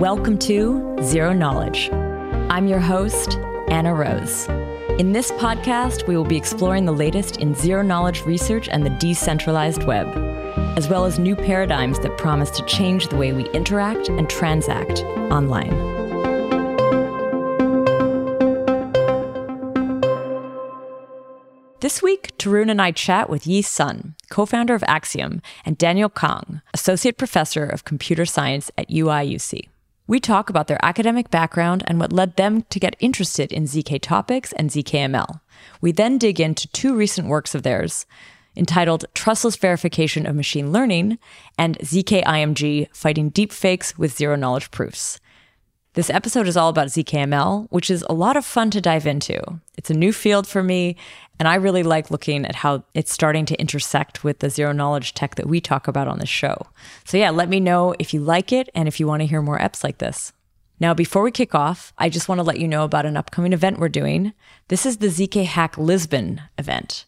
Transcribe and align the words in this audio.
Welcome 0.00 0.38
to 0.38 0.96
Zero 1.02 1.34
Knowledge. 1.34 1.90
I'm 2.48 2.66
your 2.66 2.78
host, 2.78 3.36
Anna 3.68 3.94
Rose. 3.94 4.48
In 4.98 5.12
this 5.12 5.30
podcast, 5.32 6.06
we 6.06 6.16
will 6.16 6.24
be 6.24 6.38
exploring 6.38 6.86
the 6.86 6.92
latest 6.92 7.36
in 7.36 7.54
zero 7.54 7.82
knowledge 7.82 8.22
research 8.24 8.66
and 8.70 8.82
the 8.82 8.96
decentralized 8.98 9.82
web, 9.82 10.06
as 10.78 10.88
well 10.88 11.04
as 11.04 11.18
new 11.18 11.36
paradigms 11.36 11.98
that 11.98 12.16
promise 12.16 12.48
to 12.52 12.64
change 12.64 13.08
the 13.08 13.16
way 13.16 13.34
we 13.34 13.46
interact 13.50 14.08
and 14.08 14.30
transact 14.30 15.00
online. 15.30 15.68
This 21.80 22.02
week, 22.02 22.38
Tarun 22.38 22.70
and 22.70 22.80
I 22.80 22.90
chat 22.90 23.28
with 23.28 23.46
Yi 23.46 23.60
Sun, 23.60 24.14
co 24.30 24.46
founder 24.46 24.74
of 24.74 24.82
Axiom, 24.84 25.42
and 25.66 25.76
Daniel 25.76 26.08
Kang, 26.08 26.62
associate 26.72 27.18
professor 27.18 27.66
of 27.66 27.84
computer 27.84 28.24
science 28.24 28.70
at 28.78 28.88
UIUC. 28.88 29.69
We 30.10 30.18
talk 30.18 30.50
about 30.50 30.66
their 30.66 30.84
academic 30.84 31.30
background 31.30 31.84
and 31.86 32.00
what 32.00 32.12
led 32.12 32.34
them 32.34 32.62
to 32.70 32.80
get 32.80 32.96
interested 32.98 33.52
in 33.52 33.62
ZK 33.62 34.00
topics 34.00 34.50
and 34.54 34.68
ZKML. 34.68 35.40
We 35.80 35.92
then 35.92 36.18
dig 36.18 36.40
into 36.40 36.66
two 36.66 36.96
recent 36.96 37.28
works 37.28 37.54
of 37.54 37.62
theirs 37.62 38.06
entitled 38.56 39.04
Trustless 39.14 39.54
Verification 39.54 40.26
of 40.26 40.34
Machine 40.34 40.72
Learning 40.72 41.20
and 41.56 41.78
ZKIMG 41.78 42.88
Fighting 42.92 43.30
Deepfakes 43.30 43.96
with 43.96 44.16
Zero 44.16 44.34
Knowledge 44.34 44.72
Proofs. 44.72 45.20
This 45.94 46.08
episode 46.08 46.46
is 46.46 46.56
all 46.56 46.68
about 46.68 46.86
ZKML, 46.86 47.66
which 47.70 47.90
is 47.90 48.04
a 48.08 48.12
lot 48.12 48.36
of 48.36 48.44
fun 48.44 48.70
to 48.70 48.80
dive 48.80 49.08
into. 49.08 49.42
It's 49.76 49.90
a 49.90 49.94
new 49.94 50.12
field 50.12 50.46
for 50.46 50.62
me, 50.62 50.94
and 51.40 51.48
I 51.48 51.56
really 51.56 51.82
like 51.82 52.12
looking 52.12 52.46
at 52.46 52.54
how 52.54 52.84
it's 52.94 53.12
starting 53.12 53.44
to 53.46 53.60
intersect 53.60 54.22
with 54.22 54.38
the 54.38 54.50
zero 54.50 54.70
knowledge 54.70 55.14
tech 55.14 55.34
that 55.34 55.48
we 55.48 55.60
talk 55.60 55.88
about 55.88 56.06
on 56.06 56.20
this 56.20 56.28
show. 56.28 56.68
So, 57.04 57.16
yeah, 57.16 57.30
let 57.30 57.48
me 57.48 57.58
know 57.58 57.96
if 57.98 58.14
you 58.14 58.20
like 58.20 58.52
it 58.52 58.68
and 58.72 58.86
if 58.86 59.00
you 59.00 59.08
want 59.08 59.22
to 59.22 59.26
hear 59.26 59.42
more 59.42 59.58
eps 59.58 59.82
like 59.82 59.98
this. 59.98 60.32
Now, 60.78 60.94
before 60.94 61.24
we 61.24 61.32
kick 61.32 61.56
off, 61.56 61.92
I 61.98 62.08
just 62.08 62.28
want 62.28 62.38
to 62.38 62.44
let 62.44 62.60
you 62.60 62.68
know 62.68 62.84
about 62.84 63.04
an 63.04 63.16
upcoming 63.16 63.52
event 63.52 63.80
we're 63.80 63.88
doing. 63.88 64.32
This 64.68 64.86
is 64.86 64.98
the 64.98 65.08
ZK 65.08 65.44
Hack 65.44 65.76
Lisbon 65.76 66.42
event. 66.56 67.04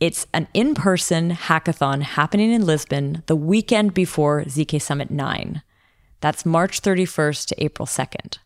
It's 0.00 0.26
an 0.34 0.48
in 0.52 0.74
person 0.74 1.30
hackathon 1.30 2.02
happening 2.02 2.52
in 2.52 2.66
Lisbon 2.66 3.22
the 3.24 3.36
weekend 3.36 3.94
before 3.94 4.44
ZK 4.44 4.82
Summit 4.82 5.10
9. 5.10 5.62
That's 6.22 6.46
March 6.46 6.80
31st 6.80 7.46
to 7.48 7.64
April 7.64 7.84
2nd. 7.84 8.38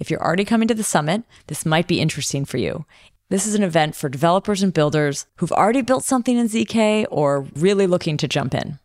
If 0.00 0.10
you're 0.10 0.22
already 0.22 0.44
coming 0.44 0.66
to 0.66 0.74
the 0.74 0.82
summit, 0.82 1.22
this 1.46 1.64
might 1.64 1.86
be 1.86 2.00
interesting 2.00 2.44
for 2.44 2.58
you. 2.58 2.86
This 3.28 3.46
is 3.46 3.54
an 3.54 3.62
event 3.62 3.94
for 3.94 4.08
developers 4.08 4.64
and 4.64 4.74
builders 4.74 5.26
who've 5.36 5.52
already 5.52 5.80
built 5.80 6.02
something 6.02 6.36
in 6.36 6.48
ZK 6.48 7.06
or 7.08 7.46
really 7.54 7.86
looking 7.86 8.16
to 8.16 8.26
jump 8.26 8.52
in. 8.52 8.80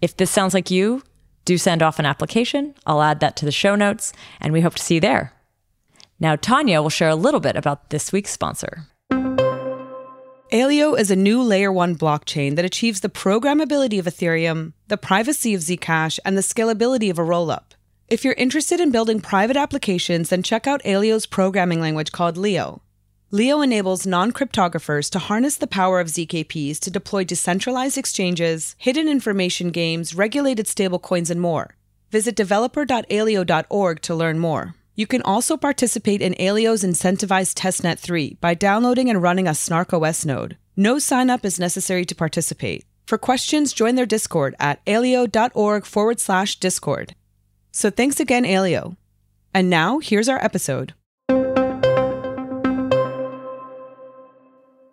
If 0.00 0.16
this 0.16 0.30
sounds 0.30 0.54
like 0.54 0.70
you, 0.70 1.02
do 1.44 1.58
send 1.58 1.82
off 1.82 1.98
an 1.98 2.06
application. 2.06 2.74
I'll 2.86 3.02
add 3.02 3.20
that 3.20 3.36
to 3.36 3.44
the 3.44 3.52
show 3.52 3.76
notes, 3.76 4.14
and 4.40 4.54
we 4.54 4.62
hope 4.62 4.76
to 4.76 4.82
see 4.82 4.94
you 4.94 5.00
there. 5.02 5.34
Now, 6.18 6.36
Tanya 6.36 6.80
will 6.80 6.88
share 6.88 7.10
a 7.10 7.14
little 7.14 7.40
bit 7.40 7.56
about 7.56 7.90
this 7.90 8.12
week's 8.12 8.30
sponsor. 8.30 8.86
Aleo 10.50 10.98
is 10.98 11.10
a 11.10 11.16
new 11.16 11.42
layer 11.42 11.70
1 11.70 11.96
blockchain 11.96 12.56
that 12.56 12.64
achieves 12.64 13.00
the 13.00 13.10
programmability 13.10 13.98
of 13.98 14.06
Ethereum, 14.06 14.72
the 14.88 14.96
privacy 14.96 15.52
of 15.52 15.60
Zcash, 15.60 16.18
and 16.24 16.38
the 16.38 16.42
scalability 16.42 17.10
of 17.10 17.18
a 17.18 17.22
rollup. 17.22 17.74
If 18.10 18.24
you're 18.24 18.34
interested 18.34 18.80
in 18.80 18.90
building 18.90 19.20
private 19.20 19.56
applications, 19.56 20.30
then 20.30 20.42
check 20.42 20.66
out 20.66 20.82
Aleo's 20.84 21.26
programming 21.26 21.80
language 21.80 22.10
called 22.10 22.36
Leo. 22.36 22.82
Leo 23.30 23.60
enables 23.60 24.04
non 24.04 24.32
cryptographers 24.32 25.08
to 25.10 25.20
harness 25.20 25.54
the 25.54 25.68
power 25.68 26.00
of 26.00 26.08
ZKPs 26.08 26.80
to 26.80 26.90
deploy 26.90 27.22
decentralized 27.22 27.96
exchanges, 27.96 28.74
hidden 28.78 29.06
information 29.06 29.70
games, 29.70 30.12
regulated 30.12 30.66
stablecoins, 30.66 31.30
and 31.30 31.40
more. 31.40 31.76
Visit 32.10 32.34
developer.aleo.org 32.34 34.02
to 34.02 34.14
learn 34.16 34.40
more. 34.40 34.74
You 34.96 35.06
can 35.06 35.22
also 35.22 35.56
participate 35.56 36.20
in 36.20 36.34
Aleo's 36.34 36.82
incentivized 36.82 37.54
testnet 37.54 38.00
3 38.00 38.38
by 38.40 38.54
downloading 38.54 39.08
and 39.08 39.22
running 39.22 39.46
a 39.46 39.52
snarkOS 39.52 40.26
node. 40.26 40.56
No 40.76 40.98
sign 40.98 41.30
up 41.30 41.44
is 41.44 41.60
necessary 41.60 42.04
to 42.06 42.16
participate. 42.16 42.84
For 43.06 43.18
questions, 43.18 43.72
join 43.72 43.94
their 43.94 44.04
Discord 44.04 44.56
at 44.58 44.84
aleo.org 44.84 45.84
forward 45.84 46.18
slash 46.18 46.56
Discord. 46.56 47.14
So 47.72 47.90
thanks 47.90 48.18
again, 48.18 48.44
Aleo. 48.44 48.96
And 49.54 49.70
now, 49.70 49.98
here's 49.98 50.28
our 50.28 50.42
episode. 50.44 50.94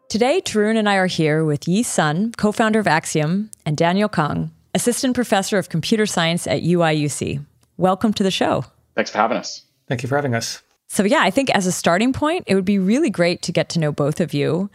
Today, 0.09 0.41
Tarun 0.41 0.77
and 0.77 0.87
I 0.87 0.95
are 0.95 1.07
here 1.07 1.43
with 1.43 1.67
Yi 1.67 1.83
Sun, 1.83 2.33
co 2.37 2.51
founder 2.51 2.79
of 2.79 2.87
Axiom, 2.87 3.51
and 3.65 3.75
Daniel 3.75 4.09
Kang, 4.09 4.51
assistant 4.73 5.15
professor 5.15 5.57
of 5.57 5.69
computer 5.69 6.05
science 6.05 6.47
at 6.47 6.63
UIUC. 6.63 7.43
Welcome 7.77 8.13
to 8.13 8.23
the 8.23 8.31
show. 8.31 8.65
Thanks 8.95 9.11
for 9.11 9.17
having 9.17 9.37
us. 9.37 9.63
Thank 9.87 10.03
you 10.03 10.09
for 10.09 10.15
having 10.15 10.33
us. 10.33 10.61
So, 10.87 11.03
yeah, 11.03 11.21
I 11.21 11.29
think 11.29 11.49
as 11.51 11.67
a 11.67 11.71
starting 11.71 12.13
point, 12.13 12.45
it 12.47 12.55
would 12.55 12.65
be 12.65 12.79
really 12.79 13.09
great 13.09 13.41
to 13.43 13.51
get 13.51 13.69
to 13.69 13.79
know 13.79 13.91
both 13.91 14.21
of 14.21 14.33
you. 14.33 14.69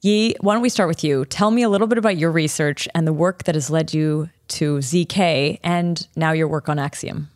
Yi, 0.00 0.34
why 0.40 0.54
don't 0.54 0.62
we 0.62 0.68
start 0.68 0.88
with 0.88 1.04
you? 1.04 1.24
Tell 1.26 1.50
me 1.50 1.62
a 1.62 1.68
little 1.68 1.86
bit 1.86 1.98
about 1.98 2.16
your 2.16 2.30
research 2.30 2.88
and 2.94 3.06
the 3.06 3.12
work 3.12 3.44
that 3.44 3.54
has 3.54 3.68
led 3.68 3.92
you 3.92 4.30
to 4.48 4.78
ZK 4.78 5.58
and 5.62 6.06
now 6.16 6.32
your 6.32 6.48
work 6.48 6.68
on 6.68 6.78
Axiom. 6.78 7.28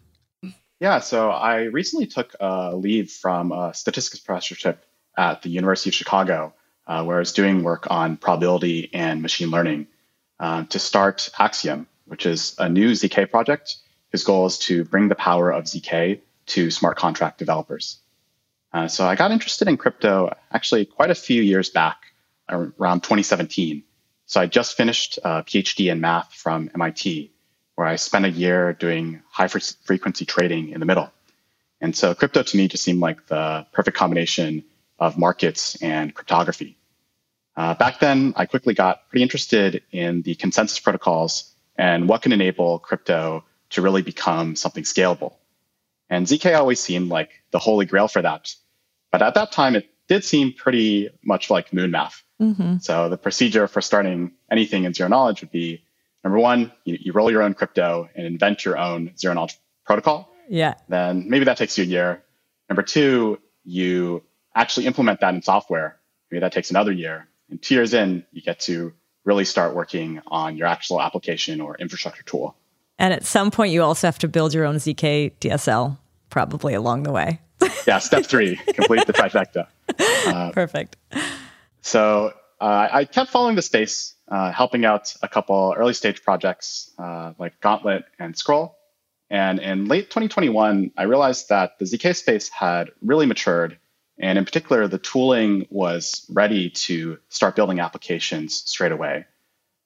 Yeah, 0.83 0.99
so 0.99 1.31
I 1.31 1.67
recently 1.67 2.09
took 2.09 2.35
a 2.41 2.75
leave 2.75 3.13
from 3.13 3.53
a 3.53 3.73
statistics 3.73 4.19
professorship 4.19 4.85
at 5.17 5.41
the 5.43 5.49
University 5.49 5.91
of 5.91 5.95
Chicago 5.95 6.55
uh, 6.89 7.05
where 7.05 7.19
I 7.19 7.21
was 7.21 7.33
doing 7.33 7.63
work 7.63 7.87
on 7.89 8.17
probability 8.17 8.91
and 8.93 9.23
machine 9.23 9.53
learning 9.53 9.87
uh, 10.41 10.65
to 10.65 10.81
start 10.81 11.31
Axiom, 11.39 11.87
which 12.07 12.27
is 12.27 12.57
a 12.59 12.69
new 12.69 12.91
ZK 12.91 13.31
project 13.31 13.77
whose 14.11 14.25
goal 14.25 14.45
is 14.47 14.59
to 14.59 14.83
bring 14.83 15.07
the 15.07 15.15
power 15.15 15.53
of 15.53 15.67
ZK 15.67 16.19
to 16.47 16.71
smart 16.73 16.97
contract 16.97 17.39
developers. 17.39 17.99
Uh, 18.73 18.89
so 18.89 19.07
I 19.07 19.15
got 19.15 19.31
interested 19.31 19.69
in 19.69 19.77
crypto 19.77 20.35
actually 20.51 20.85
quite 20.85 21.11
a 21.11 21.15
few 21.15 21.43
years 21.43 21.71
back, 21.71 22.07
around 22.49 23.05
2017. 23.05 23.85
So 24.27 24.41
I 24.41 24.47
just 24.47 24.77
finished 24.77 25.21
a 25.23 25.45
PhD 25.45 25.93
in 25.93 26.01
math 26.01 26.35
from 26.35 26.73
MIT, 26.75 27.31
where 27.75 27.87
I 27.87 27.97
spent 27.97 28.25
a 28.25 28.31
year 28.31 28.73
doing 28.73 29.23
high 29.31 29.49
frequency 29.49 30.25
trading 30.25 30.71
in 30.71 30.81
the 30.81 30.87
middle. 30.87 31.11
And 31.81 31.97
so 31.97 32.15
crypto 32.15 32.43
to 32.43 32.57
me 32.57 32.69
just 32.69 32.85
seemed 32.85 33.01
like 33.01 33.27
the 33.27 33.67
perfect 33.73 33.97
combination 33.97 34.65
of 34.99 35.19
markets 35.19 35.81
and 35.83 36.15
cryptography. 36.15 36.77
Uh, 37.57 37.75
back 37.75 37.99
then, 37.99 38.33
I 38.37 38.47
quickly 38.47 38.73
got 38.73 39.09
pretty 39.09 39.23
interested 39.23 39.83
in 39.91 40.23
the 40.23 40.35
consensus 40.37 40.79
protocols 40.79 41.53
and 41.77 42.09
what 42.09 42.23
can 42.23 42.33
enable 42.33 42.79
crypto 42.79 43.45
to 43.71 43.83
really 43.83 44.03
become 44.03 44.55
something 44.57 44.85
scalable. 44.85 45.35
And 46.09 46.27
ZK 46.27 46.57
always 46.57 46.79
seemed 46.79 47.09
like 47.09 47.31
the 47.51 47.59
holy 47.59 47.87
grail 47.87 48.07
for 48.07 48.23
that. 48.23 48.55
But 49.11 49.23
at 49.23 49.35
that 49.35 49.53
time, 49.53 49.77
it 49.77 49.91
did 50.09 50.25
seem 50.25 50.53
pretty 50.53 51.11
much 51.25 51.51
like 51.51 51.73
moon 51.73 51.91
math. 51.91 52.23
Mm-hmm. 52.41 52.79
So 52.79 53.09
the 53.09 53.17
procedure 53.17 53.67
for 53.67 53.81
starting 53.81 54.33
anything 54.51 54.85
in 54.85 54.95
zero 54.95 55.09
knowledge 55.09 55.41
would 55.41 55.53
be 55.53 55.83
number 56.25 56.39
one, 56.39 56.73
you, 56.85 56.99
you 57.01 57.13
roll 57.13 57.31
your 57.31 57.43
own 57.43 57.55
crypto 57.55 58.09
and 58.15 58.27
invent 58.27 58.65
your 58.65 58.79
own 58.79 59.13
zero 59.17 59.35
knowledge 59.35 59.59
protocol. 59.85 60.33
Yeah. 60.49 60.75
Then 60.89 61.29
maybe 61.29 61.45
that 61.47 61.57
takes 61.57 61.79
you 61.79 61.85
a 61.85 61.87
year. 61.87 62.23
Number 62.69 62.83
two, 62.83 63.39
you 63.65 64.23
actually 64.55 64.87
implement 64.87 65.21
that 65.21 65.35
in 65.35 65.43
software. 65.43 65.99
Maybe 66.31 66.41
that 66.41 66.53
takes 66.53 66.71
another 66.71 66.93
year. 66.93 67.29
And 67.51 67.61
two 67.61 67.75
years 67.75 67.95
in, 67.95 68.25
you 68.33 68.43
get 68.43 68.61
to 68.61 68.93
really 69.25 69.45
start 69.45 69.75
working 69.75 70.21
on 70.27 70.57
your 70.57 70.67
actual 70.67 71.01
application 71.01 71.61
or 71.61 71.77
infrastructure 71.77 72.23
tool. 72.23 72.57
And 72.99 73.13
at 73.13 73.25
some 73.25 73.51
point, 73.51 73.73
you 73.73 73.83
also 73.83 74.07
have 74.07 74.19
to 74.21 74.29
build 74.29 74.55
your 74.55 74.65
own 74.65 74.77
ZK 74.77 75.33
DSL, 75.41 75.99
probably 76.31 76.75
along 76.75 77.05
the 77.05 77.13
way. 77.13 77.41
yeah, 77.87 77.99
step 77.99 78.27
three, 78.27 78.57
complete 78.75 79.07
the 79.07 79.13
trifecta. 79.13 79.67
Uh, 80.25 80.53
Perfect. 80.53 80.97
So 81.83 82.33
uh, 82.61 82.89
I 82.93 83.05
kept 83.05 83.31
following 83.31 83.57
the 83.57 83.63
space, 83.63 84.15
uh, 84.33 84.51
helping 84.51 84.85
out 84.85 85.15
a 85.23 85.29
couple 85.29 85.75
early 85.77 85.95
stage 85.95 86.25
projects 86.25 86.91
uh, 86.99 87.35
like 87.39 87.61
Gauntlet 87.61 88.05
and 88.19 88.37
Scroll. 88.37 88.77
And 89.31 89.61
in 89.61 89.87
late 89.87 90.11
2021, 90.11 90.91
I 90.97 91.05
realized 91.05 91.51
that 91.51 91.79
the 91.79 91.85
ZK 91.85 92.17
space 92.17 92.49
had 92.49 92.91
really 93.01 93.27
matured 93.27 93.79
and 94.19 94.39
in 94.39 94.45
particular, 94.45 94.87
the 94.89 94.99
tooling 94.99 95.67
was 95.71 96.27
ready 96.31 96.71
to 96.71 97.19
start 97.29 97.57
building 97.57 97.81
applications 97.81 98.55
straight 98.55 98.93
away. 98.93 99.27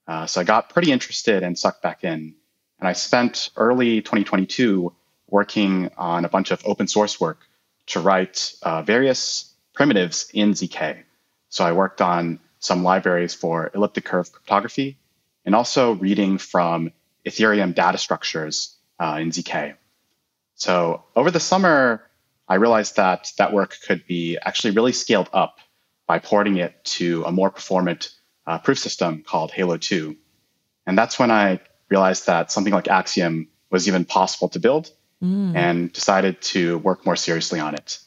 Uh, 0.07 0.27
so 0.27 0.41
I 0.41 0.45
got 0.45 0.69
pretty 0.69 0.93
interested 0.93 1.43
and 1.43 1.59
sucked 1.59 1.83
back 1.83 2.05
in. 2.05 2.35
And 2.79 2.89
I 2.89 2.93
spent 2.93 3.51
early 3.57 4.03
2022 4.03 4.93
working 5.29 5.91
on 5.97 6.25
a 6.25 6.29
bunch 6.29 6.51
of 6.51 6.63
open 6.67 6.87
source 6.87 7.21
work 7.21 7.41
to 7.87 8.01
write 8.01 8.55
uh, 8.63 8.83
various 8.83 9.55
primitives 9.75 10.29
in 10.35 10.53
ZK. 10.53 11.03
So 11.49 11.65
I 11.65 11.73
worked 11.73 12.03
on 12.03 12.41
some 12.59 12.83
libraries 12.83 13.35
for 13.35 13.71
elliptic 13.75 14.05
curve 14.05 14.31
cryptography 14.33 14.99
and 15.45 15.55
also 15.55 15.93
reading 15.93 16.39
from 16.39 16.93
Ethereum 17.25 17.75
data 17.75 17.99
structures 17.99 18.77
uh, 18.99 19.19
in 19.21 19.31
ZK. 19.31 19.75
So 20.55 21.05
over 21.15 21.31
the 21.31 21.41
summer, 21.41 22.03
I 22.49 22.57
realized 22.57 22.97
that 22.97 23.33
that 23.39 23.53
work 23.53 23.77
could 23.87 24.07
be 24.07 24.39
actually 24.41 24.73
really 24.73 24.93
scaled 24.93 25.29
up 25.33 25.59
by 26.07 26.19
porting 26.19 26.57
it 26.57 26.85
to 26.85 27.25
a 27.25 27.33
more 27.33 27.51
performant 27.51 28.13
uh, 28.47 28.59
proof 28.59 28.79
system 28.79 29.23
called 29.27 29.51
Halo 29.51 29.77
2. 29.77 30.17
And 30.87 30.97
that's 30.97 31.19
when 31.19 31.31
I 31.31 31.61
realized 31.89 32.27
that 32.27 32.53
something 32.53 32.73
like 32.73 32.89
Axiom 32.89 33.49
was 33.71 33.89
even 33.89 34.05
possible 34.05 34.49
to 34.51 34.61
build 34.61 34.91
mm. 35.23 35.55
and 35.55 35.93
decided 35.93 36.41
to 36.41 36.79
work 36.79 37.05
more 37.05 37.17
seriously 37.17 37.59
on 37.59 37.75
it. 37.75 37.99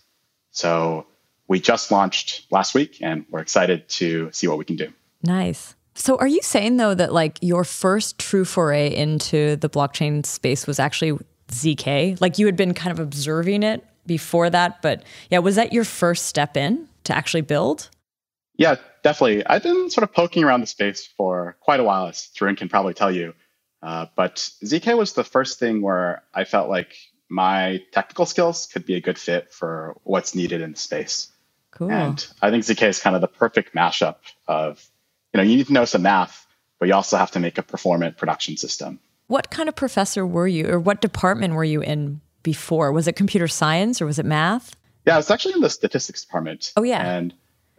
So 0.51 1.07
we 1.49 1.59
just 1.59 1.91
launched 1.91 2.45
last 2.51 2.73
week 2.73 2.99
and 3.01 3.25
we're 3.29 3.41
excited 3.41 3.89
to 3.89 4.29
see 4.31 4.47
what 4.47 4.57
we 4.57 4.63
can 4.63 4.77
do. 4.77 4.93
Nice. 5.23 5.75
So 5.95 6.15
are 6.17 6.27
you 6.27 6.41
saying 6.41 6.77
though 6.77 6.93
that 6.93 7.11
like 7.11 7.37
your 7.41 7.65
first 7.65 8.19
true 8.19 8.45
foray 8.45 8.95
into 8.95 9.57
the 9.57 9.67
blockchain 9.67 10.25
space 10.25 10.65
was 10.65 10.79
actually 10.79 11.19
ZK? 11.49 12.21
Like 12.21 12.37
you 12.37 12.45
had 12.45 12.55
been 12.55 12.73
kind 12.73 12.91
of 12.91 12.99
observing 12.99 13.63
it 13.63 13.83
before 14.05 14.49
that, 14.49 14.81
but 14.81 15.03
yeah, 15.29 15.39
was 15.39 15.55
that 15.55 15.73
your 15.73 15.83
first 15.83 16.27
step 16.27 16.55
in 16.55 16.87
to 17.03 17.17
actually 17.17 17.41
build? 17.41 17.89
Yeah, 18.55 18.75
definitely. 19.03 19.45
I've 19.45 19.63
been 19.63 19.89
sort 19.89 20.03
of 20.03 20.13
poking 20.13 20.43
around 20.43 20.61
the 20.61 20.67
space 20.67 21.07
for 21.17 21.57
quite 21.61 21.79
a 21.79 21.83
while, 21.83 22.07
as 22.07 22.29
Tarun 22.35 22.57
can 22.57 22.69
probably 22.69 22.93
tell 22.93 23.11
you. 23.11 23.33
Uh, 23.81 24.05
but 24.15 24.35
ZK 24.63 24.97
was 24.97 25.13
the 25.13 25.23
first 25.23 25.59
thing 25.59 25.81
where 25.81 26.23
I 26.33 26.43
felt 26.43 26.69
like 26.69 26.95
my 27.29 27.81
technical 27.91 28.25
skills 28.25 28.67
could 28.71 28.85
be 28.85 28.95
a 28.95 29.01
good 29.01 29.17
fit 29.17 29.53
for 29.53 29.95
what's 30.03 30.35
needed 30.35 30.61
in 30.61 30.71
the 30.71 30.77
space. 30.77 31.31
Cool. 31.79 31.91
And 31.91 32.27
I 32.41 32.51
think 32.51 32.65
ZK 32.65 32.89
is 32.89 32.99
kind 32.99 33.15
of 33.15 33.21
the 33.21 33.29
perfect 33.29 33.73
mashup 33.73 34.17
of, 34.49 34.85
you 35.33 35.37
know, 35.37 35.43
you 35.43 35.55
need 35.55 35.67
to 35.67 35.73
know 35.73 35.85
some 35.85 36.01
math, 36.01 36.45
but 36.77 36.89
you 36.89 36.93
also 36.93 37.15
have 37.15 37.31
to 37.31 37.39
make 37.39 37.57
a 37.57 37.63
performant 37.63 38.17
production 38.17 38.57
system. 38.57 38.99
What 39.27 39.49
kind 39.49 39.69
of 39.69 39.77
professor 39.77 40.27
were 40.27 40.47
you, 40.47 40.67
or 40.69 40.77
what 40.77 40.99
department 40.99 41.53
were 41.53 41.63
you 41.63 41.81
in 41.81 42.19
before? 42.43 42.91
Was 42.91 43.07
it 43.07 43.15
computer 43.15 43.47
science 43.47 44.01
or 44.01 44.05
was 44.05 44.19
it 44.19 44.25
math? 44.25 44.75
Yeah, 45.05 45.13
I 45.13 45.17
was 45.17 45.31
actually 45.31 45.53
in 45.53 45.61
the 45.61 45.69
statistics 45.69 46.25
department. 46.25 46.73
Oh, 46.75 46.83
yeah. 46.83 47.01
And 47.01 47.33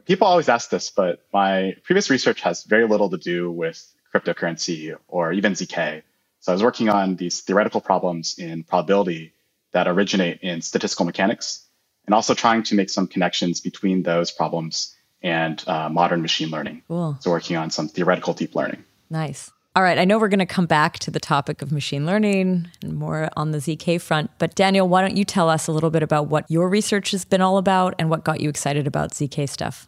people 0.06 0.26
always 0.26 0.49
ask 0.49 0.70
this, 0.70 0.88
but 0.88 1.26
my 1.31 1.76
previous 1.85 2.08
research 2.08 2.41
has 2.41 2.64
very 2.64 2.88
little 2.88 3.11
to 3.11 3.19
do 3.19 3.50
with 3.52 3.87
cryptocurrency 4.14 4.97
or 5.08 5.35
even 5.35 5.52
ZK. 5.52 6.02
So 6.41 6.52
I 6.52 6.55
was 6.55 6.62
working 6.62 6.88
on 6.88 7.17
these 7.17 7.43
theoretical 7.43 7.82
problems 7.82 8.38
in 8.38 8.64
probability 8.64 9.35
that 9.73 9.87
originate 9.87 10.41
in 10.41 10.62
statistical 10.62 11.05
mechanics 11.05 11.67
and 12.10 12.14
also 12.16 12.34
trying 12.34 12.64
to 12.64 12.74
make 12.74 12.90
some 12.90 13.06
connections 13.06 13.60
between 13.60 14.02
those 14.02 14.32
problems 14.32 14.96
and 15.22 15.62
uh, 15.68 15.88
modern 15.88 16.20
machine 16.22 16.50
learning. 16.50 16.82
Cool. 16.88 17.16
So 17.20 17.30
working 17.30 17.56
on 17.56 17.70
some 17.70 17.86
theoretical 17.86 18.34
deep 18.34 18.56
learning. 18.56 18.82
Nice. 19.10 19.52
All 19.76 19.84
right, 19.84 19.96
I 19.96 20.04
know 20.04 20.18
we're 20.18 20.26
going 20.26 20.40
to 20.40 20.44
come 20.46 20.66
back 20.66 20.98
to 21.00 21.12
the 21.12 21.20
topic 21.20 21.62
of 21.62 21.70
machine 21.70 22.06
learning 22.06 22.66
and 22.82 22.94
more 22.94 23.28
on 23.36 23.52
the 23.52 23.58
ZK 23.58 24.00
front, 24.00 24.32
but 24.40 24.56
Daniel, 24.56 24.88
why 24.88 25.02
don't 25.02 25.16
you 25.16 25.24
tell 25.24 25.48
us 25.48 25.68
a 25.68 25.72
little 25.72 25.90
bit 25.90 26.02
about 26.02 26.26
what 26.26 26.50
your 26.50 26.68
research 26.68 27.12
has 27.12 27.24
been 27.24 27.40
all 27.40 27.58
about 27.58 27.94
and 27.96 28.10
what 28.10 28.24
got 28.24 28.40
you 28.40 28.48
excited 28.48 28.88
about 28.88 29.12
ZK 29.12 29.48
stuff? 29.48 29.86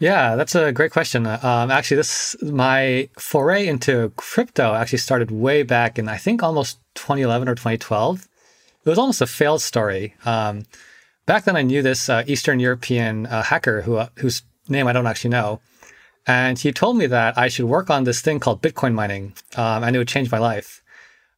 Yeah, 0.00 0.34
that's 0.34 0.56
a 0.56 0.72
great 0.72 0.90
question. 0.90 1.24
Um, 1.24 1.70
actually, 1.70 1.98
this 1.98 2.34
my 2.42 3.08
foray 3.16 3.68
into 3.68 4.12
crypto 4.16 4.74
actually 4.74 4.98
started 4.98 5.30
way 5.30 5.62
back 5.62 6.00
in 6.00 6.08
I 6.08 6.16
think 6.16 6.42
almost 6.42 6.80
2011 6.96 7.48
or 7.48 7.54
2012. 7.54 8.26
It 8.82 8.88
was 8.88 8.98
almost 8.98 9.20
a 9.20 9.26
failed 9.28 9.62
story. 9.62 10.16
Um, 10.24 10.64
back 11.30 11.44
then, 11.44 11.54
I 11.54 11.62
knew 11.62 11.80
this 11.80 12.08
uh, 12.08 12.24
Eastern 12.26 12.58
European 12.58 13.26
uh, 13.26 13.44
hacker 13.44 13.82
who 13.82 13.94
uh, 14.02 14.08
whose 14.16 14.42
name 14.68 14.88
I 14.88 14.92
don't 14.92 15.06
actually 15.06 15.30
know, 15.30 15.60
and 16.26 16.58
he 16.58 16.72
told 16.72 16.96
me 16.96 17.06
that 17.06 17.38
I 17.38 17.46
should 17.46 17.66
work 17.66 17.88
on 17.88 18.02
this 18.02 18.20
thing 18.20 18.40
called 18.40 18.60
Bitcoin 18.60 18.94
mining, 18.94 19.34
um, 19.54 19.84
and 19.84 19.94
it 19.94 20.00
would 20.00 20.08
change 20.08 20.28
my 20.32 20.38
life. 20.38 20.82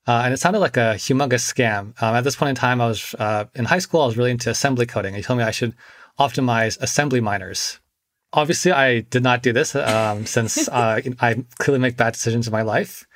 Uh, 0.09 0.23
and 0.25 0.33
it 0.33 0.39
sounded 0.41 0.61
like 0.61 0.79
a 0.79 0.97
humongous 1.06 1.44
scam. 1.53 1.81
Um, 2.03 2.17
at 2.17 2.25
this 2.25 2.37
point 2.37 2.49
in 2.49 2.56
time, 2.56 2.81
I 2.81 2.89
was 2.89 3.15
uh, 3.19 3.44
in 3.55 3.67
high 3.67 3.81
school. 3.81 4.00
I 4.00 4.06
was 4.06 4.17
really 4.17 4.31
into 4.31 4.49
assembly 4.49 4.87
coding. 4.87 5.15
He 5.15 5.23
told 5.23 5.39
me 5.39 5.44
I 5.44 5.53
should 5.59 5.75
optimize 6.19 6.81
assembly 6.81 7.21
miners 7.21 7.79
obviously 8.33 8.73
I 8.73 9.00
did 9.00 9.23
not 9.23 9.43
do 9.43 9.53
this 9.53 9.75
um, 9.75 10.27
since 10.37 10.69
uh, 10.69 11.00
I 11.21 11.45
clearly 11.59 11.81
make 11.81 11.97
bad 11.97 12.15
decisions 12.15 12.47
in 12.47 12.53
my 12.53 12.62
life. 12.62 13.06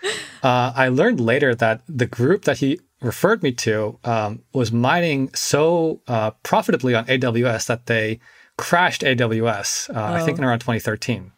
Uh, 0.43 0.73
I 0.75 0.89
learned 0.89 1.21
later 1.21 1.55
that 1.55 1.83
the 1.89 2.07
group 2.07 2.45
that 2.45 2.59
he 2.59 2.81
referred 3.01 3.43
me 3.43 3.53
to 3.53 3.99
um, 4.05 4.43
was 4.53 4.73
mining 4.73 5.33
so 5.35 6.01
uh, 6.09 6.31
profitably 6.43 6.95
on 6.95 7.05
AWS 7.07 7.67
that 7.67 7.87
they 7.87 8.21
crashed 8.57 9.03
AWS, 9.03 9.91
oh. 9.95 10.15
I 10.15 10.23
think 10.23 10.39
in 10.39 10.45
oh. 10.45 10.49
around 10.49 10.61
2013. 10.61 11.33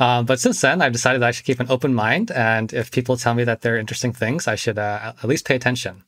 Um, 0.00 0.26
but 0.26 0.40
since 0.40 0.60
then, 0.60 0.82
I've 0.82 0.92
decided 0.92 1.22
I 1.22 1.30
should 1.30 1.46
keep 1.46 1.60
an 1.60 1.70
open 1.70 1.94
mind. 1.94 2.32
And 2.32 2.72
if 2.72 2.90
people 2.90 3.16
tell 3.16 3.34
me 3.34 3.44
that 3.44 3.62
they're 3.62 3.78
interesting 3.78 4.12
things, 4.12 4.48
I 4.48 4.56
should 4.56 4.78
uh, 4.78 5.12
at 5.16 5.28
least 5.28 5.46
pay 5.46 5.54
attention. 5.54 6.02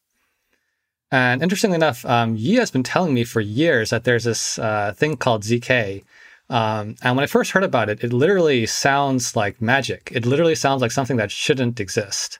And 1.12 1.40
interestingly 1.40 1.76
enough, 1.76 2.04
um, 2.04 2.34
Yi 2.36 2.56
has 2.56 2.72
been 2.72 2.82
telling 2.82 3.14
me 3.14 3.22
for 3.22 3.40
years 3.40 3.90
that 3.90 4.02
there's 4.02 4.24
this 4.24 4.58
uh, 4.58 4.92
thing 4.96 5.16
called 5.16 5.44
ZK, 5.44 6.02
um, 6.48 6.96
and 7.02 7.16
when 7.16 7.24
I 7.24 7.26
first 7.26 7.50
heard 7.52 7.64
about 7.64 7.88
it, 7.88 8.02
it 8.04 8.12
literally 8.12 8.66
sounds 8.66 9.34
like 9.34 9.60
magic. 9.60 10.10
It 10.12 10.26
literally 10.26 10.54
sounds 10.54 10.80
like 10.80 10.92
something 10.92 11.16
that 11.16 11.30
shouldn't 11.30 11.80
exist. 11.80 12.38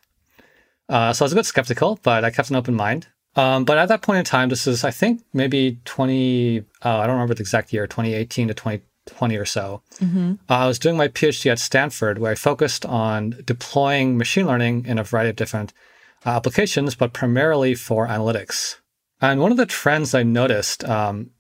Uh, 0.89 1.13
so 1.13 1.25
I 1.25 1.27
was 1.27 1.33
a 1.33 1.37
bit 1.37 1.47
skeptical, 1.47 1.99
but 2.03 2.25
I 2.25 2.31
kept 2.31 2.51
an 2.51 2.57
open 2.57 2.75
mind. 2.75 3.09
Um, 3.35 3.65
but 3.65 3.77
at 3.77 3.89
that 3.89 4.03
point 4.03 4.19
in 4.19 4.25
time, 4.25 4.49
this 4.49 4.67
is, 4.67 4.83
I 4.83 4.91
think, 4.91 5.23
maybe 5.33 5.79
20, 5.85 6.61
uh, 6.85 6.99
I 6.99 7.07
don't 7.07 7.17
remember 7.17 7.35
the 7.35 7.43
exact 7.43 7.73
year, 7.73 7.87
2018 7.87 8.49
to 8.49 8.55
2020 8.55 9.37
or 9.37 9.45
so. 9.45 9.83
Mm-hmm. 9.97 10.35
Uh, 10.49 10.55
I 10.55 10.67
was 10.67 10.79
doing 10.79 10.97
my 10.97 11.09
PhD 11.09 11.51
at 11.51 11.59
Stanford, 11.59 12.19
where 12.19 12.33
I 12.33 12.35
focused 12.35 12.87
on 12.87 13.43
deploying 13.45 14.17
machine 14.17 14.47
learning 14.47 14.87
in 14.87 14.99
a 14.99 15.05
variety 15.05 15.31
of 15.31 15.37
different 15.37 15.75
uh, 16.25 16.31
applications, 16.31 16.95
but 16.95 17.13
primarily 17.13 17.75
for 17.75 18.09
analytics. 18.09 18.77
And 19.21 19.41
one 19.41 19.51
of 19.51 19.59
the 19.59 19.67
trends 19.67 20.15
I 20.15 20.23
noticed 20.23 20.85
um, 20.85 21.31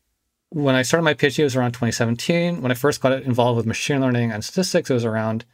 when 0.51 0.75
I 0.75 0.83
started 0.83 1.05
my 1.05 1.15
PhD, 1.15 1.41
it 1.41 1.45
was 1.45 1.57
around 1.57 1.73
2017. 1.73 2.63
When 2.63 2.71
I 2.71 2.75
first 2.75 3.01
got 3.01 3.13
involved 3.13 3.57
with 3.57 3.67
machine 3.67 4.01
learning 4.01 4.33
and 4.33 4.45
statistics, 4.45 4.91
it 4.91 4.95
was 4.95 5.05
around 5.05 5.45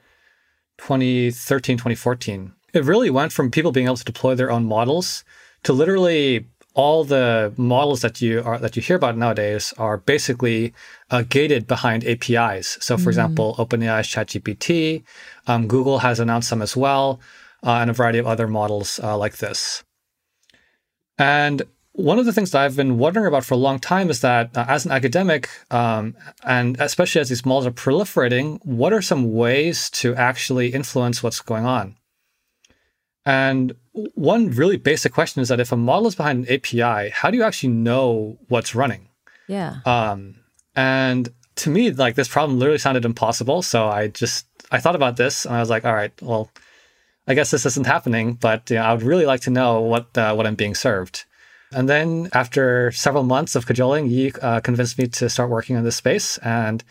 2013, 0.78 1.76
2014. 1.76 2.52
It 2.72 2.84
really 2.84 3.10
went 3.10 3.32
from 3.32 3.50
people 3.50 3.72
being 3.72 3.86
able 3.86 3.96
to 3.96 4.04
deploy 4.04 4.34
their 4.34 4.50
own 4.50 4.64
models 4.64 5.24
to 5.64 5.72
literally 5.72 6.46
all 6.74 7.04
the 7.04 7.52
models 7.56 8.00
that 8.00 8.22
you 8.22 8.42
are 8.42 8.58
that 8.58 8.76
you 8.76 8.82
hear 8.82 8.96
about 8.96 9.16
nowadays 9.16 9.74
are 9.76 9.98
basically 9.98 10.72
uh, 11.10 11.22
gated 11.28 11.66
behind 11.66 12.04
APIs. 12.04 12.78
So, 12.80 12.96
for 12.96 13.04
mm 13.04 13.12
example, 13.12 13.54
OpenAI's 13.58 14.08
ChatGPT, 14.08 15.02
um, 15.46 15.68
Google 15.68 15.98
has 15.98 16.18
announced 16.18 16.48
some 16.48 16.62
as 16.62 16.74
well, 16.74 17.20
uh, 17.62 17.72
and 17.72 17.90
a 17.90 17.92
variety 17.92 18.18
of 18.18 18.26
other 18.26 18.48
models 18.48 18.98
uh, 19.02 19.16
like 19.18 19.36
this. 19.36 19.84
And 21.18 21.62
one 21.92 22.18
of 22.18 22.24
the 22.24 22.32
things 22.32 22.52
that 22.52 22.62
I've 22.62 22.76
been 22.76 22.96
wondering 22.96 23.26
about 23.26 23.44
for 23.44 23.52
a 23.52 23.58
long 23.58 23.78
time 23.78 24.08
is 24.08 24.22
that 24.22 24.56
uh, 24.56 24.64
as 24.66 24.86
an 24.86 24.92
academic, 24.92 25.50
um, 25.70 26.16
and 26.42 26.80
especially 26.80 27.20
as 27.20 27.28
these 27.28 27.44
models 27.44 27.66
are 27.66 27.70
proliferating, 27.70 28.64
what 28.64 28.94
are 28.94 29.02
some 29.02 29.34
ways 29.34 29.90
to 29.90 30.14
actually 30.14 30.68
influence 30.72 31.22
what's 31.22 31.42
going 31.42 31.66
on? 31.66 31.96
And 33.24 33.74
one 33.92 34.50
really 34.50 34.76
basic 34.76 35.12
question 35.12 35.42
is 35.42 35.48
that 35.48 35.60
if 35.60 35.72
a 35.72 35.76
model 35.76 36.08
is 36.08 36.14
behind 36.14 36.46
an 36.46 36.54
API, 36.54 37.10
how 37.10 37.30
do 37.30 37.36
you 37.36 37.44
actually 37.44 37.72
know 37.72 38.38
what's 38.48 38.74
running? 38.74 39.08
Yeah. 39.46 39.76
Um, 39.84 40.36
and 40.74 41.28
to 41.56 41.70
me, 41.70 41.90
like 41.90 42.14
this 42.14 42.28
problem 42.28 42.58
literally 42.58 42.78
sounded 42.78 43.04
impossible. 43.04 43.62
So 43.62 43.88
I 43.88 44.08
just 44.08 44.46
I 44.70 44.80
thought 44.80 44.96
about 44.96 45.16
this 45.16 45.44
and 45.44 45.54
I 45.54 45.60
was 45.60 45.70
like, 45.70 45.84
all 45.84 45.94
right, 45.94 46.12
well, 46.22 46.50
I 47.28 47.34
guess 47.34 47.50
this 47.50 47.66
isn't 47.66 47.86
happening, 47.86 48.34
but 48.34 48.68
you 48.70 48.76
know, 48.76 48.82
I 48.82 48.92
would 48.92 49.02
really 49.02 49.26
like 49.26 49.40
to 49.42 49.50
know 49.50 49.80
what 49.80 50.16
uh, 50.16 50.34
what 50.34 50.46
I'm 50.46 50.54
being 50.54 50.74
served. 50.74 51.24
And 51.74 51.88
then 51.88 52.28
after 52.32 52.90
several 52.92 53.22
months 53.22 53.54
of 53.54 53.66
cajoling, 53.66 54.06
Yi 54.08 54.32
uh, 54.42 54.60
convinced 54.60 54.98
me 54.98 55.06
to 55.08 55.30
start 55.30 55.48
working 55.48 55.76
in 55.76 55.84
this 55.84 55.96
space. 55.96 56.38
And 56.38 56.84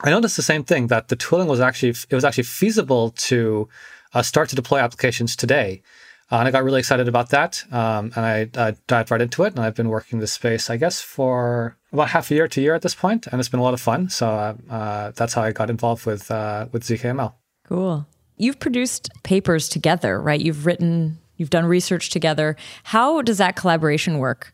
I 0.00 0.10
noticed 0.10 0.36
the 0.36 0.42
same 0.42 0.64
thing 0.64 0.88
that 0.88 1.08
the 1.08 1.16
tooling 1.16 1.48
was 1.48 1.60
actually 1.60 1.90
it 1.90 2.12
was 2.14 2.24
actually 2.24 2.44
feasible 2.44 3.10
to 3.10 3.68
uh, 4.14 4.22
start 4.22 4.48
to 4.50 4.56
deploy 4.56 4.78
applications 4.78 5.36
today. 5.36 5.82
Uh, 6.30 6.36
and 6.36 6.48
I 6.48 6.50
got 6.50 6.64
really 6.64 6.80
excited 6.80 7.06
about 7.06 7.30
that. 7.30 7.62
Um, 7.70 8.12
and 8.16 8.26
I 8.26 8.50
uh, 8.56 8.72
dived 8.88 9.12
right 9.12 9.20
into 9.20 9.44
it. 9.44 9.54
And 9.54 9.60
I've 9.60 9.76
been 9.76 9.88
working 9.88 10.16
in 10.16 10.20
this 10.20 10.32
space, 10.32 10.68
I 10.68 10.76
guess, 10.76 11.00
for 11.00 11.76
about 11.92 12.08
half 12.08 12.32
a 12.32 12.34
year 12.34 12.48
to 12.48 12.60
a 12.60 12.62
year 12.64 12.74
at 12.74 12.82
this 12.82 12.96
point, 12.96 13.28
and 13.28 13.38
it's 13.38 13.48
been 13.48 13.60
a 13.60 13.62
lot 13.62 13.74
of 13.74 13.80
fun. 13.80 14.08
So 14.08 14.28
uh, 14.68 15.12
that's 15.14 15.34
how 15.34 15.42
I 15.42 15.52
got 15.52 15.70
involved 15.70 16.04
with 16.04 16.30
uh, 16.30 16.66
with 16.72 16.82
ZKML. 16.82 17.32
Cool. 17.64 18.06
You've 18.36 18.58
produced 18.58 19.08
papers 19.22 19.68
together, 19.68 20.20
right? 20.20 20.40
You've 20.40 20.66
written 20.66 21.18
You've 21.36 21.50
done 21.50 21.66
research 21.66 22.10
together. 22.10 22.56
How 22.84 23.22
does 23.22 23.38
that 23.38 23.56
collaboration 23.56 24.18
work? 24.18 24.52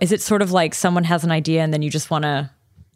Is 0.00 0.12
it 0.12 0.20
sort 0.20 0.42
of 0.42 0.52
like 0.52 0.74
someone 0.74 1.04
has 1.04 1.24
an 1.24 1.32
idea 1.32 1.62
and 1.62 1.72
then 1.72 1.82
you 1.82 1.90
just 1.90 2.10
want 2.10 2.22
to 2.22 2.50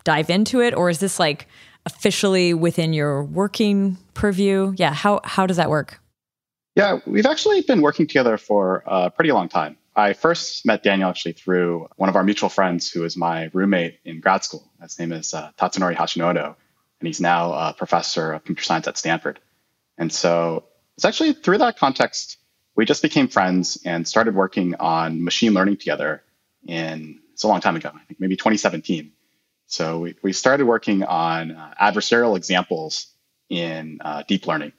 dive 0.04 0.30
into 0.30 0.60
it, 0.60 0.74
or 0.74 0.88
is 0.88 1.00
this 1.00 1.18
like 1.18 1.48
officially 1.86 2.52
within 2.52 2.92
your 2.92 3.24
working 3.24 3.96
purview? 4.14 4.74
Yeah, 4.76 4.92
how 4.92 5.20
how 5.24 5.46
does 5.46 5.56
that 5.56 5.70
work? 5.70 6.00
Yeah, 6.74 6.98
we've 7.06 7.24
actually 7.24 7.62
been 7.62 7.80
working 7.80 8.06
together 8.06 8.36
for 8.36 8.82
a 8.86 9.10
pretty 9.10 9.32
long 9.32 9.48
time. 9.48 9.78
I 9.94 10.12
first 10.12 10.66
met 10.66 10.82
Daniel 10.82 11.08
actually 11.08 11.32
through 11.32 11.88
one 11.96 12.10
of 12.10 12.16
our 12.16 12.22
mutual 12.22 12.50
friends 12.50 12.90
who 12.90 13.04
is 13.04 13.16
my 13.16 13.48
roommate 13.54 13.98
in 14.04 14.20
grad 14.20 14.44
school. 14.44 14.70
His 14.82 14.98
name 14.98 15.12
is 15.12 15.32
uh, 15.32 15.52
Tatsunori 15.58 15.96
Hashimoto, 15.96 16.54
and 17.00 17.06
he's 17.06 17.20
now 17.20 17.54
a 17.54 17.72
professor 17.72 18.34
of 18.34 18.44
computer 18.44 18.66
science 18.66 18.86
at 18.86 18.98
Stanford. 18.98 19.40
And 19.96 20.12
so 20.12 20.64
it's 20.96 21.06
actually 21.06 21.32
through 21.32 21.58
that 21.58 21.78
context 21.78 22.36
we 22.76 22.84
just 22.84 23.02
became 23.02 23.26
friends 23.26 23.78
and 23.84 24.06
started 24.06 24.34
working 24.34 24.74
on 24.78 25.24
machine 25.24 25.54
learning 25.54 25.78
together 25.78 26.22
in 26.66 27.20
it's 27.32 27.42
a 27.42 27.48
long 27.48 27.60
time 27.60 27.76
ago, 27.76 27.90
I 27.94 28.04
think 28.04 28.20
maybe 28.20 28.36
2017. 28.36 29.12
So 29.66 30.00
we, 30.00 30.14
we 30.22 30.32
started 30.32 30.66
working 30.66 31.02
on 31.02 31.52
uh, 31.52 31.74
adversarial 31.80 32.36
examples 32.36 33.08
in 33.48 33.98
uh, 34.00 34.22
deep 34.26 34.46
learning. 34.46 34.72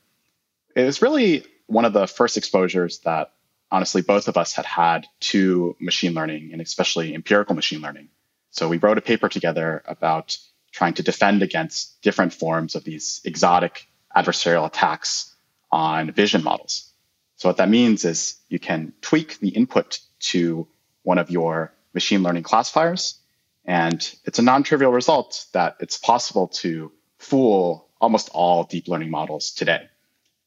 It 0.75 0.83
was 0.83 1.01
really 1.01 1.45
one 1.67 1.85
of 1.85 1.93
the 1.93 2.07
first 2.07 2.37
exposures 2.37 2.99
that 2.99 3.31
honestly, 3.71 4.01
both 4.01 4.27
of 4.27 4.37
us 4.37 4.53
had 4.53 4.65
had 4.65 5.07
to 5.19 5.75
machine 5.79 6.13
learning 6.13 6.51
and 6.53 6.61
especially 6.61 7.13
empirical 7.13 7.55
machine 7.55 7.81
learning. 7.81 8.09
So 8.51 8.69
we 8.69 8.77
wrote 8.77 8.97
a 8.97 9.01
paper 9.01 9.29
together 9.29 9.83
about 9.85 10.37
trying 10.71 10.93
to 10.95 11.03
defend 11.03 11.43
against 11.43 12.01
different 12.01 12.33
forms 12.33 12.75
of 12.75 12.83
these 12.83 13.21
exotic 13.25 13.87
adversarial 14.15 14.65
attacks 14.65 15.35
on 15.71 16.11
vision 16.11 16.43
models. 16.43 16.91
So 17.35 17.49
what 17.49 17.57
that 17.57 17.69
means 17.69 18.05
is 18.05 18.37
you 18.49 18.59
can 18.59 18.93
tweak 19.01 19.39
the 19.39 19.49
input 19.49 19.99
to 20.19 20.67
one 21.03 21.17
of 21.17 21.29
your 21.29 21.73
machine 21.93 22.23
learning 22.23 22.43
classifiers. 22.43 23.19
And 23.67 24.15
it's 24.23 24.39
a 24.39 24.41
non-trivial 24.41 24.91
result 24.91 25.45
that 25.53 25.75
it's 25.79 25.97
possible 25.97 26.47
to 26.47 26.91
fool 27.19 27.89
almost 27.99 28.29
all 28.33 28.63
deep 28.63 28.87
learning 28.87 29.11
models 29.11 29.51
today. 29.51 29.89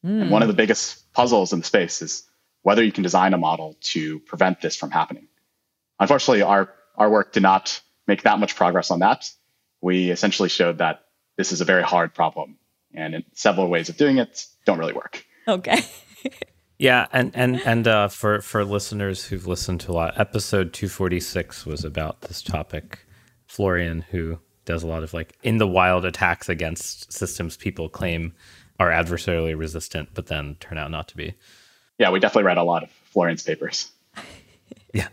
Mm. 0.04 0.22
And 0.22 0.30
one 0.30 0.42
of 0.42 0.48
the 0.48 0.54
biggest 0.54 1.12
puzzles 1.12 1.52
in 1.52 1.60
the 1.60 1.66
space 1.66 2.00
is 2.00 2.26
whether 2.62 2.82
you 2.82 2.92
can 2.92 3.02
design 3.02 3.34
a 3.34 3.38
model 3.38 3.76
to 3.80 4.20
prevent 4.20 4.60
this 4.60 4.76
from 4.76 4.90
happening. 4.90 5.28
Unfortunately, 5.98 6.42
our, 6.42 6.72
our 6.96 7.10
work 7.10 7.32
did 7.32 7.42
not 7.42 7.80
make 8.06 8.22
that 8.22 8.38
much 8.38 8.56
progress 8.56 8.90
on 8.90 9.00
that. 9.00 9.30
We 9.82 10.10
essentially 10.10 10.48
showed 10.48 10.78
that 10.78 11.04
this 11.36 11.52
is 11.52 11.60
a 11.60 11.64
very 11.64 11.82
hard 11.82 12.14
problem 12.14 12.56
and 12.94 13.24
several 13.34 13.68
ways 13.68 13.88
of 13.88 13.96
doing 13.96 14.18
it 14.18 14.46
don't 14.64 14.78
really 14.78 14.92
work. 14.92 15.24
Okay. 15.46 15.84
yeah, 16.78 17.06
and 17.12 17.32
and 17.34 17.60
and 17.64 17.88
uh, 17.88 18.08
for 18.08 18.40
for 18.40 18.64
listeners 18.64 19.26
who've 19.26 19.46
listened 19.46 19.80
to 19.82 19.92
a 19.92 19.94
lot, 19.94 20.18
episode 20.18 20.72
two 20.72 20.88
forty 20.88 21.20
six 21.20 21.64
was 21.64 21.84
about 21.84 22.22
this 22.22 22.42
topic. 22.42 23.00
Florian, 23.50 24.02
who 24.02 24.38
does 24.64 24.84
a 24.84 24.86
lot 24.86 25.02
of 25.02 25.12
like 25.12 25.36
in 25.42 25.58
the 25.58 25.66
wild 25.66 26.04
attacks 26.04 26.48
against 26.48 27.12
systems 27.12 27.56
people 27.56 27.88
claim 27.88 28.32
are 28.78 28.90
adversarially 28.90 29.58
resistant, 29.58 30.08
but 30.14 30.26
then 30.26 30.54
turn 30.60 30.78
out 30.78 30.92
not 30.92 31.08
to 31.08 31.16
be. 31.16 31.34
Yeah, 31.98 32.10
we 32.12 32.20
definitely 32.20 32.44
read 32.44 32.58
a 32.58 32.62
lot 32.62 32.84
of 32.84 32.90
Florian's 32.90 33.42
papers. 33.42 33.90
yeah. 34.94 35.08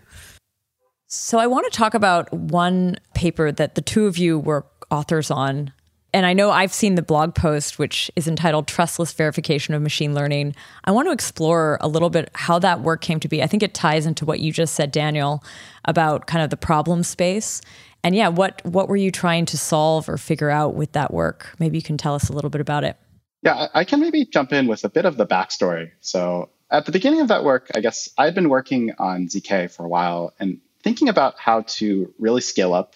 So 1.08 1.40
I 1.40 1.48
want 1.48 1.66
to 1.66 1.76
talk 1.76 1.96
about 1.96 2.32
one 2.32 2.98
paper 3.16 3.52
that 3.52 3.74
the 3.74 3.82
two 3.82 4.06
of 4.06 4.20
you 4.20 4.38
were 4.38 4.68
authors 4.92 5.32
on 5.32 5.74
and 6.14 6.26
I 6.26 6.34
know 6.34 6.52
I've 6.52 6.74
seen 6.74 6.96
the 6.96 7.02
blog 7.02 7.36
post, 7.36 7.78
which 7.78 8.10
is 8.16 8.28
entitled 8.28 8.68
Trustless 8.68 9.14
Verification 9.14 9.74
of 9.74 9.82
Machine 9.82 10.16
Learning. 10.16 10.56
I 10.86 10.92
want 10.92 11.08
to 11.08 11.12
explore 11.12 11.78
a 11.82 11.88
little 11.88 12.10
bit 12.10 12.32
how 12.34 12.60
that 12.60 12.82
work 12.82 13.02
came 13.02 13.20
to 13.20 13.28
be. 13.28 13.44
I 13.44 13.48
think 13.48 13.62
it 13.62 13.74
ties 13.74 14.06
into 14.06 14.26
what 14.26 14.40
you 14.40 14.52
just 14.52 14.74
said, 14.74 14.92
Daniel, 14.92 15.44
about 15.86 16.26
kind 16.26 16.44
of 16.44 16.50
the 16.50 16.58
problem 16.58 17.04
space. 17.04 17.62
And 18.04 18.16
yeah, 18.16 18.30
what, 18.30 18.62
what 18.66 18.88
were 18.88 18.96
you 18.96 19.12
trying 19.12 19.46
to 19.48 19.58
solve 19.58 20.08
or 20.08 20.18
figure 20.18 20.50
out 20.50 20.76
with 20.76 20.94
that 20.94 21.14
work? 21.14 21.54
Maybe 21.60 21.78
you 21.78 21.82
can 21.82 21.98
tell 21.98 22.16
us 22.16 22.30
a 22.30 22.34
little 22.34 22.50
bit 22.50 22.62
about 22.62 22.84
it. 22.84 22.98
Yeah, 23.44 23.68
I 23.74 23.84
can 23.84 24.00
maybe 24.00 24.26
jump 24.26 24.54
in 24.54 24.68
with 24.68 24.84
a 24.84 24.90
bit 24.90 25.06
of 25.06 25.18
the 25.18 25.26
backstory. 25.26 25.92
So 26.02 26.50
at 26.70 26.86
the 26.86 26.92
beginning 26.92 27.22
of 27.22 27.28
that 27.30 27.44
work, 27.44 27.70
I 27.76 27.82
guess 27.82 28.10
I'd 28.18 28.36
been 28.36 28.50
working 28.50 28.94
on 29.00 29.28
ZK 29.28 29.72
for 29.72 29.86
a 29.86 29.90
while 29.90 30.34
and 30.40 30.60
thinking 30.84 31.10
about 31.10 31.36
how 31.38 31.62
to 31.62 32.14
really 32.20 32.42
scale 32.42 32.74
up 32.74 32.96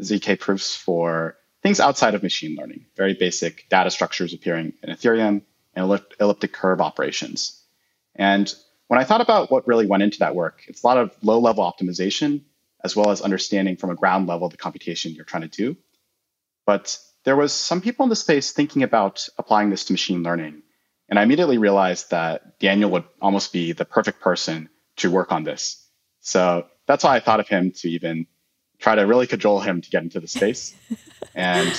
ZK 0.00 0.38
proofs 0.38 0.74
for 0.74 1.36
things 1.62 1.80
outside 1.80 2.14
of 2.14 2.22
machine 2.22 2.56
learning, 2.56 2.86
very 2.96 3.14
basic 3.14 3.68
data 3.68 3.90
structures 3.90 4.32
appearing 4.32 4.72
in 4.82 4.94
Ethereum 4.94 5.42
and 5.74 6.00
elliptic 6.20 6.52
curve 6.52 6.80
operations. 6.80 7.60
And 8.14 8.52
when 8.88 9.00
I 9.00 9.04
thought 9.04 9.20
about 9.20 9.50
what 9.50 9.66
really 9.66 9.86
went 9.86 10.02
into 10.02 10.20
that 10.20 10.34
work, 10.34 10.62
it's 10.66 10.82
a 10.82 10.86
lot 10.86 10.96
of 10.96 11.12
low 11.22 11.38
level 11.38 11.64
optimization, 11.64 12.42
as 12.84 12.94
well 12.94 13.10
as 13.10 13.20
understanding 13.20 13.76
from 13.76 13.90
a 13.90 13.94
ground 13.94 14.26
level 14.26 14.48
the 14.48 14.56
computation 14.56 15.12
you're 15.12 15.24
trying 15.24 15.48
to 15.48 15.48
do. 15.48 15.76
But 16.66 16.98
there 17.24 17.36
was 17.36 17.52
some 17.52 17.80
people 17.80 18.04
in 18.04 18.10
the 18.10 18.16
space 18.16 18.52
thinking 18.52 18.82
about 18.82 19.28
applying 19.38 19.70
this 19.70 19.84
to 19.86 19.92
machine 19.92 20.22
learning. 20.22 20.62
And 21.08 21.18
I 21.18 21.22
immediately 21.22 21.58
realized 21.58 22.10
that 22.10 22.58
Daniel 22.58 22.90
would 22.90 23.04
almost 23.20 23.52
be 23.52 23.72
the 23.72 23.84
perfect 23.84 24.20
person 24.20 24.68
to 24.96 25.10
work 25.10 25.32
on 25.32 25.44
this. 25.44 25.84
So 26.20 26.66
that's 26.86 27.04
why 27.04 27.16
I 27.16 27.20
thought 27.20 27.40
of 27.40 27.48
him 27.48 27.72
to 27.78 27.88
even 27.88 28.26
try 28.78 28.94
to 28.94 29.02
really 29.02 29.26
cajole 29.26 29.60
him 29.60 29.80
to 29.80 29.90
get 29.90 30.02
into 30.02 30.20
the 30.20 30.28
space. 30.28 30.74
and 31.34 31.72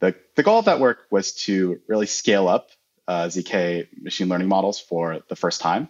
the, 0.00 0.14
the 0.36 0.42
goal 0.42 0.58
of 0.58 0.66
that 0.66 0.80
work 0.80 1.06
was 1.10 1.32
to 1.44 1.80
really 1.88 2.06
scale 2.06 2.48
up 2.48 2.70
uh, 3.08 3.24
ZK 3.24 3.88
machine 4.00 4.28
learning 4.28 4.48
models 4.48 4.80
for 4.80 5.20
the 5.28 5.36
first 5.36 5.60
time. 5.60 5.88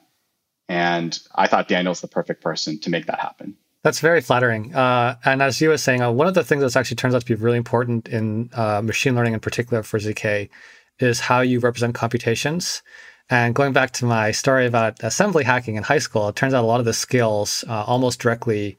And 0.69 1.19
I 1.35 1.49
thought 1.49 1.69
Daniel's 1.69 2.01
the 2.01 2.09
perfect 2.09 2.43
person 2.43 2.79
to 2.81 2.91
make 2.91 3.07
that 3.07 3.19
happen. 3.19 3.57
That's 3.83 4.01
very 4.01 4.21
flattering. 4.21 4.75
Uh, 4.75 5.17
and 5.25 5.41
as 5.41 5.61
you 5.61 5.71
were 5.71 5.79
saying, 5.79 6.03
uh, 6.03 6.11
one 6.11 6.27
of 6.27 6.35
the 6.35 6.45
things 6.45 6.63
that 6.63 6.79
actually 6.79 6.97
turns 6.97 7.15
out 7.15 7.23
to 7.23 7.27
be 7.27 7.35
really 7.35 7.57
important 7.57 8.09
in 8.09 8.51
uh, 8.53 8.83
machine 8.83 9.15
learning, 9.15 9.33
in 9.33 9.41
particular 9.41 9.83
for 9.83 9.99
ZK, 9.99 10.51
is 10.99 11.21
how 11.21 11.41
you 11.41 11.61
represent 11.61 11.95
computations. 11.95 12.83
And 13.31 13.55
going 13.55 13.73
back 13.73 13.93
to 13.93 14.05
my 14.05 14.33
story 14.33 14.67
about 14.67 15.03
assembly 15.03 15.45
hacking 15.45 15.77
in 15.77 15.85
high 15.85 15.99
school, 15.99 16.29
it 16.29 16.37
turns 16.37 16.53
out 16.53 16.65
a 16.65 16.67
lot 16.67 16.81
of 16.81 16.87
the 16.87 16.93
skills 16.93 17.65
uh, 17.69 17.85
almost 17.87 18.19
directly 18.21 18.77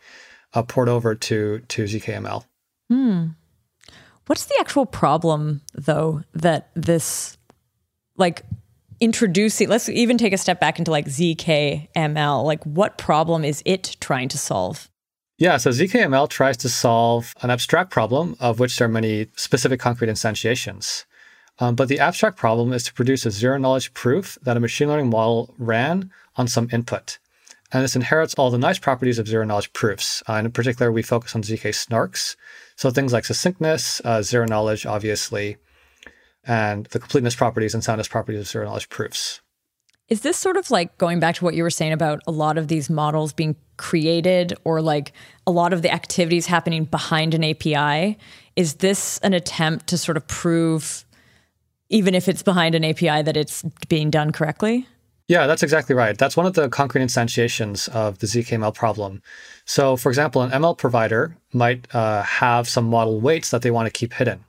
uh, 0.54 0.62
port 0.62 0.90
over 0.90 1.16
to 1.16 1.60
to 1.70 1.84
zkML. 1.86 2.44
Hmm. 2.90 3.28
What's 4.28 4.46
the 4.46 4.58
actual 4.60 4.86
problem 4.86 5.62
though 5.74 6.24
that 6.34 6.70
this 6.76 7.38
like 8.18 8.44
introducing 9.00 9.68
let's 9.70 9.90
even 9.90 10.18
take 10.18 10.34
a 10.34 10.38
step 10.38 10.60
back 10.60 10.80
into 10.80 10.92
like 10.92 11.06
zkML. 11.06 12.44
Like 12.46 12.64
what 12.66 12.98
problem 12.98 13.44
is 13.44 13.64
it 13.66 13.96
trying 14.02 14.28
to 14.30 14.38
solve? 14.38 14.90
Yeah, 15.42 15.58
so 15.58 15.72
zkML 15.72 16.30
tries 16.30 16.56
to 16.58 16.70
solve 16.70 17.34
an 17.42 17.50
abstract 17.50 17.90
problem 17.90 18.36
of 18.40 18.60
which 18.60 18.78
there 18.78 18.86
are 18.86 18.92
many 18.92 19.26
specific 19.36 19.80
concrete 19.80 20.08
instantiations. 20.08 21.06
Um, 21.58 21.74
but 21.74 21.88
the 21.88 21.98
abstract 22.00 22.38
problem 22.38 22.72
is 22.74 22.84
to 22.84 22.94
produce 22.94 23.26
a 23.26 23.32
zero 23.32 23.58
knowledge 23.58 23.92
proof 23.96 24.38
that 24.44 24.56
a 24.56 24.60
machine 24.60 24.88
learning 24.88 25.10
model 25.10 25.56
ran 25.58 26.12
on 26.36 26.48
some 26.48 26.70
input. 26.72 27.18
And 27.72 27.84
this 27.84 27.96
inherits 27.96 28.36
all 28.36 28.52
the 28.52 28.60
nice 28.60 28.78
properties 28.78 29.18
of 29.18 29.28
zero 29.28 29.44
knowledge 29.44 29.74
proofs. 29.74 30.22
Uh, 30.30 30.34
and 30.34 30.46
in 30.46 30.52
particular, 30.52 30.92
we 30.92 31.02
focus 31.02 31.36
on 31.36 31.42
ZK 31.42 31.74
snarks. 31.74 32.36
So 32.76 32.92
things 32.92 33.12
like 33.12 33.26
succinctness, 33.26 34.00
uh, 34.06 34.22
zero 34.22 34.46
knowledge, 34.46 34.86
obviously, 34.86 35.58
and 36.44 36.86
the 36.92 37.00
completeness 37.00 37.36
properties 37.36 37.74
and 37.74 37.84
soundness 37.84 38.08
properties 38.08 38.42
of 38.42 38.48
zero 38.48 38.66
knowledge 38.66 38.90
proofs. 38.90 39.42
Is 40.12 40.22
this 40.22 40.38
sort 40.38 40.58
of 40.58 40.70
like 40.70 40.98
going 40.98 41.22
back 41.22 41.36
to 41.36 41.46
what 41.46 41.56
you 41.56 41.64
were 41.64 41.70
saying 41.70 41.94
about 41.94 42.20
a 42.28 42.32
lot 42.32 42.58
of 42.58 42.68
these 42.68 42.90
models 42.90 43.32
being 43.32 43.56
created 43.78 44.54
or 44.66 44.82
like 44.82 45.14
a 45.48 45.52
lot 45.52 45.72
of 45.72 45.84
the 45.84 45.90
activities 45.90 46.46
happening 46.48 46.84
behind 46.84 47.34
an 47.34 47.46
API? 47.46 48.18
Is 48.58 48.76
this 48.76 49.20
an 49.20 49.34
attempt 49.34 49.88
to 49.88 49.98
sort 49.98 50.18
of 50.18 50.28
prove, 50.28 51.06
even 51.88 52.14
if 52.14 52.28
it's 52.28 52.44
behind 52.44 52.76
an 52.76 52.84
API, 52.84 53.22
that 53.22 53.38
it's 53.38 53.64
being 53.88 54.10
done 54.10 54.34
correctly? 54.34 54.86
Yeah, 55.30 55.48
that's 55.48 55.64
exactly 55.64 55.96
right. 55.96 56.18
That's 56.18 56.36
one 56.36 56.46
of 56.46 56.56
the 56.56 56.68
concrete 56.68 57.04
instantiations 57.04 57.88
of 57.88 58.20
the 58.20 58.28
zkML 58.28 58.74
problem. 58.74 59.22
So, 59.64 59.96
for 59.96 60.10
example, 60.10 60.42
an 60.42 60.52
ML 60.52 60.78
provider 60.78 61.38
might 61.54 61.88
uh, 61.96 62.24
have 62.24 62.68
some 62.68 62.84
model 62.84 63.22
weights 63.22 63.50
that 63.52 63.62
they 63.62 63.72
want 63.72 63.86
to 63.86 63.98
keep 63.98 64.12
hidden. 64.12 64.44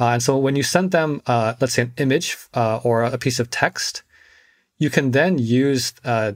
Uh, 0.00 0.06
and 0.06 0.22
so 0.22 0.38
when 0.38 0.56
you 0.56 0.62
send 0.62 0.92
them, 0.92 1.20
uh, 1.26 1.56
let's 1.60 1.74
say, 1.74 1.82
an 1.82 1.92
image 1.98 2.38
uh, 2.54 2.80
or 2.82 3.02
a 3.02 3.18
piece 3.18 3.38
of 3.38 3.50
text, 3.50 4.02
you 4.82 4.90
can 4.90 5.12
then 5.12 5.38
use 5.38 5.94
uh, 6.04 6.32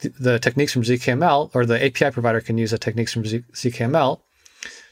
the, 0.00 0.08
the, 0.18 0.38
techniques 0.40 0.72
from 0.72 0.82
zkML, 0.82 1.50
or 1.54 1.64
the 1.64 1.82
API 1.86 2.10
provider 2.10 2.40
can 2.40 2.58
use 2.58 2.72
the 2.72 2.78
techniques 2.78 3.12
from 3.12 3.24
Z- 3.24 3.44
zkML 3.52 4.20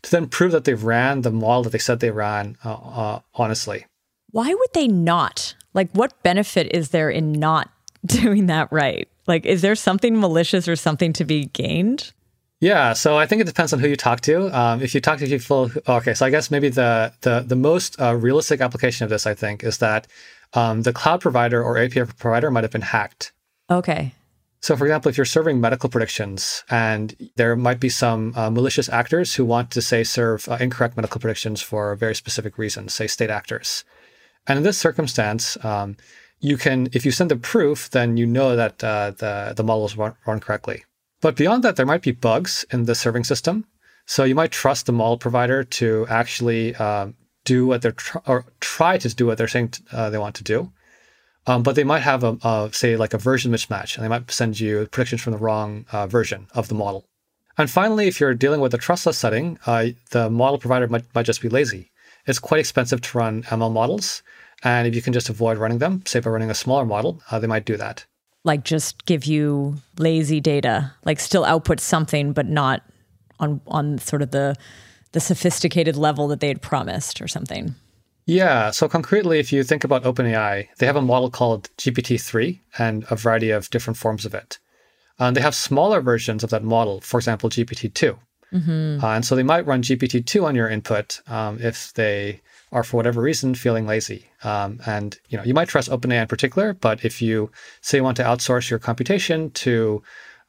to 0.02 0.10
then 0.10 0.28
prove 0.28 0.52
that 0.52 0.64
they've 0.64 0.82
ran 0.82 1.22
the 1.22 1.32
model 1.32 1.64
that 1.64 1.70
they 1.70 1.78
said 1.78 1.98
they 1.98 2.12
ran 2.12 2.56
uh, 2.62 3.18
honestly. 3.34 3.86
Why 4.30 4.54
would 4.54 4.72
they 4.72 4.86
not? 4.86 5.54
Like, 5.74 5.90
what 5.92 6.22
benefit 6.22 6.68
is 6.72 6.90
there 6.90 7.10
in 7.10 7.32
not 7.32 7.70
doing 8.06 8.46
that 8.46 8.70
right? 8.70 9.08
Like, 9.26 9.46
is 9.46 9.62
there 9.62 9.74
something 9.74 10.18
malicious 10.20 10.68
or 10.68 10.76
something 10.76 11.12
to 11.14 11.24
be 11.24 11.46
gained? 11.46 12.12
Yeah, 12.60 12.92
so 12.92 13.18
I 13.18 13.26
think 13.26 13.40
it 13.42 13.48
depends 13.48 13.72
on 13.72 13.80
who 13.80 13.88
you 13.88 13.96
talk 13.96 14.20
to. 14.20 14.56
Um, 14.56 14.80
if 14.80 14.94
you 14.94 15.00
talk 15.00 15.18
to 15.18 15.26
people, 15.26 15.72
okay, 15.88 16.14
so 16.14 16.24
I 16.24 16.30
guess 16.30 16.48
maybe 16.48 16.68
the 16.68 17.12
the 17.22 17.40
the 17.44 17.56
most 17.56 18.00
uh, 18.00 18.14
realistic 18.14 18.60
application 18.60 19.02
of 19.02 19.10
this, 19.10 19.26
I 19.26 19.34
think, 19.34 19.64
is 19.64 19.78
that 19.78 20.06
um, 20.54 20.82
the 20.82 20.92
cloud 20.92 21.20
provider 21.20 21.62
or 21.62 21.78
API 21.78 22.04
provider 22.04 22.50
might 22.50 22.64
have 22.64 22.70
been 22.70 22.82
hacked. 22.82 23.32
Okay. 23.70 24.12
So, 24.60 24.76
for 24.76 24.86
example, 24.86 25.08
if 25.08 25.16
you're 25.16 25.24
serving 25.24 25.60
medical 25.60 25.88
predictions 25.88 26.62
and 26.70 27.16
there 27.34 27.56
might 27.56 27.80
be 27.80 27.88
some 27.88 28.32
uh, 28.36 28.48
malicious 28.48 28.88
actors 28.88 29.34
who 29.34 29.44
want 29.44 29.72
to, 29.72 29.82
say, 29.82 30.04
serve 30.04 30.48
uh, 30.48 30.56
incorrect 30.60 30.96
medical 30.96 31.20
predictions 31.20 31.60
for 31.60 31.96
very 31.96 32.14
specific 32.14 32.58
reasons, 32.58 32.94
say 32.94 33.08
state 33.08 33.30
actors. 33.30 33.84
And 34.46 34.58
in 34.58 34.62
this 34.62 34.78
circumstance, 34.78 35.62
um, 35.64 35.96
you 36.38 36.56
can, 36.56 36.88
if 36.92 37.04
you 37.04 37.10
send 37.10 37.30
the 37.30 37.36
proof, 37.36 37.90
then 37.90 38.16
you 38.16 38.26
know 38.26 38.54
that 38.54 38.82
uh, 38.84 39.10
the, 39.10 39.52
the 39.56 39.64
model 39.64 39.86
is 39.86 39.96
run, 39.96 40.14
run 40.26 40.38
correctly. 40.38 40.84
But 41.20 41.36
beyond 41.36 41.64
that, 41.64 41.74
there 41.74 41.86
might 41.86 42.02
be 42.02 42.12
bugs 42.12 42.64
in 42.70 42.84
the 42.84 42.94
serving 42.94 43.24
system. 43.24 43.64
So 44.06 44.24
you 44.24 44.34
might 44.34 44.52
trust 44.52 44.86
the 44.86 44.92
model 44.92 45.18
provider 45.18 45.64
to 45.64 46.06
actually 46.08 46.74
um, 46.76 47.14
do 47.44 47.66
what 47.66 47.82
they're 47.82 47.92
tr- 47.92 48.18
or 48.26 48.44
try 48.60 48.98
to 48.98 49.14
do 49.14 49.26
what 49.26 49.38
they're 49.38 49.48
saying 49.48 49.68
t- 49.68 49.84
uh, 49.92 50.10
they 50.10 50.18
want 50.18 50.34
to 50.36 50.44
do. 50.44 50.72
Um, 51.46 51.62
but 51.62 51.74
they 51.74 51.84
might 51.84 52.00
have 52.00 52.22
a, 52.22 52.38
a, 52.44 52.70
say 52.72 52.96
like 52.96 53.14
a 53.14 53.18
version 53.18 53.50
mismatch, 53.52 53.96
and 53.96 54.04
they 54.04 54.08
might 54.08 54.30
send 54.30 54.60
you 54.60 54.86
predictions 54.92 55.22
from 55.22 55.32
the 55.32 55.38
wrong 55.38 55.86
uh, 55.90 56.06
version 56.06 56.46
of 56.54 56.68
the 56.68 56.74
model. 56.74 57.04
And 57.58 57.68
finally, 57.70 58.06
if 58.06 58.20
you're 58.20 58.34
dealing 58.34 58.60
with 58.60 58.72
a 58.74 58.78
trustless 58.78 59.18
setting, 59.18 59.58
uh, 59.66 59.88
the 60.10 60.30
model 60.30 60.58
provider 60.58 60.86
might, 60.88 61.04
might 61.14 61.26
just 61.26 61.42
be 61.42 61.48
lazy. 61.48 61.90
It's 62.26 62.38
quite 62.38 62.60
expensive 62.60 63.00
to 63.00 63.18
run 63.18 63.42
ML 63.44 63.72
models, 63.72 64.22
and 64.62 64.86
if 64.86 64.94
you 64.94 65.02
can 65.02 65.12
just 65.12 65.28
avoid 65.28 65.58
running 65.58 65.78
them, 65.78 66.02
say 66.06 66.20
by 66.20 66.30
running 66.30 66.50
a 66.50 66.54
smaller 66.54 66.86
model, 66.86 67.20
uh, 67.30 67.40
they 67.40 67.48
might 67.48 67.64
do 67.64 67.76
that. 67.76 68.06
like 68.44 68.64
just 68.64 69.04
give 69.06 69.24
you 69.24 69.76
lazy 69.98 70.40
data, 70.40 70.92
like 71.04 71.20
still 71.20 71.44
output 71.44 71.80
something, 71.80 72.32
but 72.32 72.46
not 72.46 72.82
on 73.40 73.60
on 73.66 73.98
sort 73.98 74.22
of 74.22 74.30
the 74.30 74.54
the 75.12 75.20
sophisticated 75.20 75.96
level 75.96 76.28
that 76.28 76.40
they 76.40 76.48
had 76.48 76.62
promised 76.62 77.20
or 77.20 77.28
something. 77.28 77.74
Yeah. 78.26 78.70
So 78.70 78.88
concretely, 78.88 79.38
if 79.38 79.52
you 79.52 79.64
think 79.64 79.84
about 79.84 80.04
OpenAI, 80.04 80.68
they 80.78 80.86
have 80.86 80.96
a 80.96 81.02
model 81.02 81.30
called 81.30 81.68
GPT-3 81.76 82.60
and 82.78 83.04
a 83.10 83.16
variety 83.16 83.50
of 83.50 83.70
different 83.70 83.96
forms 83.96 84.24
of 84.24 84.34
it. 84.34 84.58
And 85.18 85.36
they 85.36 85.40
have 85.40 85.54
smaller 85.54 86.00
versions 86.00 86.42
of 86.42 86.50
that 86.50 86.64
model, 86.64 87.00
for 87.00 87.18
example, 87.18 87.50
GPT-2. 87.50 88.18
Mm-hmm. 88.52 89.04
Uh, 89.04 89.14
and 89.14 89.24
so 89.24 89.34
they 89.34 89.42
might 89.42 89.66
run 89.66 89.82
GPT-2 89.82 90.44
on 90.44 90.54
your 90.54 90.68
input 90.68 91.20
um, 91.26 91.58
if 91.60 91.92
they 91.94 92.40
are, 92.70 92.84
for 92.84 92.96
whatever 92.96 93.20
reason, 93.20 93.54
feeling 93.54 93.86
lazy. 93.86 94.26
Um, 94.44 94.80
and 94.86 95.18
you 95.28 95.36
know, 95.36 95.44
you 95.44 95.54
might 95.54 95.68
trust 95.68 95.90
OpenAI 95.90 96.22
in 96.22 96.28
particular, 96.28 96.74
but 96.74 97.04
if 97.04 97.20
you 97.20 97.50
say 97.80 97.98
you 97.98 98.04
want 98.04 98.16
to 98.18 98.24
outsource 98.24 98.70
your 98.70 98.78
computation 98.78 99.50
to 99.50 100.02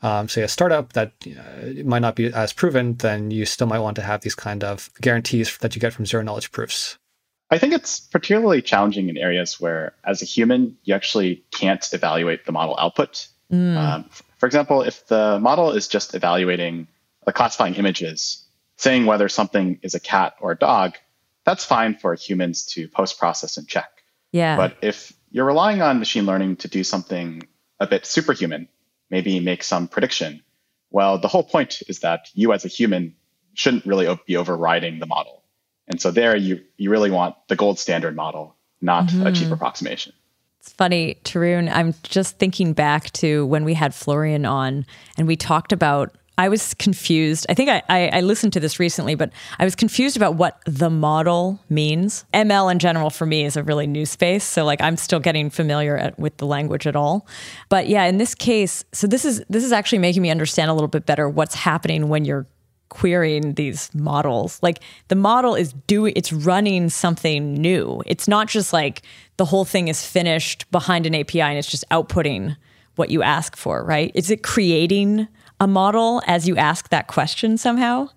um, 0.04 0.30
say 0.30 0.44
a 0.44 0.48
startup 0.48 0.94
that 0.94 1.14
uh, 1.26 1.84
might 1.86 2.00
not 2.00 2.16
be 2.16 2.32
as 2.32 2.54
proven, 2.54 2.96
then 2.98 3.32
you 3.32 3.46
still 3.46 3.68
might 3.68 3.80
want 3.80 3.96
to 3.96 4.04
have 4.04 4.22
these 4.22 4.36
kind 4.36 4.64
of 4.64 4.90
guarantees 5.02 5.58
that 5.60 5.76
you 5.76 5.82
get 5.82 5.94
from 5.94 6.06
zero 6.06 6.22
knowledge 6.22 6.52
proofs. 6.52 6.98
I 7.50 7.58
think 7.58 7.74
it's 7.74 8.00
particularly 8.00 8.62
challenging 8.62 9.10
in 9.10 9.18
areas 9.18 9.60
where, 9.60 9.94
as 10.04 10.22
a 10.22 10.26
human, 10.26 10.78
you 10.84 10.94
actually 10.94 11.44
can't 11.52 11.88
evaluate 11.94 12.46
the 12.46 12.52
model 12.52 12.76
output. 12.80 13.28
Mm. 13.52 13.78
Um, 13.78 14.10
for 14.38 14.46
example, 14.46 14.82
if 14.82 15.08
the 15.08 15.40
model 15.40 15.72
is 15.72 15.88
just 15.88 16.16
evaluating 16.16 16.88
the 17.26 17.32
classifying 17.32 17.76
images, 17.76 18.46
saying 18.78 19.06
whether 19.06 19.30
something 19.30 19.80
is 19.84 19.94
a 19.94 20.00
cat 20.00 20.36
or 20.42 20.52
a 20.52 20.58
dog, 20.58 20.96
that's 21.46 21.64
fine 21.64 21.96
for 21.96 22.16
humans 22.16 22.66
to 22.66 22.88
post 22.88 23.20
process 23.20 23.58
and 23.58 23.68
check. 23.68 23.90
Yeah. 24.32 24.58
But 24.58 24.78
if 24.82 25.14
you're 25.32 25.46
relying 25.46 25.82
on 25.82 26.00
machine 26.00 26.26
learning 26.26 26.58
to 26.58 26.68
do 26.68 26.84
something 26.84 27.48
a 27.80 27.88
bit 27.88 28.06
superhuman, 28.06 28.68
maybe 29.14 29.40
make 29.40 29.64
some 29.64 29.88
prediction. 29.88 30.42
Well, 30.90 31.20
the 31.20 31.28
whole 31.28 31.44
point 31.44 31.84
is 31.88 32.00
that 32.00 32.30
you 32.34 32.52
as 32.52 32.66
a 32.66 32.68
human 32.68 33.16
shouldn't 33.54 33.86
really 33.86 34.08
be 34.26 34.36
overriding 34.36 34.98
the 34.98 35.06
model. 35.06 35.44
And 35.88 36.02
so 36.02 36.10
there 36.10 36.36
you, 36.36 36.62
you 36.78 36.90
really 36.90 37.12
want 37.12 37.36
the 37.48 37.56
gold 37.56 37.78
standard 37.78 38.16
model, 38.16 38.56
not 38.82 39.06
mm-hmm. 39.06 39.28
a 39.28 39.32
cheap 39.32 39.52
approximation. 39.52 40.14
It's 40.60 40.74
funny, 40.74 41.20
Tarun. 41.26 41.72
I'm 41.72 41.94
just 42.02 42.40
thinking 42.40 42.74
back 42.74 43.12
to 43.12 43.46
when 43.46 43.64
we 43.64 43.76
had 43.76 43.94
Florian 43.94 44.46
on 44.46 44.84
and 45.16 45.28
we 45.28 45.36
talked 45.36 45.72
about 45.72 46.16
I 46.38 46.50
was 46.50 46.74
confused. 46.74 47.46
I 47.48 47.54
think 47.54 47.70
I, 47.70 47.84
I, 47.90 48.08
I, 48.08 48.22
listened 48.22 48.54
to 48.54 48.60
this 48.60 48.80
recently, 48.80 49.14
but 49.14 49.32
I 49.60 49.66
was 49.66 49.76
confused 49.76 50.18
about 50.18 50.34
what 50.36 50.60
the 50.66 50.90
model 50.90 51.60
means. 51.70 52.26
ML 52.34 52.72
in 52.72 52.80
general 52.80 53.12
for 53.12 53.28
me 53.28 53.46
is 53.46 53.56
a 53.56 53.62
really 53.62 53.86
new 53.86 54.06
space. 54.06 54.44
So 54.44 54.66
like 54.66 54.82
I'm 54.82 54.98
still 54.98 55.20
getting 55.20 55.52
familiar 55.52 55.96
at, 55.96 56.18
with 56.18 56.38
the 56.38 56.48
language 56.48 56.88
at 56.88 56.96
all. 56.96 57.28
But 57.70 57.88
yeah, 57.88 58.06
in 58.06 58.18
this 58.18 58.34
case, 58.34 58.84
so 58.94 59.06
this 59.06 59.26
is 59.26 59.44
this 59.48 59.64
is 59.64 59.72
actually 59.72 60.00
making 60.00 60.24
me 60.24 60.32
understand 60.32 60.72
a 60.72 60.74
little 60.74 60.88
bit 60.88 61.06
better 61.06 61.30
what's 61.30 61.54
happening 61.54 62.10
when 62.10 62.26
you're 62.26 62.48
querying 62.90 63.54
these 63.54 63.94
models. 63.94 64.60
Like 64.64 64.80
the 65.10 65.16
model 65.16 65.54
is 65.54 65.74
doing 65.88 66.14
it's 66.16 66.34
running 66.34 66.90
something 66.90 67.54
new. 67.54 68.02
It's 68.08 68.28
not 68.28 68.48
just 68.48 68.74
like 68.74 69.04
the 69.38 69.46
whole 69.46 69.66
thing 69.66 69.88
is 69.88 70.06
finished 70.06 70.70
behind 70.72 71.06
an 71.06 71.14
API 71.14 71.42
and 71.42 71.58
it's 71.60 71.70
just 71.70 71.86
outputting 71.92 72.56
what 72.96 73.10
you 73.10 73.22
ask 73.22 73.56
for, 73.56 73.84
right? 73.84 74.12
Is 74.16 74.30
it 74.32 74.44
creating 74.44 75.28
a 75.64 75.68
model 75.68 76.22
as 76.28 76.48
you 76.48 76.58
ask 76.58 76.90
that 76.90 77.08
question 77.08 77.58
somehow? 77.58 78.10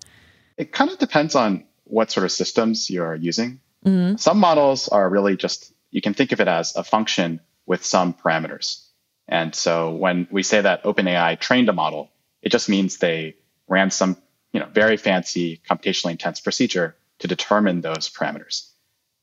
It 0.57 0.73
kind 0.73 0.91
of 0.91 0.97
depends 0.97 1.33
on 1.33 1.63
what 1.85 2.11
sort 2.11 2.25
of 2.25 2.31
systems 2.31 2.89
you're 2.89 3.15
using. 3.15 3.61
Mm-hmm. 3.85 4.17
Some 4.17 4.39
models 4.39 4.89
are 4.89 5.09
really 5.09 5.37
just, 5.37 5.73
you 5.91 6.01
can 6.01 6.13
think 6.13 6.33
of 6.33 6.41
it 6.41 6.47
as 6.47 6.75
a 6.75 6.83
function 6.83 7.39
with 7.65 7.85
some 7.85 8.13
parameters. 8.13 8.85
And 9.27 9.55
so 9.55 9.91
when 9.91 10.27
we 10.29 10.43
say 10.43 10.59
that 10.61 10.83
OpenAI 10.83 11.39
trained 11.39 11.69
a 11.69 11.73
model, 11.73 12.11
it 12.41 12.51
just 12.51 12.67
means 12.67 12.97
they 12.97 13.35
ran 13.67 13.91
some 13.91 14.17
you 14.51 14.59
know, 14.59 14.67
very 14.67 14.97
fancy 14.97 15.61
computationally 15.69 16.11
intense 16.11 16.41
procedure 16.41 16.95
to 17.19 17.27
determine 17.27 17.81
those 17.81 18.09
parameters. 18.09 18.69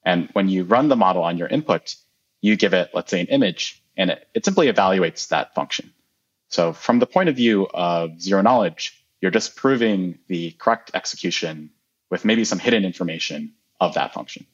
And 0.05 0.29
when 0.33 0.49
you 0.49 0.65
run 0.65 0.89
the 0.89 0.97
model 0.97 1.23
on 1.23 1.39
your 1.39 1.49
input, 1.49 1.97
you 2.41 2.57
give 2.57 2.75
it, 2.75 2.91
let's 2.95 3.11
say, 3.11 3.21
an 3.21 3.27
image, 3.29 3.83
and 3.97 4.11
it, 4.11 4.29
it 4.35 4.45
simply 4.45 4.71
evaluates 4.71 5.29
that 5.29 5.55
function. 5.55 5.93
So 6.49 6.73
from 6.73 6.99
the 6.99 7.07
point 7.07 7.29
of 7.29 7.37
view 7.37 7.69
of 7.75 8.21
zero 8.21 8.43
knowledge, 8.43 9.05
you're 9.21 9.31
just 9.31 9.57
proving 9.57 10.19
the 10.29 10.53
correct 10.53 10.91
execution 10.95 11.71
with 12.11 12.25
maybe 12.25 12.45
some 12.45 12.59
hidden 12.59 12.85
information 12.85 13.53
of 13.81 13.95
that 13.95 14.13
function. 14.13 14.47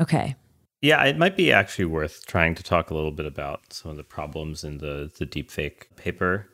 Okay. 0.00 0.36
Yeah, 0.80 1.02
it 1.04 1.16
might 1.16 1.36
be 1.36 1.52
actually 1.52 1.86
worth 1.86 2.26
trying 2.26 2.54
to 2.56 2.62
talk 2.62 2.90
a 2.90 2.94
little 2.94 3.10
bit 3.10 3.26
about 3.26 3.72
some 3.72 3.90
of 3.90 3.96
the 3.96 4.04
problems 4.04 4.64
in 4.64 4.78
the 4.78 5.10
the 5.18 5.26
deepfake 5.26 5.96
paper 5.96 6.46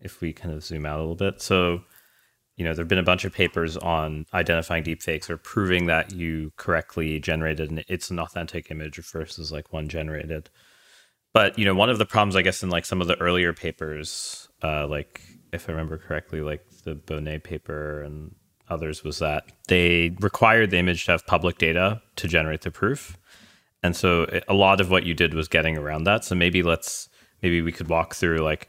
if 0.00 0.20
we 0.20 0.32
kind 0.32 0.54
of 0.54 0.64
zoom 0.64 0.86
out 0.86 0.98
a 0.98 1.02
little 1.02 1.14
bit. 1.14 1.40
So, 1.40 1.82
you 2.56 2.64
know, 2.64 2.74
there've 2.74 2.88
been 2.88 2.98
a 2.98 3.04
bunch 3.04 3.24
of 3.24 3.32
papers 3.32 3.76
on 3.76 4.26
identifying 4.34 4.82
deepfakes 4.82 5.30
or 5.30 5.36
proving 5.36 5.86
that 5.86 6.12
you 6.12 6.52
correctly 6.56 7.20
generated 7.20 7.70
an 7.70 7.84
it's 7.88 8.10
an 8.10 8.18
authentic 8.18 8.70
image 8.70 8.98
versus 9.12 9.52
like 9.52 9.72
one 9.72 9.88
generated. 9.88 10.50
But 11.32 11.58
you 11.58 11.64
know, 11.64 11.74
one 11.74 11.90
of 11.90 11.98
the 11.98 12.06
problems, 12.06 12.36
I 12.36 12.42
guess, 12.42 12.62
in 12.62 12.70
like 12.70 12.84
some 12.84 13.00
of 13.00 13.06
the 13.06 13.20
earlier 13.20 13.52
papers, 13.52 14.48
uh, 14.62 14.86
like 14.86 15.22
if 15.52 15.68
I 15.68 15.72
remember 15.72 15.98
correctly, 15.98 16.40
like 16.40 16.64
the 16.84 16.94
Boneh 16.94 17.42
paper 17.42 18.02
and 18.02 18.34
others, 18.68 19.04
was 19.04 19.18
that 19.20 19.44
they 19.68 20.16
required 20.20 20.70
the 20.70 20.78
image 20.78 21.04
to 21.04 21.12
have 21.12 21.26
public 21.26 21.58
data 21.58 22.02
to 22.16 22.28
generate 22.28 22.62
the 22.62 22.70
proof, 22.70 23.16
and 23.82 23.94
so 23.94 24.22
it, 24.22 24.44
a 24.48 24.54
lot 24.54 24.80
of 24.80 24.90
what 24.90 25.04
you 25.04 25.14
did 25.14 25.34
was 25.34 25.48
getting 25.48 25.76
around 25.78 26.04
that. 26.04 26.24
So 26.24 26.34
maybe 26.34 26.62
let's 26.62 27.08
maybe 27.42 27.62
we 27.62 27.72
could 27.72 27.88
walk 27.88 28.14
through 28.14 28.38
like 28.38 28.68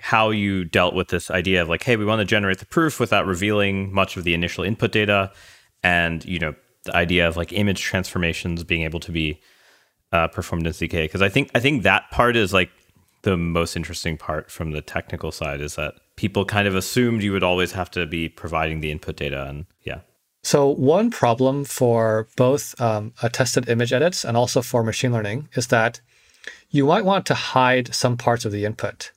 how 0.00 0.30
you 0.30 0.64
dealt 0.64 0.94
with 0.94 1.08
this 1.08 1.30
idea 1.30 1.60
of 1.60 1.68
like, 1.68 1.82
hey, 1.82 1.96
we 1.96 2.04
want 2.04 2.20
to 2.20 2.24
generate 2.24 2.58
the 2.58 2.66
proof 2.66 3.00
without 3.00 3.26
revealing 3.26 3.92
much 3.92 4.16
of 4.16 4.24
the 4.24 4.34
initial 4.34 4.62
input 4.62 4.92
data, 4.92 5.32
and 5.82 6.24
you 6.26 6.38
know, 6.38 6.54
the 6.84 6.94
idea 6.94 7.26
of 7.26 7.36
like 7.36 7.52
image 7.52 7.80
transformations 7.80 8.62
being 8.62 8.82
able 8.82 9.00
to 9.00 9.10
be 9.10 9.40
uh, 10.12 10.28
performed 10.28 10.66
in 10.66 10.72
ZK 10.72 11.04
because 11.04 11.22
I 11.22 11.28
think 11.28 11.50
I 11.54 11.60
think 11.60 11.82
that 11.82 12.10
part 12.10 12.36
is 12.36 12.52
like 12.52 12.70
the 13.22 13.36
most 13.36 13.76
interesting 13.76 14.16
part 14.16 14.50
from 14.50 14.70
the 14.72 14.80
technical 14.80 15.32
side 15.32 15.60
is 15.60 15.74
that 15.74 15.94
people 16.16 16.44
kind 16.44 16.68
of 16.68 16.74
assumed 16.74 17.22
you 17.22 17.32
would 17.32 17.42
always 17.42 17.72
have 17.72 17.90
to 17.92 18.06
be 18.06 18.28
providing 18.28 18.80
the 18.80 18.90
input 18.90 19.16
data 19.16 19.46
and 19.46 19.66
yeah. 19.82 20.00
So 20.42 20.68
one 20.68 21.10
problem 21.10 21.64
for 21.64 22.28
both 22.36 22.80
um, 22.80 23.12
attested 23.22 23.68
image 23.68 23.92
edits 23.92 24.24
and 24.24 24.36
also 24.36 24.62
for 24.62 24.82
machine 24.82 25.12
learning 25.12 25.48
is 25.54 25.66
that 25.66 26.00
you 26.70 26.86
might 26.86 27.04
want 27.04 27.26
to 27.26 27.34
hide 27.34 27.94
some 27.94 28.16
parts 28.16 28.44
of 28.44 28.52
the 28.52 28.64
input. 28.64 29.12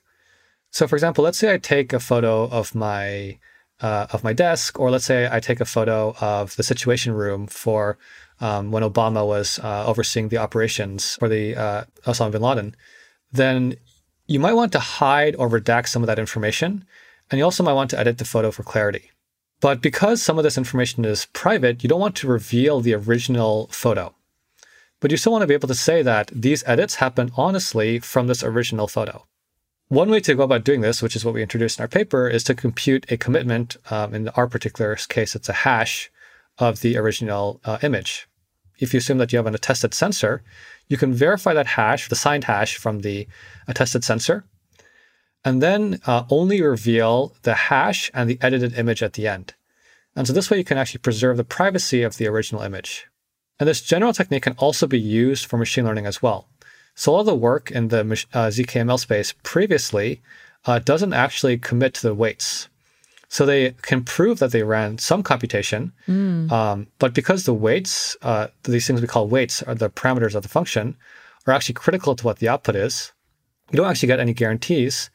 So 0.70 0.86
for 0.86 0.96
example, 0.96 1.24
let's 1.24 1.38
say 1.38 1.52
I 1.52 1.58
take 1.58 1.92
a 1.92 2.00
photo 2.00 2.44
of 2.44 2.74
my 2.74 3.38
uh, 3.80 4.06
of 4.10 4.22
my 4.22 4.32
desk, 4.32 4.78
or 4.78 4.90
let's 4.90 5.04
say 5.04 5.28
I 5.30 5.40
take 5.40 5.60
a 5.60 5.64
photo 5.64 6.14
of 6.20 6.54
the 6.56 6.62
Situation 6.62 7.12
Room 7.14 7.48
for 7.48 7.98
um, 8.42 8.72
when 8.72 8.82
Obama 8.82 9.26
was 9.26 9.58
uh, 9.60 9.86
overseeing 9.86 10.28
the 10.28 10.36
operations 10.36 11.14
for 11.14 11.28
the 11.28 11.54
uh, 11.54 11.84
Osama 12.06 12.32
bin 12.32 12.42
Laden, 12.42 12.76
then 13.30 13.76
you 14.26 14.40
might 14.40 14.54
want 14.54 14.72
to 14.72 14.80
hide 14.80 15.36
or 15.36 15.48
redact 15.48 15.88
some 15.88 16.02
of 16.02 16.08
that 16.08 16.18
information. 16.18 16.84
And 17.30 17.38
you 17.38 17.44
also 17.44 17.62
might 17.62 17.72
want 17.72 17.90
to 17.90 17.98
edit 17.98 18.18
the 18.18 18.24
photo 18.24 18.50
for 18.50 18.64
clarity. 18.64 19.10
But 19.60 19.80
because 19.80 20.20
some 20.20 20.38
of 20.38 20.44
this 20.44 20.58
information 20.58 21.04
is 21.04 21.26
private, 21.26 21.82
you 21.82 21.88
don't 21.88 22.00
want 22.00 22.16
to 22.16 22.26
reveal 22.26 22.80
the 22.80 22.94
original 22.94 23.68
photo. 23.68 24.12
But 24.98 25.12
you 25.12 25.16
still 25.16 25.32
want 25.32 25.42
to 25.42 25.46
be 25.46 25.54
able 25.54 25.68
to 25.68 25.74
say 25.74 26.02
that 26.02 26.30
these 26.34 26.64
edits 26.66 26.96
happen 26.96 27.30
honestly 27.36 28.00
from 28.00 28.26
this 28.26 28.42
original 28.42 28.88
photo. 28.88 29.24
One 29.86 30.10
way 30.10 30.20
to 30.20 30.34
go 30.34 30.42
about 30.42 30.64
doing 30.64 30.80
this, 30.80 31.00
which 31.00 31.14
is 31.14 31.24
what 31.24 31.34
we 31.34 31.42
introduced 31.42 31.78
in 31.78 31.82
our 31.82 31.88
paper, 31.88 32.28
is 32.28 32.42
to 32.44 32.54
compute 32.54 33.10
a 33.10 33.16
commitment. 33.16 33.76
Um, 33.90 34.14
in 34.14 34.28
our 34.30 34.48
particular 34.48 34.96
case, 34.96 35.36
it's 35.36 35.48
a 35.48 35.52
hash 35.64 36.10
of 36.58 36.80
the 36.80 36.96
original 36.96 37.60
uh, 37.64 37.78
image 37.82 38.26
if 38.82 38.92
you 38.92 38.98
assume 38.98 39.18
that 39.18 39.32
you 39.32 39.36
have 39.38 39.46
an 39.46 39.54
attested 39.54 39.94
sensor, 39.94 40.42
you 40.88 40.96
can 40.96 41.14
verify 41.14 41.54
that 41.54 41.68
hash, 41.68 42.08
the 42.08 42.16
signed 42.16 42.44
hash 42.44 42.76
from 42.76 43.00
the 43.00 43.28
attested 43.68 44.02
sensor, 44.02 44.44
and 45.44 45.62
then 45.62 46.00
uh, 46.06 46.24
only 46.30 46.60
reveal 46.60 47.34
the 47.42 47.54
hash 47.54 48.10
and 48.12 48.28
the 48.28 48.38
edited 48.40 48.76
image 48.76 49.02
at 49.02 49.12
the 49.14 49.28
end. 49.28 49.54
And 50.16 50.26
so 50.26 50.32
this 50.32 50.50
way 50.50 50.58
you 50.58 50.64
can 50.64 50.78
actually 50.78 50.98
preserve 50.98 51.36
the 51.36 51.44
privacy 51.44 52.02
of 52.02 52.16
the 52.16 52.26
original 52.26 52.62
image. 52.62 53.06
And 53.58 53.68
this 53.68 53.80
general 53.80 54.12
technique 54.12 54.42
can 54.42 54.54
also 54.58 54.86
be 54.86 55.00
used 55.00 55.46
for 55.46 55.56
machine 55.56 55.84
learning 55.84 56.06
as 56.06 56.20
well. 56.20 56.48
So 56.94 57.14
all 57.14 57.24
the 57.24 57.34
work 57.34 57.70
in 57.70 57.88
the 57.88 58.00
uh, 58.00 58.48
ZKML 58.48 58.98
space 58.98 59.34
previously 59.42 60.20
uh, 60.66 60.80
doesn't 60.80 61.12
actually 61.12 61.58
commit 61.58 61.94
to 61.94 62.02
the 62.02 62.14
weights. 62.14 62.68
So 63.32 63.46
they 63.46 63.70
can 63.80 64.04
prove 64.04 64.40
that 64.40 64.52
they 64.52 64.62
ran 64.62 64.98
some 64.98 65.22
computation, 65.22 65.92
mm. 66.06 66.52
um, 66.52 66.88
but 66.98 67.14
because 67.14 67.46
the 67.46 67.54
weights, 67.54 68.14
uh, 68.20 68.48
these 68.64 68.86
things 68.86 69.00
we 69.00 69.06
call 69.06 69.26
weights, 69.26 69.62
are 69.62 69.74
the 69.74 69.88
parameters 69.88 70.34
of 70.34 70.42
the 70.42 70.50
function, 70.50 70.98
are 71.46 71.54
actually 71.54 71.76
critical 71.76 72.14
to 72.14 72.24
what 72.26 72.40
the 72.40 72.48
output 72.50 72.76
is, 72.76 73.10
you 73.70 73.78
don't 73.78 73.88
actually 73.88 74.08
get 74.08 74.20
any 74.20 74.34
guarantees 74.34 75.08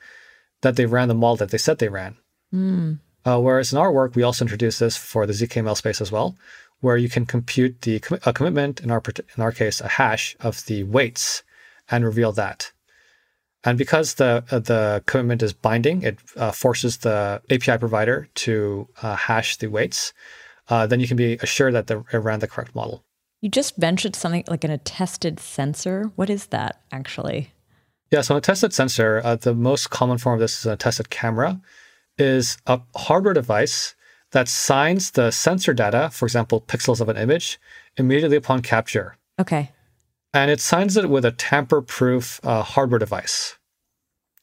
that 0.61 0.77
they 0.77 0.87
ran 0.87 1.09
the 1.09 1.13
model 1.13 1.35
that 1.35 1.51
they 1.51 1.59
said 1.59 1.77
they 1.77 1.89
ran. 1.89 2.17
Mm. 2.51 2.97
Uh, 3.23 3.39
whereas 3.39 3.71
in 3.71 3.77
our 3.77 3.91
work, 3.91 4.15
we 4.15 4.23
also 4.23 4.45
introduced 4.45 4.79
this 4.79 4.97
for 4.97 5.27
the 5.27 5.33
ZKML 5.33 5.77
space 5.77 6.01
as 6.01 6.11
well, 6.11 6.35
where 6.79 6.97
you 6.97 7.09
can 7.09 7.27
compute 7.27 7.83
the 7.83 7.99
com- 7.99 8.17
a 8.25 8.33
commitment, 8.33 8.79
in 8.79 8.89
our, 8.89 9.03
in 9.35 9.43
our 9.43 9.51
case, 9.51 9.79
a 9.79 9.89
hash 9.89 10.35
of 10.39 10.65
the 10.65 10.81
weights, 10.85 11.43
and 11.91 12.03
reveal 12.03 12.31
that. 12.31 12.71
And 13.63 13.77
because 13.77 14.15
the 14.15 14.43
uh, 14.51 14.59
the 14.59 15.03
commitment 15.05 15.43
is 15.43 15.53
binding, 15.53 16.03
it 16.03 16.19
uh, 16.35 16.51
forces 16.51 16.97
the 16.97 17.41
API 17.49 17.77
provider 17.77 18.27
to 18.35 18.87
uh, 19.01 19.15
hash 19.15 19.57
the 19.57 19.67
weights. 19.67 20.13
Uh, 20.69 20.85
then 20.85 20.99
you 20.99 21.07
can 21.07 21.17
be 21.17 21.33
assured 21.41 21.73
that 21.73 21.87
the, 21.87 22.03
it 22.11 22.17
ran 22.17 22.39
the 22.39 22.47
correct 22.47 22.75
model. 22.75 23.03
You 23.41 23.49
just 23.49 23.77
mentioned 23.77 24.15
something 24.15 24.43
like 24.47 24.63
an 24.63 24.71
attested 24.71 25.39
sensor. 25.39 26.11
What 26.15 26.29
is 26.29 26.47
that 26.47 26.81
actually? 26.91 27.51
Yeah, 28.11 28.21
so 28.21 28.35
an 28.35 28.39
attested 28.39 28.73
sensor, 28.73 29.21
uh, 29.23 29.35
the 29.35 29.53
most 29.53 29.89
common 29.89 30.17
form 30.17 30.35
of 30.35 30.39
this 30.39 30.59
is 30.59 30.65
an 30.65 30.73
attested 30.73 31.09
camera, 31.09 31.59
is 32.17 32.57
a 32.65 32.79
hardware 32.95 33.33
device 33.33 33.95
that 34.31 34.47
signs 34.47 35.11
the 35.11 35.31
sensor 35.31 35.73
data, 35.73 36.09
for 36.11 36.25
example, 36.25 36.61
pixels 36.61 37.01
of 37.01 37.09
an 37.09 37.17
image, 37.17 37.59
immediately 37.97 38.37
upon 38.37 38.61
capture. 38.61 39.17
Okay. 39.39 39.71
And 40.33 40.51
it 40.51 40.61
signs 40.61 40.97
it 40.97 41.09
with 41.09 41.25
a 41.25 41.31
tamper 41.31 41.81
proof 41.81 42.39
uh, 42.43 42.63
hardware 42.63 42.99
device. 42.99 43.57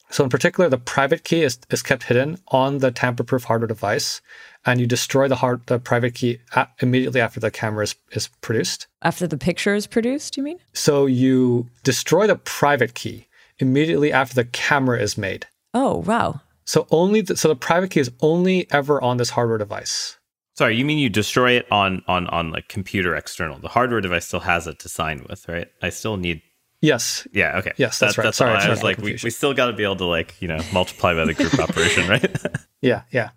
So, 0.09 0.23
in 0.23 0.29
particular, 0.29 0.69
the 0.69 0.77
private 0.77 1.23
key 1.23 1.43
is, 1.43 1.59
is 1.69 1.81
kept 1.81 2.03
hidden 2.03 2.37
on 2.49 2.77
the 2.77 2.91
tamper 2.91 3.23
proof 3.23 3.45
hardware 3.45 3.67
device, 3.67 4.21
and 4.65 4.79
you 4.79 4.87
destroy 4.87 5.27
the, 5.27 5.37
hard, 5.37 5.65
the 5.65 5.79
private 5.79 6.13
key 6.13 6.39
a- 6.55 6.67
immediately 6.79 7.19
after 7.19 7.39
the 7.39 7.51
camera 7.51 7.83
is, 7.83 7.95
is 8.11 8.29
produced. 8.41 8.87
After 9.01 9.25
the 9.27 9.37
picture 9.37 9.73
is 9.73 9.87
produced, 9.87 10.37
you 10.37 10.43
mean? 10.43 10.59
So, 10.73 11.05
you 11.05 11.69
destroy 11.83 12.27
the 12.27 12.35
private 12.35 12.93
key 12.93 13.27
immediately 13.59 14.11
after 14.11 14.35
the 14.35 14.45
camera 14.45 14.99
is 14.99 15.17
made. 15.17 15.47
Oh, 15.73 15.97
wow. 15.97 16.41
So 16.65 16.87
only 16.89 17.21
the, 17.21 17.37
so 17.37 17.47
the 17.47 17.55
private 17.55 17.91
key 17.91 17.99
is 17.99 18.11
only 18.21 18.67
ever 18.71 19.01
on 19.01 19.17
this 19.17 19.31
hardware 19.31 19.57
device. 19.57 20.17
Sorry, 20.55 20.77
you 20.77 20.85
mean 20.85 20.97
you 20.97 21.09
destroy 21.09 21.51
it 21.51 21.69
on 21.69 22.01
on 22.07 22.27
on 22.27 22.51
like 22.51 22.69
computer 22.69 23.15
external? 23.15 23.59
The 23.59 23.67
hardware 23.67 23.99
device 23.99 24.25
still 24.25 24.39
has 24.39 24.67
it 24.67 24.79
to 24.79 24.89
sign 24.89 25.25
with, 25.29 25.47
right? 25.49 25.67
I 25.81 25.89
still 25.89 26.15
need. 26.15 26.41
Yes. 26.81 27.27
Yeah. 27.33 27.57
Okay. 27.57 27.73
Yes, 27.77 27.99
that's 27.99 28.15
that, 28.15 28.21
right. 28.21 28.25
That's 28.25 28.37
Sorry. 28.37 28.57
I 28.57 28.69
was 28.69 28.83
like, 28.83 28.97
we, 28.99 29.17
we 29.23 29.29
still 29.31 29.53
got 29.53 29.67
to 29.67 29.73
be 29.73 29.83
able 29.83 29.97
to 29.97 30.05
like 30.05 30.41
you 30.41 30.47
know 30.47 30.59
multiply 30.71 31.13
by 31.13 31.25
the 31.25 31.33
group 31.33 31.59
operation, 31.59 32.07
right? 32.07 32.35
Yeah, 32.81 33.01
yeah. 33.11 33.31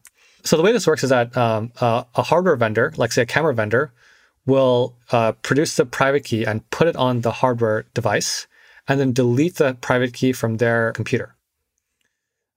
So 0.45 0.57
the 0.57 0.63
way 0.63 0.73
this 0.73 0.87
works 0.87 1.03
is 1.03 1.11
that 1.11 1.37
um, 1.37 1.73
uh, 1.81 2.05
a 2.15 2.23
hardware 2.23 2.57
vendor, 2.57 2.93
like 2.97 3.13
say 3.13 3.23
a 3.23 3.27
camera 3.27 3.55
vendor, 3.55 3.93
will 4.47 4.95
uh, 5.11 5.33
produce 5.33 5.77
the 5.77 5.87
private 5.87 6.25
key 6.25 6.45
and 6.45 6.69
put 6.71 6.87
it 6.87 6.97
on 6.97 7.23
the 7.23 7.33
hardware 7.33 7.85
device, 7.95 8.47
and 8.87 9.01
then 9.01 9.13
delete 9.13 9.57
the 9.57 9.75
private 9.75 10.13
key 10.13 10.33
from 10.33 10.59
their 10.59 10.93
computer. 10.93 11.35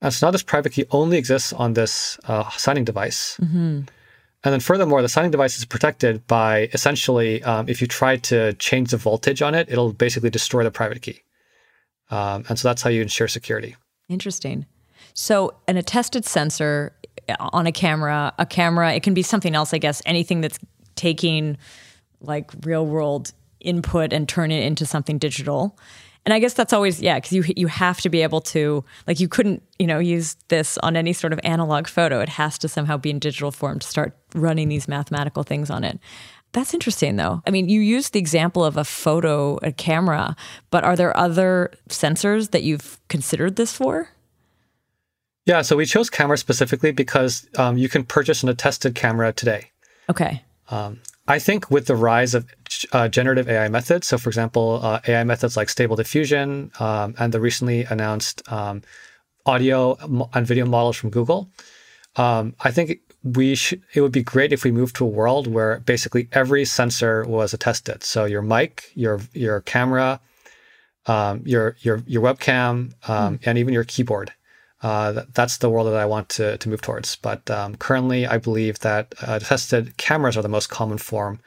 And 0.01 0.13
so 0.13 0.27
now 0.27 0.31
this 0.31 0.43
private 0.43 0.73
key 0.73 0.85
only 0.91 1.17
exists 1.17 1.51
on 1.51 1.73
this 1.73 2.19
uh, 2.25 2.49
signing 2.51 2.85
device. 2.85 3.37
Mm-hmm. 3.41 3.81
And 4.43 4.51
then 4.51 4.59
furthermore, 4.59 5.01
the 5.01 5.09
signing 5.09 5.31
device 5.31 5.57
is 5.57 5.65
protected 5.65 6.25
by 6.25 6.69
essentially, 6.73 7.43
um, 7.43 7.69
if 7.69 7.79
you 7.79 7.87
try 7.87 8.17
to 8.17 8.53
change 8.53 8.91
the 8.91 8.97
voltage 8.97 9.41
on 9.41 9.53
it, 9.53 9.69
it'll 9.69 9.93
basically 9.93 10.31
destroy 10.31 10.63
the 10.63 10.71
private 10.71 11.01
key. 11.01 11.21
Um, 12.09 12.43
and 12.49 12.57
so 12.57 12.67
that's 12.67 12.81
how 12.81 12.89
you 12.89 13.01
ensure 13.01 13.27
security. 13.27 13.75
Interesting. 14.09 14.65
So, 15.13 15.53
an 15.67 15.77
attested 15.77 16.25
sensor 16.25 16.93
on 17.39 17.67
a 17.67 17.71
camera, 17.71 18.33
a 18.39 18.45
camera, 18.45 18.93
it 18.93 19.03
can 19.03 19.13
be 19.13 19.21
something 19.21 19.55
else, 19.55 19.73
I 19.73 19.77
guess, 19.77 20.01
anything 20.05 20.41
that's 20.41 20.59
taking 20.95 21.57
like 22.19 22.51
real 22.63 22.85
world 22.85 23.31
input 23.59 24.13
and 24.13 24.27
turn 24.27 24.51
it 24.51 24.63
into 24.63 24.85
something 24.85 25.17
digital. 25.17 25.77
And 26.25 26.33
I 26.33 26.39
guess 26.39 26.53
that's 26.53 26.73
always 26.73 27.01
yeah, 27.01 27.17
because 27.17 27.31
you 27.31 27.43
you 27.55 27.67
have 27.67 27.99
to 28.01 28.09
be 28.09 28.21
able 28.21 28.41
to 28.41 28.83
like 29.07 29.19
you 29.19 29.27
couldn't 29.27 29.63
you 29.79 29.87
know 29.87 29.99
use 29.99 30.35
this 30.49 30.77
on 30.79 30.95
any 30.95 31.13
sort 31.13 31.33
of 31.33 31.39
analog 31.43 31.87
photo. 31.87 32.19
It 32.19 32.29
has 32.29 32.57
to 32.59 32.67
somehow 32.67 32.97
be 32.97 33.09
in 33.09 33.19
digital 33.19 33.51
form 33.51 33.79
to 33.79 33.87
start 33.87 34.15
running 34.35 34.69
these 34.69 34.87
mathematical 34.87 35.43
things 35.43 35.69
on 35.69 35.83
it. 35.83 35.99
That's 36.53 36.73
interesting 36.73 37.15
though. 37.15 37.41
I 37.47 37.51
mean, 37.51 37.69
you 37.69 37.81
used 37.81 38.13
the 38.13 38.19
example 38.19 38.63
of 38.63 38.77
a 38.77 38.83
photo, 38.83 39.57
a 39.63 39.71
camera, 39.71 40.35
but 40.69 40.83
are 40.83 40.95
there 40.95 41.15
other 41.17 41.71
sensors 41.89 42.51
that 42.51 42.63
you've 42.63 42.99
considered 43.07 43.55
this 43.55 43.73
for? 43.73 44.09
Yeah, 45.45 45.63
so 45.63 45.75
we 45.75 45.85
chose 45.85 46.09
camera 46.09 46.37
specifically 46.37 46.91
because 46.91 47.47
um, 47.57 47.77
you 47.77 47.89
can 47.89 48.03
purchase 48.03 48.43
an 48.43 48.49
attested 48.49 48.93
camera 48.95 49.33
today. 49.33 49.71
Okay. 50.09 50.43
Um, 50.69 50.99
I 51.27 51.39
think 51.39 51.69
with 51.69 51.85
the 51.85 51.95
rise 51.95 52.33
of 52.33 52.45
uh, 52.91 53.07
generative 53.07 53.47
AI 53.47 53.69
methods, 53.69 54.07
so 54.07 54.17
for 54.17 54.29
example, 54.29 54.79
uh, 54.83 54.99
AI 55.07 55.23
methods 55.23 55.55
like 55.55 55.69
Stable 55.69 55.95
Diffusion 55.95 56.71
um, 56.79 57.15
and 57.19 57.31
the 57.31 57.39
recently 57.39 57.83
announced 57.85 58.41
um, 58.51 58.81
audio 59.45 59.97
and 60.33 60.47
video 60.47 60.65
models 60.65 60.97
from 60.97 61.09
Google, 61.09 61.49
um, 62.15 62.55
I 62.61 62.71
think 62.71 62.99
we 63.23 63.55
should. 63.55 63.81
It 63.93 64.01
would 64.01 64.11
be 64.11 64.23
great 64.23 64.51
if 64.51 64.63
we 64.63 64.71
moved 64.71 64.95
to 64.97 65.05
a 65.05 65.07
world 65.07 65.47
where 65.47 65.79
basically 65.81 66.27
every 66.31 66.65
sensor 66.65 67.23
was 67.25 67.53
attested. 67.53 68.03
So 68.03 68.25
your 68.25 68.41
mic, 68.41 68.91
your 68.95 69.21
your 69.33 69.61
camera, 69.61 70.19
um, 71.05 71.43
your 71.45 71.77
your 71.81 72.03
your 72.07 72.23
webcam, 72.23 72.93
um, 73.07 73.39
and 73.45 73.57
even 73.57 73.73
your 73.73 73.83
keyboard. 73.83 74.33
Uh, 74.81 75.11
that, 75.11 75.33
that's 75.33 75.57
the 75.57 75.69
world 75.69 75.87
that 75.87 75.95
I 75.95 76.05
want 76.05 76.29
to, 76.29 76.57
to 76.57 76.69
move 76.69 76.81
towards. 76.81 77.15
But 77.15 77.49
um, 77.51 77.75
currently, 77.75 78.25
I 78.25 78.37
believe 78.37 78.79
that 78.79 79.13
uh, 79.21 79.39
attested 79.41 79.97
cameras 79.97 80.37
are 80.37 80.41
the 80.41 80.49
most 80.49 80.69
common 80.69 80.97
form 80.97 81.39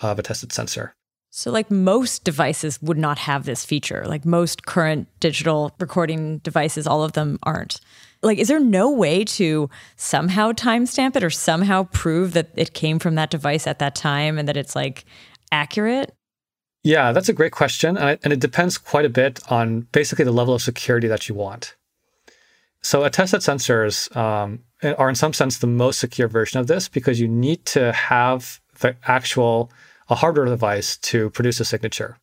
of 0.00 0.18
a 0.18 0.22
tested 0.22 0.52
sensor. 0.52 0.94
So, 1.32 1.52
like 1.52 1.70
most 1.70 2.24
devices 2.24 2.82
would 2.82 2.98
not 2.98 3.18
have 3.18 3.44
this 3.44 3.64
feature. 3.64 4.04
Like 4.06 4.24
most 4.24 4.66
current 4.66 5.06
digital 5.20 5.72
recording 5.78 6.38
devices, 6.38 6.88
all 6.88 7.04
of 7.04 7.12
them 7.12 7.38
aren't. 7.44 7.80
Like, 8.22 8.38
is 8.38 8.48
there 8.48 8.60
no 8.60 8.90
way 8.90 9.24
to 9.24 9.70
somehow 9.96 10.52
timestamp 10.52 11.16
it 11.16 11.22
or 11.22 11.30
somehow 11.30 11.84
prove 11.84 12.32
that 12.32 12.50
it 12.56 12.74
came 12.74 12.98
from 12.98 13.14
that 13.14 13.30
device 13.30 13.66
at 13.66 13.78
that 13.78 13.94
time 13.94 14.38
and 14.38 14.48
that 14.48 14.56
it's 14.56 14.74
like 14.74 15.04
accurate? 15.52 16.12
Yeah, 16.82 17.12
that's 17.12 17.28
a 17.28 17.32
great 17.32 17.52
question. 17.52 17.96
And 17.96 18.32
it 18.32 18.40
depends 18.40 18.76
quite 18.76 19.04
a 19.04 19.10
bit 19.10 19.40
on 19.50 19.82
basically 19.92 20.24
the 20.24 20.32
level 20.32 20.54
of 20.54 20.62
security 20.62 21.08
that 21.08 21.28
you 21.28 21.34
want. 21.34 21.76
So, 22.82 23.04
attested 23.04 23.40
sensors 23.40 24.14
um, 24.16 24.60
are, 24.82 25.08
in 25.08 25.14
some 25.14 25.32
sense, 25.32 25.58
the 25.58 25.66
most 25.66 26.00
secure 26.00 26.28
version 26.28 26.60
of 26.60 26.66
this 26.66 26.88
because 26.88 27.20
you 27.20 27.28
need 27.28 27.64
to 27.66 27.92
have 27.92 28.60
the 28.80 28.96
actual 29.04 29.70
a 30.08 30.16
hardware 30.16 30.46
device 30.46 30.96
to 30.96 31.30
produce 31.30 31.60
a 31.60 31.64
signature. 31.64 32.18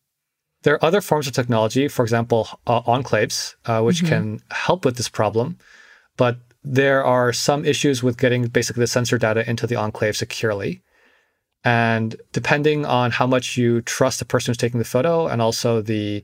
There 0.63 0.73
are 0.73 0.83
other 0.83 1.01
forms 1.01 1.27
of 1.27 1.33
technology, 1.33 1.87
for 1.87 2.03
example, 2.03 2.49
uh, 2.67 2.81
enclaves, 2.81 3.55
uh, 3.65 3.81
which 3.81 3.97
mm-hmm. 3.97 4.07
can 4.07 4.41
help 4.51 4.83
with 4.83 4.97
this 4.97 5.07
problem, 5.07 5.57
but 6.17 6.39
there 6.63 7.03
are 7.03 7.31
some 7.31 7.63
issues 7.63 8.03
with 8.03 8.17
getting 8.17 8.47
basically 8.47 8.81
the 8.81 8.87
sensor 8.87 9.17
data 9.17 9.49
into 9.49 9.65
the 9.65 9.77
enclave 9.77 10.17
securely. 10.17 10.81
And 11.63 12.15
depending 12.33 12.85
on 12.85 13.11
how 13.11 13.25
much 13.25 13.57
you 13.57 13.81
trust 13.81 14.19
the 14.19 14.25
person 14.25 14.51
who's 14.51 14.57
taking 14.57 14.79
the 14.79 14.85
photo 14.85 15.27
and 15.27 15.41
also 15.41 15.81
the 15.81 16.23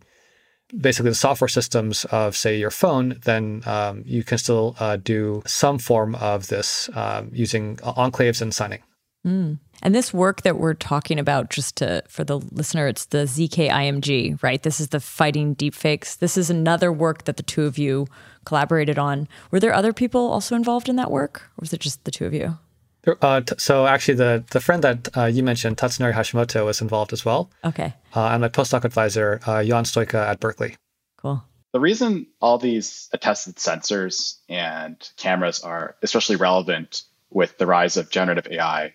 basically 0.80 1.12
the 1.12 1.16
software 1.16 1.48
systems 1.48 2.06
of, 2.06 2.36
say, 2.36 2.58
your 2.58 2.72
phone, 2.72 3.20
then 3.24 3.62
um, 3.66 4.04
you 4.06 4.24
can 4.24 4.38
still 4.38 4.76
uh, 4.80 4.98
do 4.98 5.44
some 5.46 5.78
form 5.80 6.16
of 6.16 6.48
this 6.48 6.90
um, 6.96 7.30
using 7.34 7.78
enclaves 7.78 8.42
and 8.42 8.54
signing. 8.54 8.82
Mm. 9.26 9.60
And 9.82 9.96
this 9.96 10.14
work 10.14 10.42
that 10.42 10.58
we're 10.58 10.74
talking 10.74 11.20
about, 11.20 11.50
just 11.50 11.78
to 11.78 12.04
for 12.08 12.24
the 12.24 12.40
listener, 12.40 12.88
it's 12.88 13.06
the 13.06 13.20
ZKIMG, 13.20 14.42
right? 14.44 14.62
This 14.62 14.80
is 14.80 14.90
the 14.90 15.00
fighting 15.00 15.56
deepfakes. 15.56 16.18
This 16.18 16.38
is 16.38 16.50
another 16.50 16.92
work 16.92 17.26
that 17.26 17.38
the 17.38 17.44
two 17.44 17.64
of 17.64 17.78
you 17.78 18.08
collaborated 18.46 18.98
on. 18.98 19.28
Were 19.52 19.60
there 19.60 19.74
other 19.74 19.94
people 19.94 20.30
also 20.30 20.56
involved 20.56 20.90
in 20.90 20.98
that 20.98 21.12
work, 21.12 21.44
or 21.58 21.62
was 21.62 21.74
it 21.74 21.80
just 21.80 22.04
the 22.04 22.12
two 22.12 22.26
of 22.26 22.34
you? 22.34 22.58
Uh, 23.06 23.42
t- 23.42 23.56
so 23.58 23.86
actually, 23.86 24.16
the 24.16 24.44
the 24.52 24.62
friend 24.62 24.84
that 24.84 25.18
uh, 25.18 25.26
you 25.26 25.44
mentioned, 25.44 25.78
Tatsunori 25.78 26.14
Hashimoto, 26.14 26.66
was 26.66 26.82
involved 26.82 27.12
as 27.12 27.26
well. 27.26 27.50
Okay. 27.64 27.94
Uh, 28.16 28.28
and 28.28 28.42
my 28.42 28.50
postdoc 28.50 28.86
advisor, 28.86 29.42
uh, 29.46 29.56
Ion 29.56 29.84
Stoica 29.84 30.26
at 30.28 30.40
Berkeley. 30.40 30.76
Cool. 31.18 31.44
The 31.74 31.80
reason 31.80 32.28
all 32.40 32.58
these 32.58 33.10
attested 33.12 33.56
sensors 33.56 34.38
and 34.48 34.96
cameras 35.18 35.62
are 35.62 35.96
especially 36.02 36.36
relevant 36.36 37.04
with 37.30 37.58
the 37.58 37.66
rise 37.66 37.98
of 37.98 38.10
generative 38.10 38.48
AI 38.52 38.94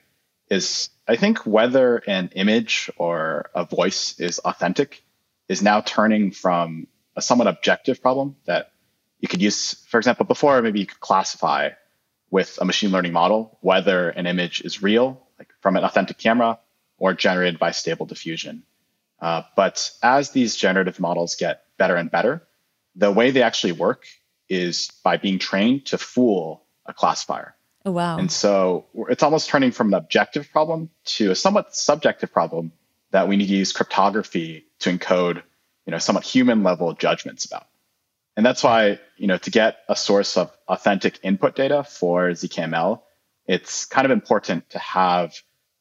is 0.48 0.90
I 1.06 1.16
think 1.16 1.46
whether 1.46 1.96
an 2.06 2.30
image 2.34 2.90
or 2.96 3.50
a 3.54 3.64
voice 3.64 4.18
is 4.20 4.38
authentic 4.38 5.02
is 5.48 5.62
now 5.62 5.80
turning 5.80 6.30
from 6.30 6.86
a 7.16 7.22
somewhat 7.22 7.48
objective 7.48 8.00
problem 8.00 8.36
that 8.44 8.72
you 9.20 9.28
could 9.28 9.42
use, 9.42 9.74
for 9.88 9.98
example, 9.98 10.24
before 10.24 10.62
maybe 10.62 10.80
you 10.80 10.86
could 10.86 11.00
classify 11.00 11.70
with 12.30 12.58
a 12.60 12.64
machine 12.64 12.90
learning 12.90 13.12
model 13.12 13.58
whether 13.60 14.10
an 14.10 14.26
image 14.26 14.60
is 14.60 14.82
real, 14.82 15.26
like 15.38 15.48
from 15.60 15.76
an 15.76 15.84
authentic 15.84 16.18
camera, 16.18 16.58
or 16.98 17.14
generated 17.14 17.58
by 17.58 17.70
stable 17.70 18.06
diffusion. 18.06 18.62
Uh, 19.20 19.42
but 19.56 19.90
as 20.02 20.30
these 20.30 20.56
generative 20.56 21.00
models 21.00 21.34
get 21.34 21.64
better 21.76 21.96
and 21.96 22.10
better, 22.10 22.42
the 22.96 23.10
way 23.10 23.30
they 23.30 23.42
actually 23.42 23.72
work 23.72 24.06
is 24.48 24.90
by 25.02 25.16
being 25.16 25.38
trained 25.38 25.86
to 25.86 25.98
fool 25.98 26.64
a 26.86 26.94
classifier. 26.94 27.54
Oh, 27.84 27.92
wow. 27.92 28.18
And 28.18 28.30
so 28.30 28.86
it's 29.08 29.22
almost 29.22 29.48
turning 29.48 29.70
from 29.70 29.88
an 29.88 29.94
objective 29.94 30.50
problem 30.50 30.90
to 31.04 31.30
a 31.30 31.34
somewhat 31.34 31.74
subjective 31.74 32.32
problem 32.32 32.72
that 33.10 33.28
we 33.28 33.36
need 33.36 33.46
to 33.46 33.54
use 33.54 33.72
cryptography 33.72 34.66
to 34.80 34.90
encode, 34.90 35.42
you 35.86 35.90
know, 35.90 35.98
somewhat 35.98 36.24
human 36.24 36.62
level 36.62 36.92
judgments 36.94 37.44
about. 37.44 37.66
And 38.38 38.46
that's 38.46 38.62
why, 38.62 39.00
you 39.16 39.26
know, 39.26 39.36
to 39.36 39.50
get 39.50 39.78
a 39.88 39.96
source 39.96 40.36
of 40.36 40.56
authentic 40.68 41.18
input 41.24 41.56
data 41.56 41.82
for 41.82 42.28
ZKML, 42.28 43.00
it's 43.48 43.84
kind 43.84 44.04
of 44.04 44.12
important 44.12 44.70
to 44.70 44.78
have 44.78 45.34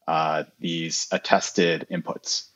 uh, 0.08 0.46
these 0.60 1.08
attested 1.12 1.86
inputs. 1.92 2.48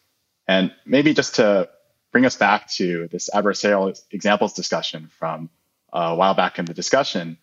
And 0.48 0.74
maybe 0.88 1.14
just 1.14 1.36
to 1.36 1.70
bring 2.12 2.26
us 2.26 2.36
back 2.36 2.68
to 2.72 3.10
this 3.10 3.30
adversarial 3.32 3.96
examples 4.10 4.54
discussion 4.54 5.08
from 5.20 5.52
a 5.94 6.16
while 6.16 6.34
back 6.34 6.58
in 6.58 6.66
the 6.66 6.74
discussion. 6.74 7.38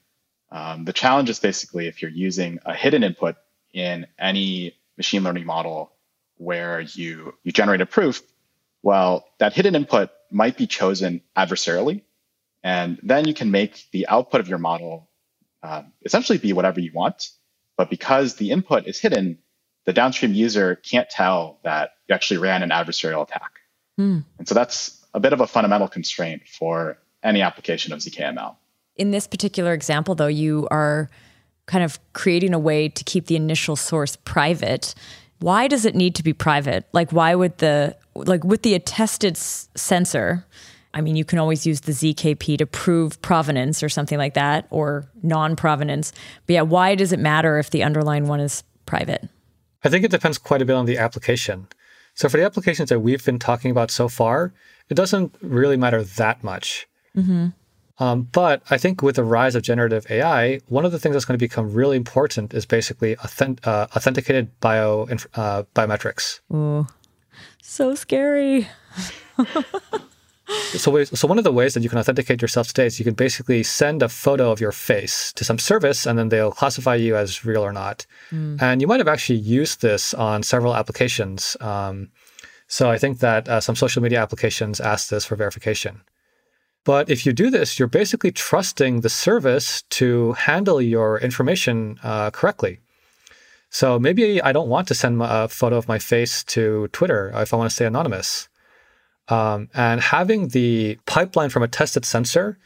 Um, 0.51 0.85
the 0.85 0.92
challenge 0.92 1.31
is 1.31 1.38
basically 1.38 1.87
if 1.87 2.03
you're 2.03 2.11
using 2.11 2.59
a 2.66 2.75
hidden 2.75 3.05
input 3.05 3.37
in 3.73 4.09
any 4.18 4.75
machine 4.97 5.23
learning 5.23 5.47
model 5.47 5.92
where 6.38 6.81
you 6.81 7.35
you 7.44 7.53
generate 7.53 7.83
a 7.83 7.87
proof, 7.87 8.21
well, 8.83 9.29
that 9.38 9.53
hidden 9.53 9.77
input 9.77 10.11
might 10.33 10.57
be 10.57 10.66
chosen 10.66 11.21
adversarially, 11.37 12.03
and 12.62 12.99
then 13.03 13.27
you 13.27 13.35
can 13.35 13.51
make 13.51 13.87
the 13.92 14.07
output 14.09 14.40
of 14.40 14.49
your 14.49 14.59
model 14.59 15.09
uh, 15.62 15.83
essentially 16.05 16.38
be 16.38 16.53
whatever 16.53 16.81
you 16.81 16.92
want. 16.94 17.31
But 17.77 17.90
because 17.90 18.37
the 18.37 18.51
input 18.51 18.87
is 18.87 18.99
hidden, 18.99 19.38
the 19.87 19.92
downstream 19.92 20.35
user 20.35 20.77
can't 20.77 21.09
tell 21.09 21.61
that 21.64 21.92
you 22.09 22.14
actually 22.14 22.38
ran 22.38 22.62
an 22.62 22.71
adversarial 22.71 23.23
attack. 23.23 23.53
Mm. 23.99 24.25
And 24.38 24.49
so 24.49 24.55
that's 24.55 25.05
a 25.14 25.21
bit 25.21 25.33
of 25.33 25.40
a 25.40 25.47
fundamental 25.47 25.88
constraint 25.88 26.42
for 26.47 26.99
any 27.23 27.42
application 27.42 27.92
of 27.92 28.01
ZKML. 28.01 28.57
In 28.97 29.12
this 29.12 29.27
particular 29.27 29.73
example, 29.73 30.14
though, 30.14 30.27
you 30.27 30.66
are 30.71 31.09
kind 31.66 31.85
of 31.85 31.99
creating 32.12 32.55
a 32.55 32.59
way 32.59 32.88
to 32.88 33.05
keep 33.05 33.27
the 33.27 33.37
initial 33.37 33.77
source 33.77 34.16
private. 34.16 34.94
Why 35.38 35.68
does 35.68 35.85
it 35.85 35.94
need 35.94 36.14
to 36.16 36.23
be 36.23 36.33
private? 36.33 36.87
Like, 36.92 37.12
why 37.12 37.35
would 37.35 37.59
the, 37.59 37.97
like, 38.14 38.42
with 38.42 38.62
the 38.62 38.75
attested 38.75 39.37
s- 39.37 39.68
sensor, 39.77 40.44
I 40.94 41.01
mean, 41.01 41.16
you 41.16 41.24
can 41.24 41.38
always 41.38 41.66
use 41.66 41.83
the 41.83 41.92
ZKP 41.92 42.59
to 42.59 42.66
prove 42.66 43.20
provenance 43.22 43.83
or 43.83 43.88
something 43.88 44.18
like 44.18 44.35
that, 44.35 44.66
or 44.70 45.07
non 45.22 45.55
provenance. 45.55 46.12
But 46.46 46.55
yeah, 46.55 46.62
why 46.62 46.94
does 46.94 47.12
it 47.12 47.18
matter 47.18 47.59
if 47.59 47.70
the 47.70 47.83
underlying 47.83 48.27
one 48.27 48.40
is 48.40 48.64
private? 48.87 49.29
I 49.85 49.90
think 49.90 50.05
it 50.05 50.11
depends 50.11 50.38
quite 50.38 50.62
a 50.62 50.64
bit 50.64 50.74
on 50.74 50.87
the 50.87 50.98
application. 50.98 51.68
So, 52.14 52.29
for 52.29 52.37
the 52.37 52.44
applications 52.44 52.88
that 52.88 53.01
we've 53.01 53.24
been 53.24 53.38
talking 53.38 53.70
about 53.70 53.90
so 53.90 54.09
far, 54.09 54.53
it 54.88 54.94
doesn't 54.94 55.35
really 55.40 55.77
matter 55.77 56.03
that 56.03 56.42
much. 56.42 56.88
Mm-hmm. 57.16 57.48
Um, 58.01 58.22
but 58.33 58.62
I 58.70 58.79
think 58.79 59.03
with 59.03 59.16
the 59.16 59.24
rise 59.24 59.55
of 59.55 59.62
generative 59.62 60.07
AI, 60.11 60.61
one 60.68 60.85
of 60.85 60.92
the 60.92 60.98
things 60.98 61.14
that's 61.14 61.24
going 61.24 61.38
to 61.38 61.44
become 61.44 61.72
really 61.72 61.96
important 61.96 62.55
is 62.55 62.64
basically 62.64 63.16
authentic, 63.16 63.66
uh, 63.66 63.88
authenticated 63.94 64.59
bio 64.61 65.09
uh, 65.35 65.64
biometrics. 65.74 66.40
Ooh, 66.53 66.87
so 67.61 67.94
scary. 67.94 68.68
so, 70.77 71.05
so 71.05 71.29
one 71.29 71.39
of 71.39 71.45
the 71.45 71.53
ways 71.53 71.75
that 71.75 71.83
you 71.83 71.89
can 71.89 71.99
authenticate 71.99 72.41
yourself 72.41 72.69
today 72.69 72.87
is 72.87 72.99
you 72.99 73.05
can 73.05 73.15
basically 73.15 73.63
send 73.63 74.03
a 74.03 74.09
photo 74.09 74.51
of 74.51 74.61
your 74.61 74.73
face 74.73 75.33
to 75.35 75.45
some 75.45 75.59
service, 75.59 76.07
and 76.07 76.19
then 76.19 76.29
they'll 76.29 76.53
classify 76.53 76.95
you 76.95 77.17
as 77.17 77.45
real 77.45 77.63
or 77.63 77.73
not. 77.73 78.07
Mm. 78.31 78.61
And 78.61 78.81
you 78.81 78.87
might 78.87 79.01
have 79.01 79.09
actually 79.09 79.39
used 79.39 79.83
this 79.83 80.15
on 80.15 80.43
several 80.43 80.75
applications. 80.75 81.57
Um, 81.61 82.11
so 82.67 82.91
I 82.91 82.99
think 82.99 83.21
that 83.21 83.49
uh, 83.49 83.61
some 83.61 83.77
social 83.77 84.03
media 84.03 84.21
applications 84.21 84.81
ask 84.81 85.09
this 85.09 85.25
for 85.25 85.37
verification. 85.37 86.03
But 86.85 87.11
if 87.11 87.27
you 87.27 87.33
do 87.33 87.51
this, 87.51 87.79
you're 87.79 87.89
basically 87.89 88.31
trusting 88.31 89.01
the 89.01 89.09
service 89.11 89.83
to 89.91 90.33
handle 90.33 90.81
your 90.81 91.19
information 91.19 91.99
uh, 92.03 92.31
correctly. 92.31 92.81
So 93.71 93.99
maybe 93.99 94.41
I 94.41 94.53
don't 94.53 94.69
want 94.69 94.89
to 94.89 94.95
send 94.95 95.21
a 95.23 95.49
photo 95.49 95.77
of 95.77 95.89
my 95.89 95.99
face 95.99 96.43
to 96.45 96.89
Twitter 96.89 97.31
if 97.35 97.53
I 97.53 97.57
want 97.57 97.71
to 97.71 97.75
stay 97.75 97.85
anonymous. 97.85 98.49
Um, 99.29 99.69
and 99.75 100.01
having 100.01 100.49
the 100.49 100.99
pipeline 101.07 101.51
from 101.51 101.62
a 101.62 101.69
tested 101.69 102.05
sensor 102.05 102.59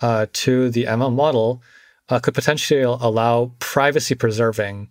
uh, 0.00 0.26
to 0.32 0.70
the 0.70 0.84
ML 0.84 1.12
model 1.12 1.62
uh, 2.08 2.18
could 2.18 2.34
potentially 2.34 2.82
allow 2.82 3.52
privacy 3.58 4.14
preserving 4.14 4.90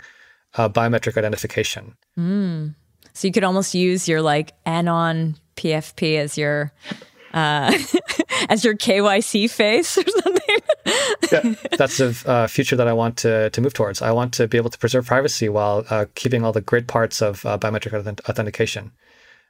uh, 0.56 0.70
biometric 0.70 1.18
identification. 1.18 1.96
Mm. 2.18 2.76
So 3.13 3.28
you 3.28 3.34
could 3.34 3.44
almost 3.44 3.76
use 3.76 4.08
your 4.08 4.22
like 4.22 4.54
anon 4.65 5.36
PFP 5.56 6.18
as 6.18 6.38
your 6.38 6.72
uh, 7.34 7.78
as 8.50 8.63
your 8.63 8.76
KYC 8.76 9.50
face 9.50 9.98
or 9.98 10.04
something. 10.08 10.58
yeah, 11.32 11.56
that's 11.78 12.00
a 12.00 12.13
uh, 12.26 12.48
future 12.48 12.76
that 12.76 12.88
I 12.88 12.94
want 12.94 13.18
to, 13.18 13.50
to 13.50 13.62
move 13.62 13.74
towards. 13.74 14.02
I 14.02 14.12
want 14.12 14.34
to 14.36 14.48
be 14.48 14.58
able 14.58 14.70
to 14.70 14.78
preserve 14.78 15.06
privacy 15.06 15.50
while 15.50 15.86
uh, 15.89 16.06
keeping 16.15 16.44
all 16.44 16.52
the 16.52 16.62
great 16.62 16.88
parts 16.88 17.22
of 17.22 17.46
uh, 17.46 17.58
biometric 17.58 17.94
authentication. 18.28 18.92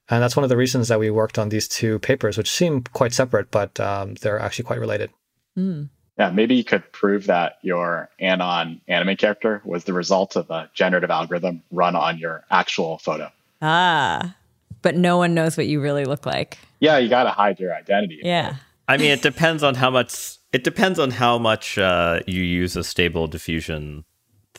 And 0.10 0.24
that's 0.24 0.36
one 0.36 0.44
of 0.44 0.50
the 0.50 0.58
reasons 0.58 0.88
that 0.88 1.00
we 1.00 1.10
worked 1.12 1.38
on 1.38 1.50
these 1.50 1.68
two 1.68 2.00
papers, 2.00 2.38
which 2.38 2.50
seem 2.50 2.84
quite 2.94 3.14
separate, 3.14 3.52
but 3.52 3.80
um, 3.80 4.16
they're 4.16 4.40
actually 4.40 4.66
quite 4.66 4.80
related. 4.80 5.12
Mm. 5.58 5.90
Yeah, 6.18 6.32
maybe 6.32 6.56
you 6.56 6.64
could 6.64 6.92
prove 6.92 7.28
that 7.28 7.60
your 7.62 8.10
Anon 8.20 8.82
anime 8.88 9.16
character 9.16 9.62
was 9.64 9.86
the 9.86 9.94
result 9.94 10.36
of 10.36 10.50
a 10.50 10.70
generative 10.74 11.10
algorithm 11.10 11.64
run 11.72 11.96
on 11.96 12.18
your 12.18 12.44
actual 12.52 12.98
photo. 12.98 13.32
Ah, 13.62 14.36
but 14.82 14.96
no 14.96 15.18
one 15.18 15.34
knows 15.34 15.56
what 15.56 15.68
you 15.68 15.80
really 15.80 16.06
look 16.06 16.26
like. 16.26 16.58
Yeah, 16.80 16.98
you 16.98 17.08
got 17.08 17.24
to 17.24 17.30
hide 17.30 17.60
your 17.60 17.74
identity. 17.74 18.20
Yeah. 18.24 18.56
I 18.88 18.98
mean, 18.98 19.12
it 19.12 19.22
depends 19.22 19.64
on 19.64 19.76
how 19.76 19.92
much. 19.92 20.38
It 20.52 20.64
depends 20.64 20.98
on 20.98 21.12
how 21.12 21.38
much 21.38 21.78
uh, 21.78 22.22
you 22.26 22.42
use 22.42 22.76
a 22.76 22.84
stable 22.84 23.28
diffusion 23.28 24.04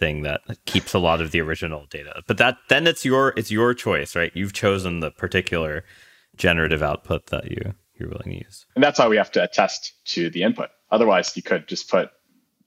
thing 0.01 0.23
that 0.23 0.41
keeps 0.65 0.95
a 0.95 0.99
lot 0.99 1.21
of 1.21 1.31
the 1.31 1.41
original 1.41 1.87
data. 1.91 2.23
But 2.27 2.39
that 2.39 2.57
then 2.69 2.89
it's 2.89 3.05
your 3.05 3.35
it's 3.37 3.53
your 3.53 3.75
choice, 3.75 4.17
right? 4.17 4.33
You've 4.35 4.55
chosen 4.55 4.99
the 4.99 5.13
particular 5.13 5.85
generative 6.37 6.83
output 6.83 7.27
that 7.27 7.51
you 7.51 7.75
you're 7.95 8.09
willing 8.09 8.31
to 8.31 8.45
use. 8.45 8.67
And 8.75 8.83
that's 8.83 8.99
why 8.99 9.07
we 9.07 9.19
have 9.19 9.31
to 9.33 9.45
attest 9.45 9.93
to 10.07 10.31
the 10.31 10.43
input. 10.43 10.71
Otherwise, 10.91 11.37
you 11.37 11.43
could 11.43 11.69
just 11.69 11.91
put, 11.91 12.11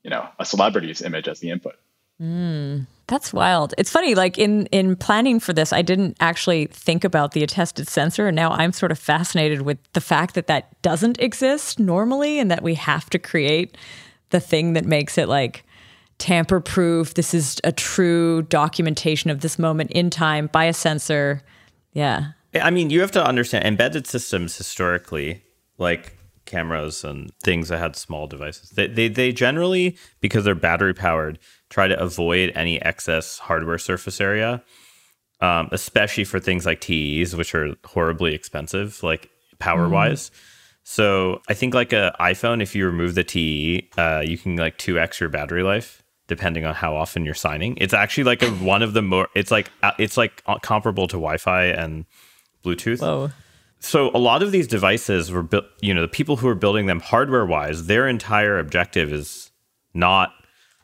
you 0.03 0.11
know, 0.11 0.29
a 0.39 0.45
celebrity's 0.45 1.01
image 1.01 1.27
as 1.27 1.39
the 1.39 1.49
input. 1.49 1.73
Mm, 2.21 2.85
that's 3.07 3.33
wild. 3.33 3.73
It's 3.79 3.89
funny, 3.89 4.13
like 4.13 4.37
in 4.37 4.67
in 4.67 4.95
planning 4.95 5.39
for 5.39 5.51
this, 5.51 5.73
I 5.73 5.81
didn't 5.81 6.15
actually 6.19 6.67
think 6.67 7.03
about 7.03 7.31
the 7.31 7.43
attested 7.43 7.87
sensor, 7.89 8.27
and 8.27 8.35
now 8.35 8.51
I'm 8.51 8.71
sort 8.71 8.91
of 8.91 8.99
fascinated 8.99 9.63
with 9.63 9.79
the 9.93 10.01
fact 10.01 10.35
that 10.35 10.47
that 10.47 10.81
doesn't 10.83 11.19
exist 11.19 11.79
normally, 11.79 12.39
and 12.39 12.51
that 12.51 12.61
we 12.61 12.75
have 12.75 13.09
to 13.09 13.19
create 13.19 13.75
the 14.29 14.39
thing 14.39 14.73
that 14.73 14.85
makes 14.85 15.17
it 15.17 15.27
like 15.27 15.65
tamper 16.17 16.59
proof. 16.59 17.13
This 17.13 17.33
is 17.33 17.59
a 17.63 17.71
true 17.71 18.43
documentation 18.43 19.29
of 19.29 19.41
this 19.41 19.59
moment 19.59 19.91
in 19.91 20.09
time 20.09 20.47
by 20.47 20.65
a 20.65 20.73
sensor. 20.73 21.41
Yeah. 21.93 22.31
I 22.53 22.69
mean, 22.69 22.89
you 22.89 23.01
have 23.01 23.11
to 23.11 23.25
understand 23.25 23.65
embedded 23.65 24.05
systems 24.05 24.55
historically, 24.55 25.43
like 25.77 26.17
cameras 26.45 27.03
and 27.03 27.31
things 27.43 27.69
that 27.69 27.79
had 27.79 27.95
small 27.95 28.27
devices, 28.27 28.71
they, 28.71 28.87
they, 28.87 29.07
they 29.07 29.31
generally, 29.31 29.97
because 30.21 30.43
they're 30.43 30.55
battery 30.55 30.93
powered, 30.93 31.39
try 31.69 31.87
to 31.87 31.99
avoid 31.99 32.51
any 32.53 32.81
excess 32.81 33.39
hardware 33.39 33.77
surface 33.77 34.21
area, 34.21 34.63
um, 35.39 35.69
especially 35.71 36.23
for 36.23 36.39
things 36.39 36.65
like 36.65 36.81
TEs, 36.81 37.35
which 37.35 37.55
are 37.55 37.75
horribly 37.85 38.33
expensive, 38.35 39.01
like 39.03 39.29
power 39.57 39.89
wise. 39.89 40.29
Mm. 40.29 40.33
So 40.83 41.41
I 41.47 41.53
think 41.53 41.73
like 41.73 41.93
a 41.93 42.15
iPhone, 42.19 42.61
if 42.61 42.75
you 42.75 42.85
remove 42.85 43.15
the 43.15 43.23
TE, 43.23 43.89
uh, 43.97 44.21
you 44.25 44.37
can 44.37 44.57
like 44.57 44.77
2x 44.77 45.21
your 45.21 45.29
battery 45.29 45.63
life 45.63 46.02
depending 46.27 46.65
on 46.65 46.73
how 46.73 46.95
often 46.95 47.25
you're 47.25 47.33
signing. 47.33 47.77
It's 47.79 47.93
actually 47.93 48.25
like 48.25 48.41
a, 48.41 48.49
one 48.63 48.81
of 48.81 48.93
the 48.93 49.01
more. 49.01 49.29
It's 49.35 49.51
like 49.51 49.71
uh, 49.81 49.91
it's 49.97 50.17
like 50.17 50.41
uh, 50.45 50.57
comparable 50.59 51.07
to 51.07 51.15
Wi-Fi 51.15 51.65
and 51.65 52.05
Bluetooth. 52.63 53.01
Whoa. 53.01 53.31
So 53.79 54.11
a 54.13 54.17
lot 54.17 54.41
of 54.41 54.51
these 54.53 54.67
devices 54.67 55.31
were 55.31 55.43
built. 55.43 55.65
You 55.81 55.93
know, 55.93 56.01
the 56.01 56.07
people 56.07 56.37
who 56.37 56.47
are 56.47 56.55
building 56.55 56.85
them 56.85 56.99
hardware-wise, 56.99 57.87
their 57.87 58.07
entire 58.07 58.57
objective 58.57 59.11
is 59.11 59.51
not 59.93 60.33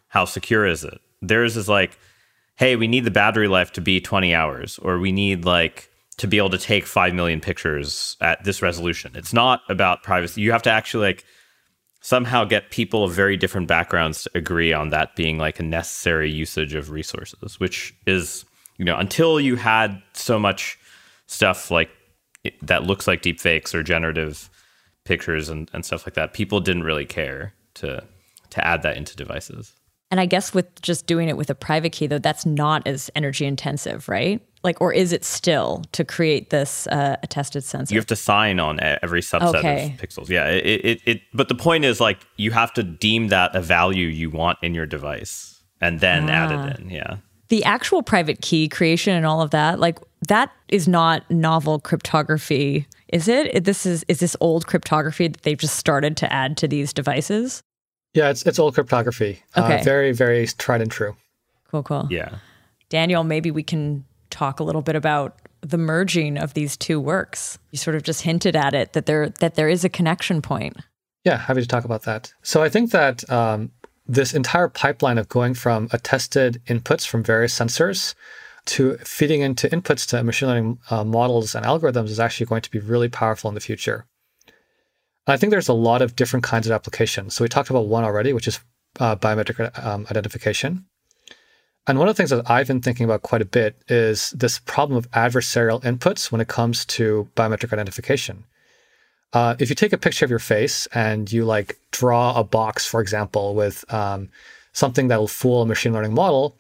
how 0.10 0.26
secure 0.26 0.66
is 0.66 0.84
it. 0.84 1.00
Theirs 1.22 1.56
is 1.56 1.70
like, 1.70 1.98
hey, 2.56 2.76
we 2.76 2.88
need 2.88 3.06
the 3.06 3.12
battery 3.12 3.48
life 3.48 3.72
to 3.74 3.82
be 3.82 4.02
20 4.02 4.34
hours, 4.34 4.80
or 4.80 5.00
we 5.00 5.12
need 5.12 5.46
like 5.46 5.90
to 6.18 6.28
be 6.28 6.38
able 6.38 6.50
to 6.50 6.58
take 6.58 6.86
5 6.86 7.14
million 7.14 7.40
pictures 7.40 8.18
at 8.20 8.44
this 8.44 8.62
resolution. 8.62 9.14
It's 9.16 9.34
not 9.34 9.62
about 9.70 10.04
privacy. 10.04 10.42
You 10.42 10.52
have 10.52 10.64
to 10.64 10.70
actually 10.70 11.08
like 11.08 11.26
somehow 12.02 12.46
get 12.46 12.72
people 12.72 13.04
of 13.04 13.12
very 13.12 13.36
different 13.36 13.68
backgrounds 13.68 14.24
to 14.24 14.32
agree 14.36 14.72
on 14.72 14.90
that 14.90 15.16
being 15.16 15.38
like 15.38 15.60
a 15.60 15.64
necessary 15.64 16.32
usage 16.32 16.74
of 16.74 16.92
resources, 16.92 17.60
which 17.60 17.94
is, 18.08 18.46
you 18.78 18.86
know, 18.86 18.98
until 18.98 19.40
you 19.40 19.56
had 19.56 20.02
so 20.14 20.40
much 20.40 20.80
stuff 21.28 21.70
like 21.70 21.90
that 22.62 22.84
looks 22.84 23.06
like 23.08 23.22
deep 23.22 23.40
fakes 23.40 23.76
or 23.76 23.84
generative 23.84 24.50
pictures 25.04 25.50
and, 25.50 25.70
and 25.74 25.86
stuff 25.86 26.06
like 26.06 26.14
that, 26.14 26.34
people 26.34 26.60
didn't 26.60 26.84
really 26.84 27.06
care 27.06 27.54
to 27.76 28.04
to 28.52 28.66
add 28.66 28.82
that 28.82 28.98
into 28.98 29.16
devices. 29.16 29.76
And 30.12 30.20
I 30.20 30.26
guess 30.26 30.54
with 30.54 30.82
just 30.82 31.06
doing 31.06 31.30
it 31.30 31.38
with 31.38 31.50
a 31.52 31.56
private 31.56 31.92
key, 31.92 32.08
though, 32.08 32.18
that's 32.18 32.46
not 32.46 32.88
as 32.88 33.12
energy 33.16 33.46
intensive, 33.46 34.10
right? 34.10 34.42
Like, 34.64 34.82
or 34.82 34.92
is 34.92 35.14
it 35.14 35.24
still 35.24 35.84
to 35.94 36.04
create 36.04 36.50
this 36.50 36.86
uh, 36.88 37.16
attested 37.24 37.64
sensor? 37.64 37.94
You 37.94 38.00
have 38.00 38.08
to 38.08 38.16
sign 38.16 38.60
on 38.60 38.80
every 38.82 39.22
subset 39.22 39.56
okay. 39.56 39.86
of 39.94 40.02
pixels. 40.02 40.30
Yeah. 40.30 40.48
It, 40.50 40.86
it, 40.86 41.02
it, 41.06 41.22
but 41.34 41.48
the 41.48 41.56
point 41.56 41.86
is, 41.86 42.02
like, 42.02 42.20
you 42.36 42.52
have 42.52 42.74
to 42.74 42.84
deem 42.84 43.30
that 43.30 43.56
a 43.56 43.62
value 43.62 44.08
you 44.08 44.30
want 44.30 44.58
in 44.62 44.74
your 44.74 44.86
device 44.86 45.64
and 45.80 46.02
then 46.02 46.30
ah. 46.30 46.34
add 46.34 46.52
it 46.52 46.56
ah. 46.56 46.84
in. 46.84 46.90
Yeah. 46.90 47.18
The 47.48 47.64
actual 47.64 48.04
private 48.04 48.42
key 48.42 48.68
creation 48.68 49.14
and 49.16 49.26
all 49.26 49.42
of 49.42 49.52
that, 49.52 49.80
like, 49.80 49.98
that 50.28 50.52
is 50.68 50.88
not 50.88 51.30
novel 51.32 51.80
cryptography, 51.80 52.86
is 53.08 53.28
it? 53.28 53.64
This 53.64 53.86
is 53.86 54.04
is 54.08 54.20
this 54.20 54.36
old 54.42 54.68
cryptography 54.68 55.30
that 55.30 55.42
they've 55.44 55.58
just 55.58 55.78
started 55.78 56.18
to 56.18 56.32
add 56.32 56.58
to 56.58 56.68
these 56.68 56.92
devices? 56.92 57.64
Yeah, 58.14 58.30
it's 58.30 58.46
it's 58.46 58.60
old 58.60 58.74
cryptography. 58.74 59.42
Uh, 59.56 59.64
okay. 59.64 59.80
Uh, 59.80 59.84
very 59.84 60.12
very 60.12 60.46
tried 60.46 60.82
and 60.82 60.92
true. 60.92 61.16
Cool, 61.72 61.84
cool. 61.84 62.08
Yeah. 62.12 62.40
Daniel, 62.90 63.24
maybe 63.24 63.50
we 63.50 63.64
can 63.64 64.04
talk 64.30 64.60
a 64.60 64.64
little 64.64 64.82
bit 64.82 64.96
about 64.96 65.38
the 65.62 65.78
merging 65.78 66.38
of 66.38 66.54
these 66.54 66.78
two 66.78 67.00
works. 67.00 67.60
You 67.72 67.78
sort 67.78 67.96
of 67.96 68.04
just 68.04 68.22
hinted 68.22 68.56
at 68.56 68.74
it 68.74 68.94
that 68.94 69.06
there 69.06 69.30
that 69.30 69.56
there 69.56 69.70
is 69.70 69.84
a 69.84 69.90
connection 69.90 70.42
point. 70.42 70.78
Yeah, 71.26 71.38
happy 71.38 71.62
to 71.62 71.68
talk 71.68 71.86
about 71.86 72.04
that. 72.04 72.34
So 72.44 72.64
I 72.64 72.70
think 72.70 72.92
that 72.92 73.30
um, 73.30 73.72
this 74.08 74.34
entire 74.34 74.70
pipeline 74.70 75.18
of 75.18 75.30
going 75.30 75.54
from 75.54 75.90
attested 75.92 76.62
inputs 76.66 77.06
from 77.06 77.24
various 77.24 77.58
sensors 77.58 78.16
to 78.66 78.98
feeding 78.98 79.42
into 79.42 79.68
inputs 79.70 80.08
to 80.10 80.24
machine 80.24 80.48
learning 80.48 80.80
uh, 80.90 81.04
models 81.04 81.56
and 81.56 81.66
algorithms 81.66 82.10
is 82.10 82.20
actually 82.20 82.46
going 82.46 82.62
to 82.62 82.72
be 82.72 82.80
really 82.80 83.10
powerful 83.10 83.50
in 83.50 83.56
the 83.56 83.62
future. 83.62 84.06
And 85.28 85.34
I 85.34 85.38
think 85.38 85.52
there's 85.52 85.70
a 85.70 85.74
lot 85.74 86.02
of 86.02 86.16
different 86.16 86.44
kinds 86.44 86.68
of 86.68 86.72
applications. 86.72 87.36
So 87.36 87.44
we 87.44 87.50
talked 87.50 87.70
about 87.70 87.88
one 87.88 88.04
already, 88.04 88.34
which 88.34 88.48
is 88.48 88.60
uh, 89.00 89.16
biometric 89.16 89.86
um, 89.86 90.08
identification. 90.10 90.86
And 91.88 91.98
one 91.98 92.08
of 92.08 92.16
the 92.16 92.18
things 92.18 92.30
that 92.30 92.50
I've 92.50 92.68
been 92.68 92.82
thinking 92.82 93.06
about 93.06 93.24
quite 93.24 93.42
a 93.42 93.46
bit 93.46 93.76
is 93.88 94.30
this 94.32 94.60
problem 94.60 94.98
of 94.98 95.10
adversarial 95.12 95.82
inputs 95.84 96.32
when 96.32 96.42
it 96.42 96.48
comes 96.48 96.86
to 96.86 97.28
biometric 97.36 97.74
identification. 97.74 98.46
Uh, 99.34 99.56
if 99.60 99.70
you 99.70 99.76
take 99.76 99.94
a 99.94 99.98
picture 99.98 100.26
of 100.26 100.30
your 100.30 100.40
face 100.40 100.88
and 100.88 101.32
you 101.32 101.46
like 101.46 101.80
draw 101.92 102.38
a 102.38 102.44
box, 102.44 102.86
for 102.86 103.02
example, 103.02 103.56
with 103.56 103.92
um, 103.94 104.30
something 104.74 105.08
that 105.08 105.20
will 105.20 105.28
fool 105.28 105.62
a 105.64 105.66
machine 105.66 105.94
learning 105.94 106.14
model, 106.14 106.56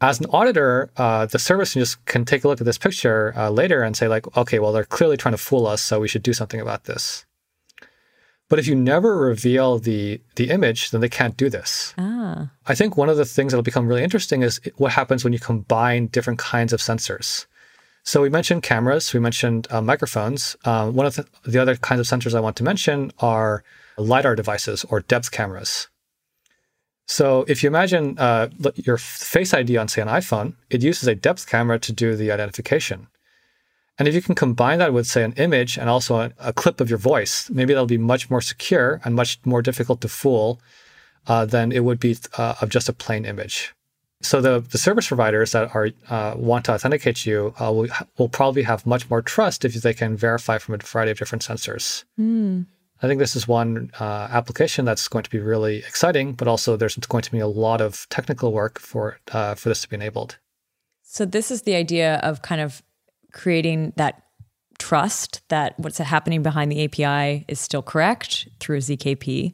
as 0.00 0.18
an 0.18 0.26
auditor, 0.30 0.90
uh, 0.96 1.26
the 1.26 1.38
service 1.38 1.74
just 1.74 2.02
can 2.06 2.24
take 2.24 2.44
a 2.44 2.48
look 2.48 2.60
at 2.60 2.64
this 2.64 2.78
picture 2.78 3.34
uh, 3.36 3.50
later 3.50 3.82
and 3.82 3.96
say 3.96 4.08
like, 4.08 4.34
okay, 4.36 4.58
well, 4.58 4.72
they're 4.72 4.84
clearly 4.84 5.18
trying 5.18 5.34
to 5.34 5.38
fool 5.38 5.66
us, 5.66 5.82
so 5.82 6.00
we 6.00 6.08
should 6.08 6.22
do 6.22 6.32
something 6.32 6.60
about 6.60 6.84
this. 6.84 7.26
But 8.50 8.58
if 8.58 8.66
you 8.66 8.74
never 8.74 9.16
reveal 9.16 9.78
the 9.78 10.20
the 10.34 10.50
image, 10.50 10.90
then 10.90 11.00
they 11.00 11.08
can't 11.08 11.36
do 11.36 11.48
this. 11.48 11.94
Ah. 11.96 12.50
I 12.66 12.74
think 12.74 12.96
one 12.96 13.08
of 13.08 13.16
the 13.16 13.24
things 13.24 13.52
that'll 13.52 13.62
become 13.62 13.86
really 13.86 14.02
interesting 14.02 14.42
is 14.42 14.60
what 14.76 14.92
happens 14.92 15.24
when 15.24 15.32
you 15.32 15.38
combine 15.38 16.08
different 16.08 16.40
kinds 16.40 16.72
of 16.72 16.80
sensors. 16.80 17.46
So 18.02 18.22
we 18.22 18.28
mentioned 18.28 18.64
cameras, 18.64 19.14
we 19.14 19.20
mentioned 19.20 19.68
uh, 19.70 19.80
microphones. 19.80 20.56
Uh, 20.64 20.90
one 20.90 21.06
of 21.06 21.14
the, 21.14 21.26
the 21.44 21.60
other 21.62 21.76
kinds 21.76 22.00
of 22.00 22.06
sensors 22.06 22.34
I 22.34 22.40
want 22.40 22.56
to 22.56 22.64
mention 22.64 23.12
are 23.20 23.62
lidar 23.96 24.34
devices 24.34 24.84
or 24.90 25.00
depth 25.00 25.30
cameras. 25.30 25.88
So 27.06 27.44
if 27.46 27.62
you 27.62 27.68
imagine 27.68 28.18
uh, 28.18 28.48
your 28.74 28.96
Face 28.96 29.54
ID 29.54 29.76
on, 29.76 29.88
say, 29.88 30.02
an 30.02 30.08
iPhone, 30.08 30.54
it 30.70 30.82
uses 30.82 31.06
a 31.06 31.14
depth 31.14 31.46
camera 31.46 31.78
to 31.78 31.92
do 31.92 32.16
the 32.16 32.32
identification. 32.32 33.08
And 34.00 34.08
if 34.08 34.14
you 34.14 34.22
can 34.22 34.34
combine 34.34 34.78
that 34.78 34.94
with, 34.94 35.06
say, 35.06 35.22
an 35.22 35.34
image 35.34 35.76
and 35.76 35.90
also 35.90 36.16
a, 36.16 36.32
a 36.38 36.52
clip 36.54 36.80
of 36.80 36.88
your 36.88 36.98
voice, 36.98 37.50
maybe 37.50 37.74
that'll 37.74 37.84
be 37.84 37.98
much 37.98 38.30
more 38.30 38.40
secure 38.40 38.98
and 39.04 39.14
much 39.14 39.38
more 39.44 39.60
difficult 39.60 40.00
to 40.00 40.08
fool 40.08 40.58
uh, 41.26 41.44
than 41.44 41.70
it 41.70 41.84
would 41.84 42.00
be 42.00 42.16
uh, 42.38 42.54
of 42.62 42.70
just 42.70 42.88
a 42.88 42.94
plain 42.94 43.26
image. 43.26 43.74
So 44.22 44.40
the, 44.40 44.60
the 44.60 44.78
service 44.78 45.08
providers 45.08 45.52
that 45.52 45.74
are 45.74 45.90
uh, 46.08 46.32
want 46.34 46.64
to 46.64 46.72
authenticate 46.72 47.26
you 47.26 47.54
uh, 47.60 47.70
will, 47.70 47.88
will 48.16 48.30
probably 48.30 48.62
have 48.62 48.86
much 48.86 49.08
more 49.10 49.20
trust 49.20 49.66
if 49.66 49.74
they 49.74 49.92
can 49.92 50.16
verify 50.16 50.56
from 50.56 50.76
a 50.76 50.78
variety 50.78 51.12
of 51.12 51.18
different 51.18 51.42
sensors. 51.42 52.04
Mm. 52.18 52.66
I 53.02 53.06
think 53.06 53.18
this 53.18 53.36
is 53.36 53.46
one 53.46 53.90
uh, 54.00 54.28
application 54.30 54.86
that's 54.86 55.08
going 55.08 55.24
to 55.24 55.30
be 55.30 55.40
really 55.40 55.78
exciting, 55.78 56.32
but 56.32 56.48
also 56.48 56.74
there's 56.74 56.96
going 56.96 57.22
to 57.22 57.32
be 57.32 57.38
a 57.38 57.46
lot 57.46 57.82
of 57.82 58.06
technical 58.08 58.52
work 58.52 58.78
for 58.78 59.18
uh, 59.32 59.54
for 59.54 59.68
this 59.68 59.82
to 59.82 59.88
be 59.88 59.96
enabled. 59.96 60.38
So 61.02 61.26
this 61.26 61.50
is 61.50 61.62
the 61.62 61.74
idea 61.74 62.16
of 62.22 62.40
kind 62.40 62.60
of 62.62 62.82
creating 63.32 63.92
that 63.96 64.22
trust 64.78 65.42
that 65.48 65.78
what's 65.78 65.98
happening 65.98 66.42
behind 66.42 66.72
the 66.72 66.84
API 66.84 67.44
is 67.48 67.60
still 67.60 67.82
correct 67.82 68.48
through 68.58 68.78
a 68.78 68.80
ZKP, 68.80 69.52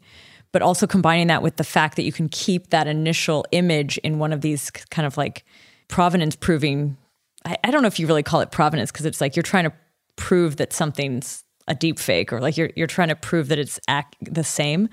but 0.52 0.62
also 0.62 0.86
combining 0.86 1.26
that 1.26 1.42
with 1.42 1.56
the 1.56 1.64
fact 1.64 1.96
that 1.96 2.02
you 2.02 2.12
can 2.12 2.28
keep 2.28 2.70
that 2.70 2.86
initial 2.86 3.44
image 3.52 3.98
in 3.98 4.18
one 4.18 4.32
of 4.32 4.40
these 4.40 4.70
kind 4.70 5.04
of 5.04 5.16
like 5.16 5.44
provenance 5.88 6.36
proving. 6.36 6.96
I, 7.44 7.56
I 7.64 7.70
don't 7.70 7.82
know 7.82 7.88
if 7.88 7.98
you 7.98 8.06
really 8.06 8.22
call 8.22 8.40
it 8.40 8.50
provenance 8.50 8.92
because 8.92 9.04
it's 9.04 9.20
like 9.20 9.36
you're 9.36 9.42
trying 9.42 9.64
to 9.64 9.72
prove 10.16 10.56
that 10.56 10.72
something's 10.72 11.44
a 11.68 11.74
deep 11.74 11.98
fake 11.98 12.32
or 12.32 12.40
like 12.40 12.56
you're 12.56 12.70
you're 12.76 12.86
trying 12.86 13.08
to 13.08 13.16
prove 13.16 13.48
that 13.48 13.58
it's 13.58 13.80
the 14.22 14.44
same. 14.44 14.88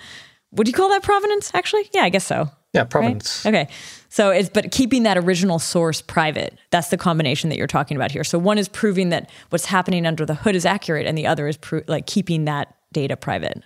Would 0.52 0.68
you 0.68 0.74
call 0.74 0.90
that 0.90 1.04
provenance 1.04 1.52
actually? 1.54 1.90
Yeah, 1.94 2.04
I 2.04 2.10
guess 2.10 2.26
so. 2.26 2.50
Yeah, 2.74 2.86
provenance. 2.86 3.46
Right? 3.46 3.54
Okay. 3.54 3.74
So 4.10 4.30
it's 4.32 4.50
but 4.50 4.72
keeping 4.72 5.04
that 5.04 5.18
original 5.18 5.60
source 5.60 6.02
private. 6.02 6.58
That's 6.72 6.90
the 6.90 6.98
combination 6.98 7.50
that 7.50 7.58
you're 7.58 7.68
talking 7.68 7.98
about 7.98 8.12
here. 8.12 8.24
So 8.24 8.38
one 8.38 8.58
is 8.58 8.68
proving 8.68 9.10
that 9.10 9.30
what's 9.50 9.66
happening 9.66 10.06
under 10.06 10.26
the 10.26 10.36
hood 10.36 10.56
is 10.56 10.66
accurate, 10.66 11.08
and 11.08 11.18
the 11.18 11.28
other 11.28 11.48
is 11.48 11.58
pro- 11.58 11.84
like 11.88 12.08
keeping 12.08 12.46
that 12.46 12.76
data 12.92 13.16
private. 13.16 13.64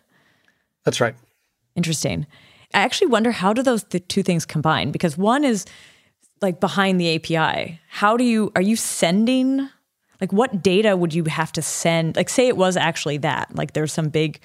That's 0.86 1.02
right. 1.02 1.16
Interesting. 1.76 2.28
I 2.74 2.82
actually 2.82 3.08
wonder 3.08 3.32
how 3.32 3.54
do 3.54 3.64
those 3.64 3.84
the 3.86 4.00
two 4.00 4.24
things 4.24 4.46
combine? 4.46 4.92
Because 4.92 5.18
one 5.18 5.44
is 5.44 5.66
like 6.42 6.60
behind 6.60 7.00
the 7.00 7.16
API. 7.16 7.80
How 7.90 8.18
do 8.18 8.24
you 8.24 8.52
are 8.56 8.62
you 8.62 8.76
sending 8.76 9.70
like 10.20 10.34
what 10.34 10.62
data 10.62 10.98
would 10.98 11.14
you 11.14 11.24
have 11.26 11.52
to 11.54 11.62
send? 11.62 12.16
Like 12.16 12.30
say 12.30 12.48
it 12.48 12.58
was 12.58 12.76
actually 12.76 13.18
that. 13.20 13.56
Like 13.56 13.74
there's 13.74 13.94
some 13.94 14.10
big 14.10 14.40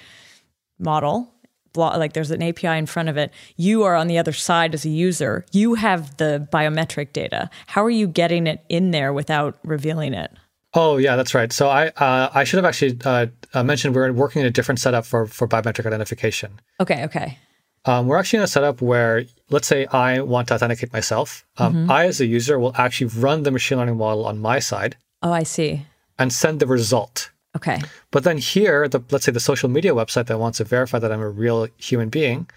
model 0.79 1.33
like 1.75 2.13
there's 2.13 2.31
an 2.31 2.43
API 2.43 2.79
in 2.79 2.87
front 2.87 3.09
of 3.09 3.17
it. 3.17 3.33
You 3.57 3.83
are 3.83 3.95
on 3.95 4.07
the 4.07 4.19
other 4.19 4.33
side 4.33 4.75
as 4.75 4.85
a 4.85 4.91
user. 4.91 5.45
You 5.53 5.75
have 5.75 6.17
the 6.17 6.47
biometric 6.53 7.13
data. 7.13 7.51
How 7.67 7.85
are 7.85 7.91
you 7.91 8.07
getting 8.07 8.47
it 8.47 8.65
in 8.69 8.91
there 8.91 9.13
without 9.13 9.59
revealing 9.65 10.15
it? 10.15 10.33
Oh 10.75 10.97
yeah, 10.97 11.17
that's 11.17 11.35
right. 11.35 11.53
So 11.53 11.69
I 11.69 11.89
uh, 11.89 12.31
I 12.33 12.45
should 12.45 12.57
have 12.59 12.65
actually 12.65 12.99
uh, 13.05 13.27
uh, 13.53 13.63
mentioned 13.63 13.95
we're 13.95 14.13
working 14.13 14.41
in 14.41 14.47
a 14.47 14.51
different 14.51 14.81
setup 14.81 15.05
for 15.05 15.27
for 15.27 15.47
biometric 15.47 15.87
identification. 15.87 16.61
Okay. 16.81 17.05
Okay. 17.05 17.39
Um, 17.85 18.07
we're 18.07 18.17
actually 18.17 18.39
in 18.39 18.45
a 18.45 18.49
setup 18.49 18.81
where, 18.81 19.25
let's 19.51 19.67
say, 19.67 19.87
I 19.87 20.21
want 20.21 20.49
to 20.49 20.55
authenticate 20.55 20.93
myself. 20.93 21.45
Um, 21.59 21.75
mm-hmm. 21.75 21.91
I, 21.91 22.07
as 22.07 22.21
a 22.21 22.27
user, 22.27 22.57
will 22.59 22.73
actually 22.77 23.09
run 23.09 23.43
the 23.43 23.51
machine 23.51 23.79
learning 23.79 23.97
model 23.97 24.25
on 24.25 24.39
my 24.39 24.61
side. 24.61 24.97
Oh, 25.21 25.33
I 25.33 25.43
see. 25.43 25.85
And 26.17 26.33
send 26.33 26.61
the 26.61 26.67
result. 26.69 27.32
Okay. 27.57 27.81
But 28.11 28.25
then 28.25 28.39
here, 28.39 28.89
the, 28.89 29.01
let's 29.11 29.25
say 29.25 29.33
the 29.33 29.41
social 29.41 29.69
media 29.69 29.95
website 29.95 30.27
that 30.27 30.39
wants 30.39 30.59
to 30.59 30.65
verify 30.65 30.99
that 30.99 31.13
I'm 31.13 31.21
a 31.21 31.29
real 31.29 31.69
human 31.77 32.09
being 32.09 32.49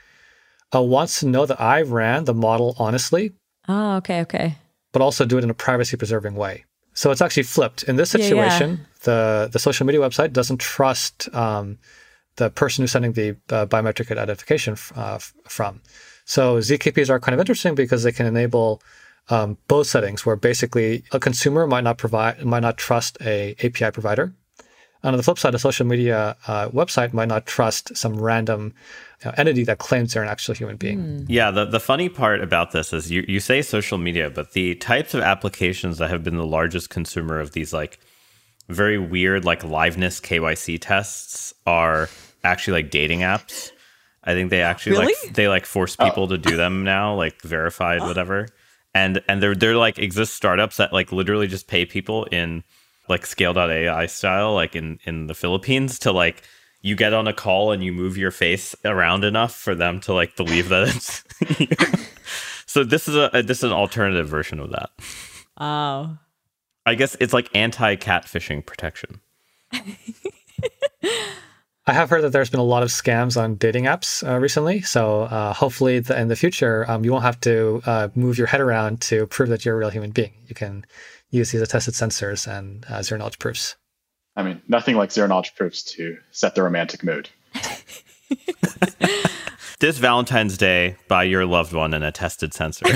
uh, 0.74 0.82
wants 0.82 1.20
to 1.20 1.28
know 1.28 1.46
that 1.46 1.60
I 1.60 1.82
ran 1.82 2.26
the 2.26 2.34
model 2.34 2.76
honestly. 2.80 3.34
Oh, 3.68 3.96
okay, 3.98 4.22
okay. 4.22 4.58
But 4.92 5.02
also 5.02 5.26
do 5.26 5.38
it 5.38 5.44
in 5.44 5.50
a 5.50 5.56
privacy 5.56 5.98
preserving 5.98 6.36
way. 6.36 6.66
So 6.94 7.12
it's 7.12 7.22
actually 7.22 7.44
flipped. 7.44 7.84
In 7.84 7.98
this 7.98 8.10
situation, 8.10 8.70
yeah, 8.70 8.78
yeah. 8.78 8.86
the 9.04 9.50
the 9.52 9.60
social 9.60 9.86
media 9.86 10.00
website 10.00 10.32
doesn't 10.32 10.62
trust 10.62 11.34
um, 11.36 11.78
the 12.38 12.50
person 12.50 12.84
who's 12.84 12.92
sending 12.92 13.14
the 13.14 13.32
uh, 13.50 13.66
biometric 13.66 14.12
identification 14.12 14.78
uh, 14.96 15.20
from. 15.48 15.82
So 16.24 16.58
ZKPs 16.58 17.10
are 17.10 17.20
kind 17.20 17.34
of 17.34 17.40
interesting 17.40 17.76
because 17.76 18.04
they 18.04 18.14
can 18.14 18.26
enable 18.26 18.82
um, 19.30 19.58
both 19.68 19.88
settings, 19.88 20.26
where 20.26 20.38
basically 20.38 21.04
a 21.12 21.20
consumer 21.20 21.68
might 21.68 21.84
not 21.84 21.98
provide 21.98 22.44
might 22.46 22.62
not 22.62 22.78
trust 22.78 23.18
a 23.22 23.56
API 23.62 23.92
provider, 23.92 24.34
and 25.06 25.14
on 25.14 25.18
the 25.18 25.24
flip 25.24 25.38
side, 25.38 25.54
a 25.54 25.60
social 25.60 25.86
media 25.86 26.36
uh, 26.48 26.70
website 26.70 27.14
might 27.14 27.28
not 27.28 27.46
trust 27.46 27.96
some 27.96 28.20
random 28.20 28.74
you 29.24 29.30
know, 29.30 29.36
entity 29.38 29.64
that 29.66 29.78
claims 29.78 30.14
they're 30.14 30.24
an 30.24 30.30
actual 30.30 30.56
human 30.56 30.78
being. 30.78 31.00
Mm. 31.00 31.26
Yeah, 31.30 31.52
the, 31.52 31.66
the 31.66 31.80
funny 31.80 32.10
part 32.10 32.42
about 32.42 32.72
this 32.72 32.92
is 32.92 33.12
you, 33.12 33.24
you 33.28 33.40
say 33.40 33.62
social 33.62 34.00
media, 34.00 34.32
but 34.32 34.54
the 34.54 34.74
types 34.76 35.14
of 35.14 35.22
applications 35.22 36.00
that 36.00 36.10
have 36.10 36.24
been 36.24 36.38
the 36.38 36.46
largest 36.46 36.90
consumer 36.90 37.40
of 37.40 37.52
these 37.52 37.72
like 37.72 38.00
very 38.68 38.98
weird 38.98 39.46
like 39.46 39.62
liveness 39.62 40.20
KYC 40.20 40.80
tests 40.82 41.54
are 41.68 42.10
actually 42.44 42.82
like 42.82 42.90
dating 42.90 43.20
apps. 43.20 43.72
I 44.24 44.34
think 44.34 44.50
they 44.50 44.64
actually 44.64 44.94
really? 44.94 45.14
like 45.24 45.36
they 45.36 45.48
like 45.48 45.68
force 45.68 45.96
people 45.96 46.24
oh. 46.24 46.28
to 46.30 46.40
do 46.40 46.58
them 46.58 46.84
now, 46.84 47.14
like 47.14 47.44
verified, 47.44 48.02
whatever. 48.02 48.48
And 48.96 49.22
and 49.30 49.44
they're 49.44 49.54
they're 49.54 49.78
like 49.78 50.00
exist 50.00 50.34
startups 50.34 50.78
that 50.78 50.94
like 50.94 51.12
literally 51.12 51.46
just 51.46 51.68
pay 51.68 51.86
people 51.86 52.24
in 52.26 52.64
like 53.08 53.26
scale.ai 53.26 54.06
style, 54.08 54.54
like 54.54 54.76
in, 54.76 55.00
in 55.06 55.28
the 55.28 55.34
Philippines, 55.34 56.00
to 56.00 56.12
like 56.12 56.44
you 56.82 56.96
get 56.96 57.14
on 57.14 57.28
a 57.28 57.34
call 57.34 57.72
and 57.72 57.84
you 57.84 57.92
move 57.92 58.18
your 58.18 58.32
face 58.32 58.76
around 58.86 59.24
enough 59.24 59.56
for 59.56 59.74
them 59.74 60.00
to 60.02 60.14
like 60.14 60.36
believe 60.36 60.70
that 60.70 60.88
it's 60.88 61.24
so 62.68 62.84
this 62.84 63.08
is 63.08 63.16
a 63.16 63.42
this 63.44 63.58
is 63.60 63.64
an 63.64 63.72
alternative 63.72 64.28
version 64.28 64.60
of 64.60 64.70
that. 64.72 64.92
Oh. 65.58 66.18
I 66.86 66.94
guess 66.94 67.18
it's 67.20 67.34
like 67.34 67.50
anti 67.56 67.96
catfishing 67.96 68.66
protection. 68.66 69.20
I 71.88 71.94
have 71.94 72.10
heard 72.10 72.24
that 72.24 72.32
there's 72.32 72.50
been 72.50 72.60
a 72.60 72.64
lot 72.64 72.82
of 72.82 72.90
scams 72.90 73.40
on 73.40 73.56
dating 73.56 73.84
apps 73.84 74.28
uh, 74.28 74.40
recently. 74.40 74.82
So 74.82 75.24
uh, 75.24 75.54
hopefully, 75.54 76.00
the, 76.00 76.20
in 76.20 76.30
the 76.30 76.36
future, 76.36 76.90
um, 76.90 77.06
you 77.06 77.12
won't 77.12 77.24
have 77.24 77.40
to 77.42 77.82
uh, 77.86 78.08
move 78.16 78.40
your 78.40 78.48
head 78.48 78.60
around 78.60 79.02
to 79.02 79.28
prove 79.28 79.50
that 79.50 79.66
you're 79.66 79.76
a 79.76 79.78
real 79.78 79.92
human 79.92 80.10
being. 80.10 80.34
You 80.48 80.56
can 80.56 80.84
use 81.36 81.52
these 81.52 81.62
attested 81.62 81.94
sensors 81.94 82.48
and 82.48 82.86
uh, 82.90 83.02
zero 83.02 83.20
knowledge 83.20 83.40
proofs. 83.40 83.76
I 84.36 84.44
mean, 84.44 84.62
nothing 84.68 84.96
like 84.96 85.12
zero 85.12 85.28
knowledge 85.28 85.56
proofs 85.56 85.84
to 85.96 86.18
set 86.32 86.56
the 86.56 86.64
romantic 86.64 87.04
mood. 87.04 87.30
this 89.80 89.98
Valentine's 89.98 90.58
Day, 90.58 90.98
buy 91.08 91.24
your 91.24 91.46
loved 91.46 91.74
one 91.74 91.94
an 91.94 92.04
attested 92.04 92.54
sensor. 92.54 92.86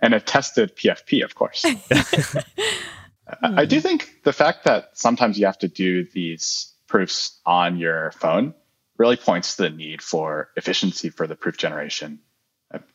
and 0.00 0.14
a 0.14 0.20
tested 0.20 0.76
PFP, 0.76 1.24
of 1.24 1.34
course. 1.34 1.64
I 3.42 3.64
do 3.64 3.80
think 3.80 4.20
the 4.22 4.32
fact 4.32 4.64
that 4.64 4.90
sometimes 4.94 5.38
you 5.38 5.46
have 5.46 5.58
to 5.58 5.68
do 5.68 6.04
these 6.04 6.72
proofs 6.86 7.40
on 7.44 7.78
your 7.78 8.12
phone 8.12 8.54
really 8.98 9.16
points 9.16 9.56
to 9.56 9.62
the 9.62 9.70
need 9.70 10.00
for 10.02 10.50
efficiency 10.56 11.08
for 11.10 11.26
the 11.26 11.34
proof 11.36 11.56
generation. 11.56 12.20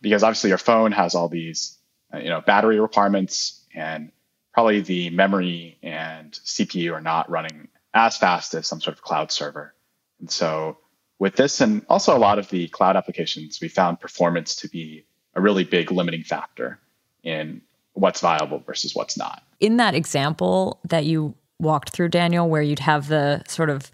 Because 0.02 0.24
obviously 0.24 0.50
your 0.50 0.58
phone 0.58 0.92
has 0.92 1.16
all 1.16 1.28
these 1.30 1.78
uh, 1.78 1.81
Uh, 2.14 2.18
you 2.18 2.30
know 2.30 2.42
battery 2.42 2.80
requirements 2.80 3.66
and 3.74 4.12
probably 4.54 4.82
the 4.82 5.10
memory 5.12 5.78
and 5.82 6.34
CPU 6.34 6.94
are 6.94 7.02
not 7.02 7.30
running 7.30 7.68
as 7.94 8.18
fast 8.18 8.54
as 8.54 8.68
some 8.68 8.82
sort 8.82 8.96
of 8.96 9.02
cloud 9.02 9.32
server. 9.32 9.74
And 10.20 10.30
so 10.30 10.78
with 11.20 11.36
this 11.36 11.62
and 11.62 11.86
also 11.90 12.16
a 12.16 12.20
lot 12.20 12.40
of 12.40 12.50
the 12.50 12.68
cloud 12.70 12.98
applications, 12.98 13.60
we 13.62 13.68
found 13.68 14.00
performance 14.00 14.56
to 14.58 14.68
be 14.68 15.06
a 15.36 15.42
really 15.42 15.64
big 15.64 15.92
limiting 15.92 16.24
factor 16.24 16.80
in 17.24 17.62
what's 17.94 18.22
viable 18.22 18.60
versus 18.60 18.96
what's 18.96 19.18
not. 19.18 19.44
In 19.60 19.78
that 19.78 19.94
example 19.94 20.80
that 20.88 21.06
you 21.06 21.36
walked 21.60 21.92
through, 21.92 22.10
Daniel, 22.10 22.50
where 22.50 22.62
you'd 22.62 22.80
have 22.80 23.08
the 23.08 23.44
sort 23.48 23.70
of 23.70 23.92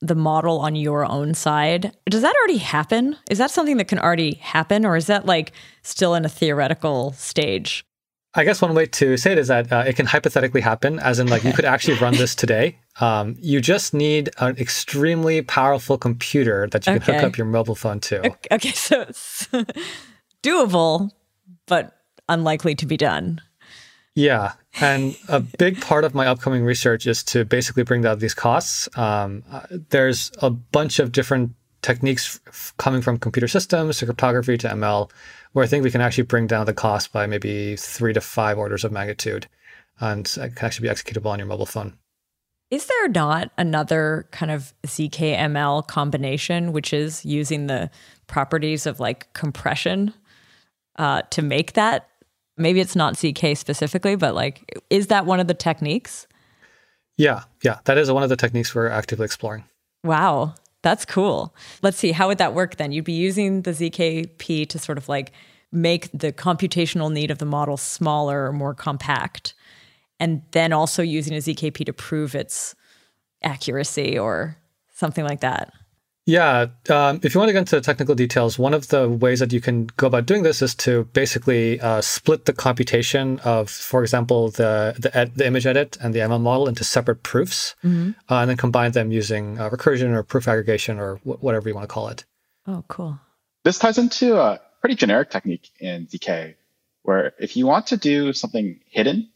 the 0.00 0.14
model 0.14 0.58
on 0.58 0.76
your 0.76 1.04
own 1.10 1.34
side, 1.34 1.96
does 2.08 2.22
that 2.22 2.34
already 2.36 2.58
happen? 2.58 3.16
Is 3.30 3.38
that 3.38 3.50
something 3.50 3.76
that 3.78 3.88
can 3.88 3.98
already 3.98 4.34
happen, 4.34 4.84
or 4.84 4.96
is 4.96 5.06
that 5.06 5.26
like 5.26 5.52
still 5.82 6.14
in 6.14 6.24
a 6.24 6.28
theoretical 6.28 7.12
stage? 7.12 7.84
I 8.34 8.44
guess 8.44 8.60
one 8.60 8.74
way 8.74 8.84
to 8.84 9.16
say 9.16 9.32
it 9.32 9.38
is 9.38 9.48
that 9.48 9.72
uh, 9.72 9.84
it 9.86 9.96
can 9.96 10.04
hypothetically 10.04 10.60
happen, 10.60 10.98
as 10.98 11.18
in, 11.18 11.28
like, 11.28 11.42
you 11.42 11.54
could 11.54 11.64
actually 11.64 11.94
run 11.94 12.16
this 12.16 12.34
today. 12.34 12.76
Um, 13.00 13.34
you 13.40 13.62
just 13.62 13.94
need 13.94 14.28
an 14.36 14.58
extremely 14.58 15.40
powerful 15.40 15.96
computer 15.96 16.66
that 16.68 16.86
you 16.86 16.92
can 16.92 17.02
Okay. 17.02 17.14
hook 17.14 17.22
up 17.22 17.38
your 17.38 17.46
mobile 17.46 17.74
phone 17.74 17.98
to. 18.00 18.34
Okay, 18.52 18.72
so 18.72 19.00
it's 19.02 19.48
doable, 20.42 21.12
but 21.66 21.96
unlikely 22.28 22.74
to 22.74 22.84
be 22.84 22.98
done. 22.98 23.40
Yeah. 24.16 24.54
And 24.80 25.14
a 25.28 25.40
big 25.40 25.80
part 25.80 26.02
of 26.04 26.14
my 26.14 26.26
upcoming 26.26 26.64
research 26.64 27.06
is 27.06 27.22
to 27.24 27.44
basically 27.44 27.82
bring 27.82 28.00
down 28.00 28.18
these 28.18 28.34
costs. 28.34 28.88
Um, 28.96 29.44
uh, 29.52 29.60
there's 29.90 30.32
a 30.40 30.48
bunch 30.48 30.98
of 30.98 31.12
different 31.12 31.52
techniques 31.82 32.40
f- 32.48 32.72
coming 32.78 33.02
from 33.02 33.18
computer 33.18 33.46
systems 33.46 33.98
to 33.98 34.06
cryptography 34.06 34.56
to 34.56 34.68
ML, 34.68 35.10
where 35.52 35.64
I 35.64 35.68
think 35.68 35.84
we 35.84 35.90
can 35.90 36.00
actually 36.00 36.24
bring 36.24 36.46
down 36.46 36.64
the 36.64 36.72
cost 36.72 37.12
by 37.12 37.26
maybe 37.26 37.76
three 37.76 38.14
to 38.14 38.22
five 38.22 38.56
orders 38.56 38.84
of 38.84 38.90
magnitude. 38.90 39.48
And 40.00 40.26
it 40.26 40.56
can 40.56 40.66
actually 40.66 40.88
be 40.88 40.94
executable 40.94 41.26
on 41.26 41.38
your 41.38 41.46
mobile 41.46 41.66
phone. 41.66 41.98
Is 42.70 42.86
there 42.86 43.08
not 43.08 43.50
another 43.58 44.28
kind 44.32 44.50
of 44.50 44.72
ZKML 44.86 45.86
combination, 45.86 46.72
which 46.72 46.94
is 46.94 47.22
using 47.24 47.66
the 47.66 47.90
properties 48.28 48.86
of 48.86 48.98
like 48.98 49.30
compression 49.34 50.14
uh, 50.98 51.22
to 51.30 51.42
make 51.42 51.74
that? 51.74 52.08
Maybe 52.56 52.80
it's 52.80 52.96
not 52.96 53.14
ZK 53.14 53.56
specifically, 53.56 54.16
but 54.16 54.34
like, 54.34 54.80
is 54.90 55.08
that 55.08 55.26
one 55.26 55.40
of 55.40 55.46
the 55.46 55.54
techniques? 55.54 56.26
Yeah. 57.16 57.44
Yeah. 57.62 57.78
That 57.84 57.98
is 57.98 58.10
one 58.10 58.22
of 58.22 58.28
the 58.28 58.36
techniques 58.36 58.74
we're 58.74 58.88
actively 58.88 59.24
exploring. 59.24 59.64
Wow, 60.04 60.54
that's 60.82 61.04
cool. 61.04 61.54
Let's 61.82 61.96
see, 61.96 62.12
how 62.12 62.28
would 62.28 62.38
that 62.38 62.54
work 62.54 62.76
then? 62.76 62.92
You'd 62.92 63.04
be 63.04 63.12
using 63.12 63.62
the 63.62 63.72
ZKP 63.72 64.68
to 64.68 64.78
sort 64.78 64.98
of 64.98 65.08
like 65.08 65.32
make 65.72 66.08
the 66.12 66.32
computational 66.32 67.12
need 67.12 67.30
of 67.30 67.38
the 67.38 67.44
model 67.44 67.76
smaller 67.76 68.46
or 68.46 68.52
more 68.52 68.72
compact, 68.72 69.54
and 70.20 70.42
then 70.52 70.72
also 70.72 71.02
using 71.02 71.34
a 71.34 71.38
ZKP 71.38 71.84
to 71.86 71.92
prove 71.92 72.36
its 72.36 72.76
accuracy 73.42 74.16
or 74.16 74.56
something 74.94 75.24
like 75.24 75.40
that. 75.40 75.72
Yeah, 76.28 76.66
um, 76.90 77.20
if 77.22 77.34
you 77.34 77.38
want 77.38 77.50
to 77.50 77.52
get 77.52 77.60
into 77.60 77.76
the 77.76 77.80
technical 77.80 78.16
details, 78.16 78.58
one 78.58 78.74
of 78.74 78.88
the 78.88 79.08
ways 79.08 79.38
that 79.38 79.52
you 79.52 79.60
can 79.60 79.86
go 79.96 80.08
about 80.08 80.26
doing 80.26 80.42
this 80.42 80.60
is 80.60 80.74
to 80.76 81.04
basically 81.12 81.80
uh, 81.80 82.00
split 82.00 82.46
the 82.46 82.52
computation 82.52 83.38
of, 83.44 83.70
for 83.70 84.02
example, 84.02 84.50
the 84.50 84.96
the, 84.98 85.16
ed- 85.16 85.36
the 85.36 85.46
image 85.46 85.66
edit 85.66 85.96
and 86.00 86.12
the 86.12 86.18
ML 86.18 86.40
model 86.40 86.66
into 86.66 86.82
separate 86.82 87.22
proofs, 87.22 87.76
uh, 88.28 88.38
and 88.40 88.50
then 88.50 88.56
combine 88.56 88.90
them 88.90 89.12
using 89.12 89.56
uh, 89.60 89.70
recursion 89.70 90.10
or 90.16 90.24
proof 90.24 90.48
aggregation 90.48 90.98
or 90.98 91.16
wh- 91.18 91.40
whatever 91.42 91.68
you 91.68 91.76
want 91.76 91.88
to 91.88 91.94
call 91.94 92.08
it. 92.08 92.24
Oh, 92.66 92.82
cool. 92.88 93.20
This 93.62 93.78
ties 93.78 93.96
into 93.96 94.36
a 94.36 94.60
pretty 94.80 94.96
generic 94.96 95.30
technique 95.30 95.70
in 95.78 96.08
ZK, 96.08 96.56
where 97.02 97.34
if 97.38 97.56
you 97.56 97.68
want 97.68 97.86
to 97.88 97.96
do 97.96 98.32
something 98.32 98.80
hidden, 98.86 99.30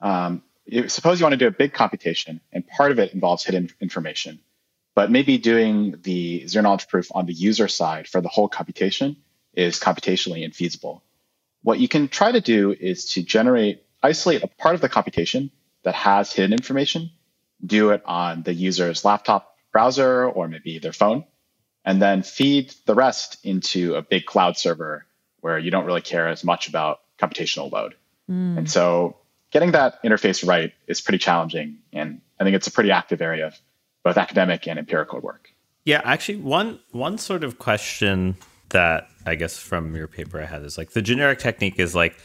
um, 0.00 0.42
suppose 0.86 1.20
you 1.20 1.24
want 1.24 1.34
to 1.34 1.36
do 1.36 1.48
a 1.48 1.50
big 1.50 1.74
computation, 1.74 2.40
and 2.50 2.66
part 2.66 2.92
of 2.92 2.98
it 2.98 3.12
involves 3.12 3.44
hidden 3.44 3.68
information, 3.78 4.40
but 4.94 5.10
maybe 5.10 5.38
doing 5.38 5.96
the 6.02 6.46
zero 6.46 6.62
knowledge 6.62 6.88
proof 6.88 7.08
on 7.14 7.26
the 7.26 7.32
user 7.32 7.68
side 7.68 8.08
for 8.08 8.20
the 8.20 8.28
whole 8.28 8.48
computation 8.48 9.16
is 9.54 9.78
computationally 9.78 10.46
infeasible. 10.46 11.00
What 11.62 11.78
you 11.78 11.88
can 11.88 12.08
try 12.08 12.32
to 12.32 12.40
do 12.40 12.72
is 12.72 13.12
to 13.12 13.22
generate, 13.22 13.82
isolate 14.02 14.42
a 14.42 14.48
part 14.48 14.74
of 14.74 14.80
the 14.80 14.88
computation 14.88 15.50
that 15.82 15.94
has 15.94 16.32
hidden 16.32 16.52
information, 16.52 17.10
do 17.64 17.90
it 17.90 18.02
on 18.04 18.42
the 18.42 18.54
user's 18.54 19.04
laptop 19.04 19.56
browser 19.72 20.28
or 20.28 20.48
maybe 20.48 20.78
their 20.78 20.92
phone, 20.92 21.24
and 21.84 22.00
then 22.00 22.22
feed 22.22 22.74
the 22.86 22.94
rest 22.94 23.38
into 23.44 23.94
a 23.94 24.02
big 24.02 24.26
cloud 24.26 24.56
server 24.56 25.06
where 25.40 25.58
you 25.58 25.70
don't 25.70 25.86
really 25.86 26.00
care 26.00 26.28
as 26.28 26.44
much 26.44 26.68
about 26.68 27.00
computational 27.18 27.70
load. 27.70 27.94
Hmm. 28.26 28.58
And 28.58 28.70
so 28.70 29.16
getting 29.50 29.72
that 29.72 30.02
interface 30.02 30.46
right 30.46 30.72
is 30.86 31.00
pretty 31.00 31.18
challenging. 31.18 31.78
And 31.92 32.20
I 32.38 32.44
think 32.44 32.56
it's 32.56 32.66
a 32.66 32.72
pretty 32.72 32.90
active 32.90 33.20
area 33.20 33.48
of 33.48 33.58
both 34.02 34.16
academic 34.16 34.66
and 34.66 34.78
empirical 34.78 35.20
work. 35.20 35.50
Yeah, 35.84 36.02
actually, 36.04 36.38
one 36.38 36.80
one 36.92 37.18
sort 37.18 37.44
of 37.44 37.58
question 37.58 38.36
that 38.70 39.08
I 39.26 39.34
guess 39.34 39.58
from 39.58 39.94
your 39.94 40.08
paper 40.08 40.40
I 40.40 40.46
had 40.46 40.62
is 40.62 40.78
like 40.78 40.92
the 40.92 41.02
generic 41.02 41.38
technique 41.38 41.78
is 41.78 41.94
like 41.94 42.16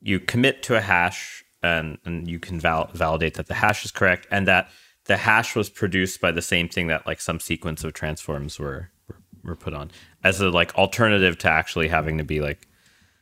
you 0.00 0.20
commit 0.20 0.62
to 0.64 0.76
a 0.76 0.80
hash 0.80 1.44
and 1.62 1.98
and 2.04 2.28
you 2.28 2.38
can 2.38 2.60
val- 2.60 2.90
validate 2.94 3.34
that 3.34 3.46
the 3.46 3.54
hash 3.54 3.84
is 3.84 3.90
correct 3.90 4.26
and 4.30 4.46
that 4.46 4.70
the 5.04 5.16
hash 5.16 5.56
was 5.56 5.70
produced 5.70 6.20
by 6.20 6.30
the 6.30 6.42
same 6.42 6.68
thing 6.68 6.86
that 6.88 7.06
like 7.06 7.20
some 7.20 7.40
sequence 7.40 7.82
of 7.82 7.92
transforms 7.92 8.58
were 8.58 8.90
were, 9.08 9.16
were 9.42 9.56
put 9.56 9.74
on 9.74 9.90
as 10.22 10.40
a 10.40 10.50
like 10.50 10.74
alternative 10.76 11.38
to 11.38 11.48
actually 11.48 11.88
having 11.88 12.18
to 12.18 12.24
be 12.24 12.40
like 12.40 12.68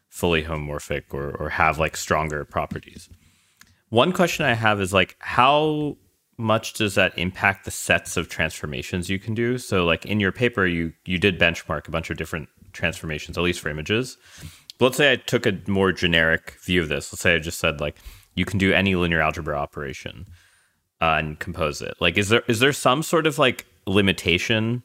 fully 0.09 0.43
homomorphic 0.43 1.05
or 1.13 1.31
or 1.37 1.51
have 1.51 1.79
like 1.79 1.97
stronger 1.97 2.45
properties. 2.45 3.09
One 3.89 4.13
question 4.13 4.45
I 4.45 4.55
have 4.55 4.81
is 4.81 4.93
like 4.93 5.17
how 5.21 5.97
much 6.39 6.75
does 6.75 6.95
that 6.95 7.17
impact 7.19 7.65
the 7.65 7.71
sets 7.71 8.17
of 8.17 8.29
transformations 8.29 9.09
you 9.09 9.19
can 9.19 9.35
do? 9.35 9.59
So 9.59 9.85
like 9.85 10.05
in 10.05 10.21
your 10.21 10.33
paper 10.33 10.67
you 10.67 10.93
you 11.05 11.19
did 11.19 11.39
benchmark 11.39 11.89
a 11.89 11.91
bunch 11.91 12.11
of 12.11 12.17
different 12.17 12.49
transformations 12.73 13.39
at 13.39 13.45
least 13.45 13.61
for 13.61 13.69
images. 13.69 14.17
But 14.79 14.87
let's 14.87 14.97
say 14.99 15.13
I 15.13 15.17
took 15.17 15.47
a 15.47 15.59
more 15.67 15.93
generic 15.93 16.57
view 16.63 16.83
of 16.83 16.89
this. 16.89 17.13
Let's 17.13 17.23
say 17.23 17.35
I 17.35 17.39
just 17.39 17.59
said 17.59 17.81
like 17.81 17.97
you 18.35 18.45
can 18.45 18.59
do 18.59 18.73
any 18.73 18.95
linear 18.95 19.21
algebra 19.21 19.57
operation 19.57 20.27
uh, 21.01 21.17
and 21.19 21.39
compose 21.39 21.81
it. 21.81 21.95
Like 22.01 22.19
is 22.19 22.29
there 22.29 22.43
is 22.49 22.61
there 22.61 22.73
some 22.73 23.03
sort 23.03 23.27
of 23.27 23.39
like 23.39 23.67
limitation 23.87 24.83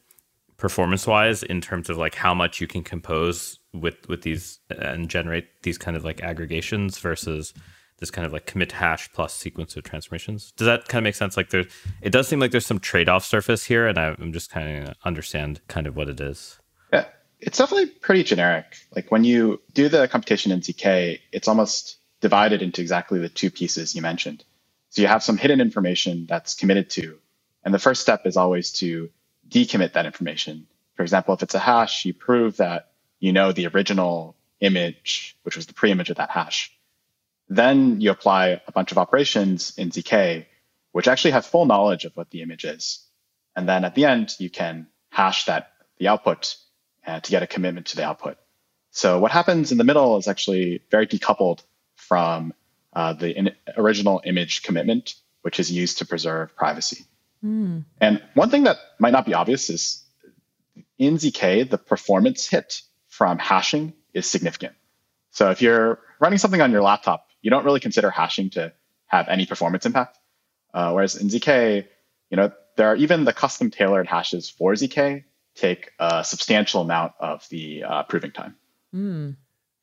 performance 0.56 1.06
wise 1.06 1.42
in 1.42 1.60
terms 1.60 1.90
of 1.90 1.98
like 1.98 2.14
how 2.14 2.32
much 2.32 2.60
you 2.60 2.66
can 2.66 2.82
compose 2.82 3.58
with 3.74 4.08
with 4.08 4.22
these 4.22 4.60
and 4.70 5.08
generate 5.10 5.62
these 5.62 5.76
kind 5.76 5.96
of 5.96 6.04
like 6.04 6.22
aggregations 6.22 6.98
versus 6.98 7.52
this 8.02 8.10
kind 8.10 8.26
of 8.26 8.32
like 8.32 8.46
commit 8.46 8.72
hash 8.72 9.08
plus 9.12 9.32
sequence 9.32 9.76
of 9.76 9.84
transformations. 9.84 10.52
Does 10.56 10.66
that 10.66 10.88
kind 10.88 10.98
of 10.98 11.04
make 11.04 11.14
sense? 11.14 11.36
Like 11.36 11.50
there, 11.50 11.64
it 12.00 12.10
does 12.10 12.26
seem 12.26 12.40
like 12.40 12.50
there's 12.50 12.66
some 12.66 12.80
trade-off 12.80 13.24
surface 13.24 13.64
here, 13.64 13.86
and 13.86 13.96
I'm 13.96 14.32
just 14.32 14.50
kind 14.50 14.88
of 14.88 14.94
understand 15.04 15.60
kind 15.68 15.86
of 15.86 15.94
what 15.94 16.08
it 16.08 16.20
is. 16.20 16.58
Yeah, 16.92 17.04
it's 17.38 17.58
definitely 17.58 17.86
pretty 17.86 18.24
generic. 18.24 18.76
Like 18.94 19.12
when 19.12 19.22
you 19.22 19.60
do 19.72 19.88
the 19.88 20.08
computation 20.08 20.50
in 20.50 20.60
ZK, 20.60 21.20
it's 21.30 21.46
almost 21.46 21.98
divided 22.20 22.60
into 22.60 22.80
exactly 22.80 23.20
the 23.20 23.28
two 23.28 23.52
pieces 23.52 23.94
you 23.94 24.02
mentioned. 24.02 24.44
So 24.90 25.00
you 25.00 25.06
have 25.06 25.22
some 25.22 25.36
hidden 25.36 25.60
information 25.60 26.26
that's 26.28 26.54
committed 26.54 26.90
to, 26.90 27.18
and 27.64 27.72
the 27.72 27.78
first 27.78 28.02
step 28.02 28.26
is 28.26 28.36
always 28.36 28.72
to 28.72 29.10
decommit 29.48 29.92
that 29.92 30.06
information. 30.06 30.66
For 30.96 31.04
example, 31.04 31.34
if 31.34 31.44
it's 31.44 31.54
a 31.54 31.60
hash, 31.60 32.04
you 32.04 32.14
prove 32.14 32.56
that 32.56 32.90
you 33.20 33.32
know 33.32 33.52
the 33.52 33.68
original 33.68 34.36
image, 34.60 35.36
which 35.44 35.54
was 35.54 35.66
the 35.66 35.72
pre-image 35.72 36.10
of 36.10 36.16
that 36.16 36.30
hash. 36.30 36.76
Then 37.48 38.00
you 38.00 38.10
apply 38.10 38.60
a 38.66 38.72
bunch 38.72 38.92
of 38.92 38.98
operations 38.98 39.74
in 39.76 39.90
ZK, 39.90 40.46
which 40.92 41.08
actually 41.08 41.32
have 41.32 41.46
full 41.46 41.66
knowledge 41.66 42.04
of 42.04 42.16
what 42.16 42.30
the 42.30 42.42
image 42.42 42.64
is. 42.64 43.04
And 43.54 43.68
then 43.68 43.84
at 43.84 43.94
the 43.94 44.06
end, 44.06 44.34
you 44.38 44.50
can 44.50 44.86
hash 45.10 45.44
that 45.46 45.72
the 45.98 46.08
output 46.08 46.56
uh, 47.06 47.20
to 47.20 47.30
get 47.30 47.42
a 47.42 47.46
commitment 47.46 47.86
to 47.88 47.96
the 47.96 48.04
output. 48.04 48.38
So 48.90 49.18
what 49.18 49.32
happens 49.32 49.72
in 49.72 49.78
the 49.78 49.84
middle 49.84 50.16
is 50.18 50.28
actually 50.28 50.82
very 50.90 51.06
decoupled 51.06 51.60
from 51.96 52.54
uh, 52.92 53.14
the 53.14 53.36
in- 53.36 53.56
original 53.76 54.20
image 54.24 54.62
commitment, 54.62 55.14
which 55.42 55.60
is 55.60 55.70
used 55.70 55.98
to 55.98 56.06
preserve 56.06 56.54
privacy. 56.56 57.04
And 58.00 58.22
one 58.34 58.50
thing 58.50 58.64
that 58.64 58.76
might 58.98 59.12
not 59.12 59.26
be 59.26 59.34
obvious 59.34 59.68
is 59.70 60.04
in 60.98 61.16
ZK, 61.16 61.68
the 61.68 61.78
performance 61.78 62.46
hit 62.46 62.82
from 63.08 63.38
hashing 63.38 63.94
is 64.14 64.26
significant. 64.26 64.74
So 65.32 65.50
if 65.50 65.60
you're 65.62 65.98
running 66.20 66.38
something 66.38 66.60
on 66.60 66.70
your 66.70 66.82
laptop, 66.82 67.26
you 67.42 67.50
don't 67.50 67.64
really 67.64 67.80
consider 67.80 68.10
hashing 68.10 68.50
to 68.50 68.72
have 69.06 69.28
any 69.28 69.46
performance 69.46 69.84
impact. 69.84 70.18
Uh, 70.72 70.92
whereas 70.92 71.16
in 71.16 71.28
ZK, 71.28 71.86
you 72.30 72.36
know, 72.36 72.50
there 72.76 72.88
are 72.88 72.96
even 72.96 73.24
the 73.24 73.32
custom 73.32 73.70
tailored 73.70 74.06
hashes 74.06 74.48
for 74.48 74.72
ZK 74.72 75.24
take 75.54 75.90
a 75.98 76.24
substantial 76.24 76.80
amount 76.80 77.12
of 77.20 77.46
the 77.50 77.84
uh, 77.84 78.02
proving 78.04 78.30
time. 78.30 78.56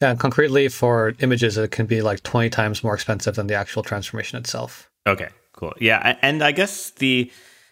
Yeah, 0.01 0.11
and 0.11 0.19
concretely 0.19 0.67
for 0.69 1.13
images, 1.19 1.57
it 1.57 1.71
can 1.71 1.85
be 1.85 2.01
like 2.01 2.23
20 2.23 2.49
times 2.49 2.83
more 2.83 2.93
expensive 2.93 3.35
than 3.35 3.47
the 3.47 3.55
actual 3.55 3.83
transformation 3.83 4.39
itself. 4.39 4.89
Okay, 5.05 5.29
cool. 5.53 5.73
Yeah, 5.79 6.17
and 6.21 6.43
I 6.43 6.51
guess 6.51 6.91
the 6.91 7.31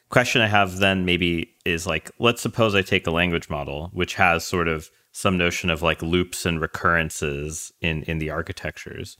question 0.10 0.42
I 0.42 0.48
have 0.48 0.78
then 0.78 1.06
maybe 1.06 1.56
is 1.66 1.88
like, 1.88 2.12
let's 2.20 2.42
suppose 2.42 2.76
I 2.76 2.82
take 2.82 3.08
a 3.08 3.12
language 3.12 3.50
model 3.50 3.90
which 3.94 4.16
has 4.16 4.46
sort 4.46 4.68
of 4.68 4.90
some 5.12 5.38
notion 5.38 5.70
of 5.70 5.82
like 5.82 6.02
loops 6.02 6.46
and 6.46 6.62
recurrences 6.62 7.72
in 7.82 8.04
in 8.04 8.20
the 8.20 8.30
architectures. 8.30 9.18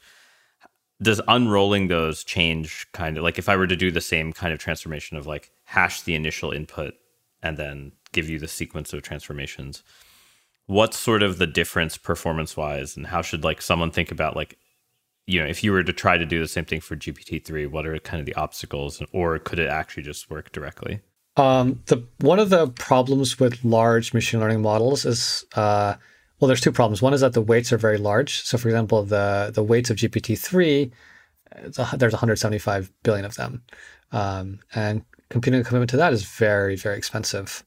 Does 1.02 1.22
unrolling 1.28 1.88
those 1.88 2.24
change 2.24 2.88
kind 2.92 3.18
of 3.18 3.24
like 3.24 3.38
if 3.38 3.50
I 3.50 3.56
were 3.56 3.68
to 3.68 3.76
do 3.76 3.92
the 3.92 4.02
same 4.02 4.34
kind 4.34 4.52
of 4.52 4.60
transformation 4.60 5.18
of 5.18 5.28
like 5.28 5.52
hash 5.66 6.02
the 6.02 6.16
initial 6.16 6.52
input 6.52 6.96
and 7.44 7.58
then 7.58 7.92
give 8.12 8.30
you 8.30 8.40
the 8.40 8.48
sequence 8.48 8.94
of 8.94 9.04
transformations, 9.04 9.84
what's 10.66 10.98
sort 10.98 11.22
of 11.22 11.38
the 11.38 11.48
difference 11.48 11.98
performance 11.98 12.58
wise 12.58 12.98
and 12.98 13.08
how 13.08 13.22
should 13.22 13.44
like 13.44 13.62
someone 13.62 13.92
think 13.92 14.12
about 14.12 14.36
like 14.36 14.58
you 15.28 15.40
know 15.40 15.48
if 15.48 15.64
you 15.64 15.72
were 15.72 15.84
to 15.84 15.94
try 15.94 16.18
to 16.18 16.26
do 16.26 16.40
the 16.40 16.48
same 16.48 16.66
thing 16.66 16.82
for 16.82 16.96
GPT-3, 16.96 17.70
what 17.70 17.86
are 17.86 17.98
kind 18.00 18.20
of 18.20 18.26
the 18.26 18.36
obstacles 18.36 19.02
or 19.12 19.38
could 19.40 19.60
it 19.60 19.70
actually 19.70 20.04
just 20.04 20.30
work 20.30 20.52
directly? 20.52 21.02
Um, 21.36 21.84
the 21.86 22.04
one 22.20 22.40
of 22.40 22.50
the 22.50 22.68
problems 22.68 23.40
with 23.40 23.64
large 23.64 24.14
machine 24.14 24.40
learning 24.40 24.64
models 24.64 25.06
is 25.06 25.46
uh, 25.56 25.94
well, 26.40 26.48
there's 26.48 26.62
two 26.62 26.72
problems. 26.72 27.02
One 27.02 27.14
is 27.14 27.22
that 27.22 27.34
the 27.34 27.42
weights 27.42 27.74
are 27.74 27.78
very 27.78 27.98
large. 27.98 28.44
So, 28.44 28.58
for 28.58 28.68
example, 28.68 29.04
the 29.04 29.52
the 29.54 29.64
weights 29.64 29.90
of 29.90 29.98
GPT 29.98 30.38
three, 30.38 30.92
there's 31.62 32.14
175 32.14 32.92
billion 33.04 33.26
of 33.26 33.36
them, 33.36 33.64
um, 34.12 34.60
and 34.76 35.04
computing 35.30 35.62
a 35.62 35.64
commitment 35.64 35.90
to 35.92 35.98
that 35.98 36.14
is 36.14 36.24
very 36.24 36.76
very 36.76 36.98
expensive. 36.98 37.64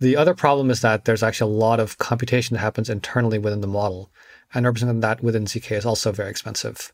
The 0.00 0.16
other 0.16 0.34
problem 0.34 0.70
is 0.70 0.80
that 0.80 1.04
there's 1.04 1.22
actually 1.22 1.52
a 1.52 1.58
lot 1.58 1.78
of 1.80 1.96
computation 1.98 2.54
that 2.54 2.60
happens 2.60 2.90
internally 2.90 3.38
within 3.38 3.60
the 3.60 3.68
model, 3.68 4.10
and 4.52 4.66
representing 4.66 5.00
that 5.00 5.22
within 5.22 5.46
ZK 5.46 5.72
is 5.76 5.86
also 5.86 6.12
very 6.12 6.28
expensive. 6.28 6.92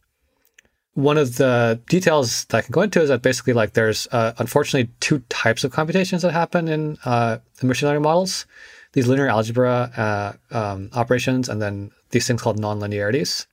One 0.94 1.16
of 1.16 1.36
the 1.36 1.80
details 1.88 2.44
that 2.46 2.56
I 2.56 2.62
can 2.62 2.72
go 2.72 2.82
into 2.82 3.00
is 3.00 3.08
that 3.08 3.22
basically, 3.22 3.52
like, 3.52 3.72
there's 3.74 4.08
uh, 4.10 4.32
unfortunately 4.38 4.92
two 5.00 5.20
types 5.28 5.64
of 5.64 5.70
computations 5.70 6.22
that 6.22 6.32
happen 6.32 6.68
in 6.68 6.98
uh, 7.04 7.38
the 7.60 7.66
machine 7.66 7.88
learning 7.88 8.02
models 8.02 8.46
these 8.92 9.06
linear 9.06 9.28
algebra 9.28 10.36
uh, 10.52 10.56
um, 10.56 10.90
operations 10.94 11.48
and 11.48 11.60
then 11.60 11.90
these 12.10 12.26
things 12.26 12.42
called 12.42 12.58
nonlinearities. 12.58 13.46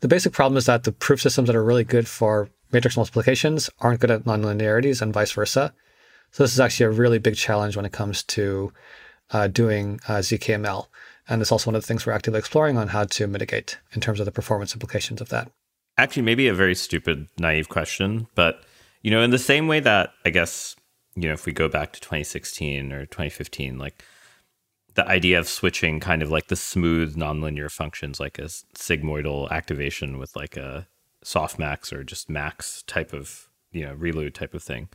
The 0.00 0.08
basic 0.08 0.32
problem 0.32 0.56
is 0.56 0.66
that 0.66 0.84
the 0.84 0.92
proof 0.92 1.22
systems 1.22 1.46
that 1.46 1.56
are 1.56 1.64
really 1.64 1.84
good 1.84 2.08
for 2.08 2.48
matrix 2.72 2.96
multiplications 2.96 3.70
aren't 3.80 4.00
good 4.00 4.10
at 4.10 4.24
nonlinearities 4.24 5.00
and 5.00 5.12
vice 5.12 5.32
versa. 5.32 5.72
So 6.32 6.42
this 6.42 6.52
is 6.52 6.60
actually 6.60 6.86
a 6.86 6.90
really 6.90 7.18
big 7.18 7.36
challenge 7.36 7.76
when 7.76 7.86
it 7.86 7.92
comes 7.92 8.22
to 8.24 8.72
uh, 9.30 9.46
doing 9.46 10.00
uh, 10.08 10.14
ZKML. 10.14 10.86
And 11.28 11.40
it's 11.40 11.52
also 11.52 11.70
one 11.70 11.76
of 11.76 11.82
the 11.82 11.86
things 11.86 12.04
we're 12.04 12.12
actively 12.12 12.38
exploring 12.38 12.76
on 12.76 12.88
how 12.88 13.04
to 13.04 13.26
mitigate 13.26 13.78
in 13.92 14.00
terms 14.00 14.20
of 14.20 14.26
the 14.26 14.32
performance 14.32 14.74
implications 14.74 15.20
of 15.20 15.30
that. 15.30 15.50
Actually, 15.96 16.22
maybe 16.24 16.48
a 16.48 16.54
very 16.54 16.74
stupid, 16.74 17.28
naive 17.38 17.68
question, 17.68 18.26
but 18.34 18.62
you 19.02 19.10
know, 19.10 19.22
in 19.22 19.30
the 19.30 19.38
same 19.38 19.68
way 19.68 19.80
that 19.80 20.10
I 20.24 20.30
guess 20.30 20.74
you 21.16 21.28
know, 21.28 21.34
if 21.34 21.46
we 21.46 21.52
go 21.52 21.68
back 21.68 21.92
to 21.92 22.00
2016 22.00 22.92
or 22.92 23.06
2015, 23.06 23.78
like 23.78 24.02
the 24.94 25.06
idea 25.08 25.38
of 25.38 25.48
switching 25.48 26.00
kind 26.00 26.22
of 26.22 26.30
like 26.30 26.46
the 26.46 26.56
smooth 26.56 27.16
nonlinear 27.16 27.70
functions 27.70 28.20
like 28.20 28.38
a 28.38 28.44
sigmoidal 28.44 29.50
activation 29.50 30.18
with 30.18 30.34
like 30.36 30.56
a 30.56 30.86
softmax 31.24 31.92
or 31.92 32.04
just 32.04 32.30
max 32.30 32.82
type 32.86 33.12
of 33.12 33.48
you 33.72 33.84
know 33.84 33.94
ReLU 33.94 34.32
type 34.32 34.54
of 34.54 34.62
thing. 34.62 34.88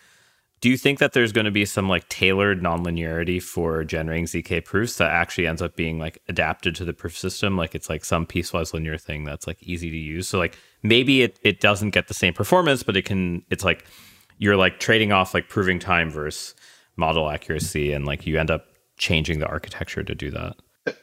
Do 0.62 0.70
you 0.70 0.78
think 0.78 1.00
that 1.00 1.14
there's 1.14 1.32
going 1.32 1.46
to 1.46 1.52
be 1.52 1.64
some 1.64 1.88
like 1.88 2.10
tailored 2.10 2.62
nonlinearity 2.62 3.42
for 3.42 3.86
generating 3.86 4.26
zk 4.26 4.66
proofs 4.66 4.98
that 4.98 5.10
actually 5.10 5.48
ends 5.48 5.62
up 5.62 5.78
being 5.78 6.00
like 6.00 6.22
adapted 6.28 6.76
to 6.76 6.86
the 6.86 6.94
proof 6.94 7.18
system? 7.18 7.56
Like 7.56 7.76
it's 7.76 7.90
like 7.90 8.04
some 8.04 8.26
piecewise 8.26 8.74
linear 8.74 8.98
thing 8.98 9.24
that's 9.24 9.48
like 9.48 9.62
easy 9.64 9.90
to 9.90 9.98
use. 9.98 10.28
So 10.28 10.38
like 10.38 10.58
maybe 10.84 11.22
it, 11.22 11.40
it 11.44 11.62
doesn't 11.62 11.92
get 11.92 12.08
the 12.08 12.14
same 12.14 12.34
performance 12.34 12.84
but 12.84 12.98
it 12.98 13.06
can 13.06 13.44
it's 13.50 13.64
like 13.64 13.86
you're 14.38 14.58
like 14.58 14.80
trading 14.80 15.12
off 15.12 15.34
like 15.34 15.50
proving 15.50 15.80
time 15.80 16.10
versus 16.10 16.56
model 16.96 17.30
accuracy 17.30 17.94
and 17.94 18.06
like 18.06 18.28
you 18.28 18.38
end 18.38 18.52
up 18.52 18.69
changing 19.00 19.40
the 19.40 19.48
architecture 19.48 20.04
to 20.04 20.14
do 20.14 20.30
that? 20.32 20.56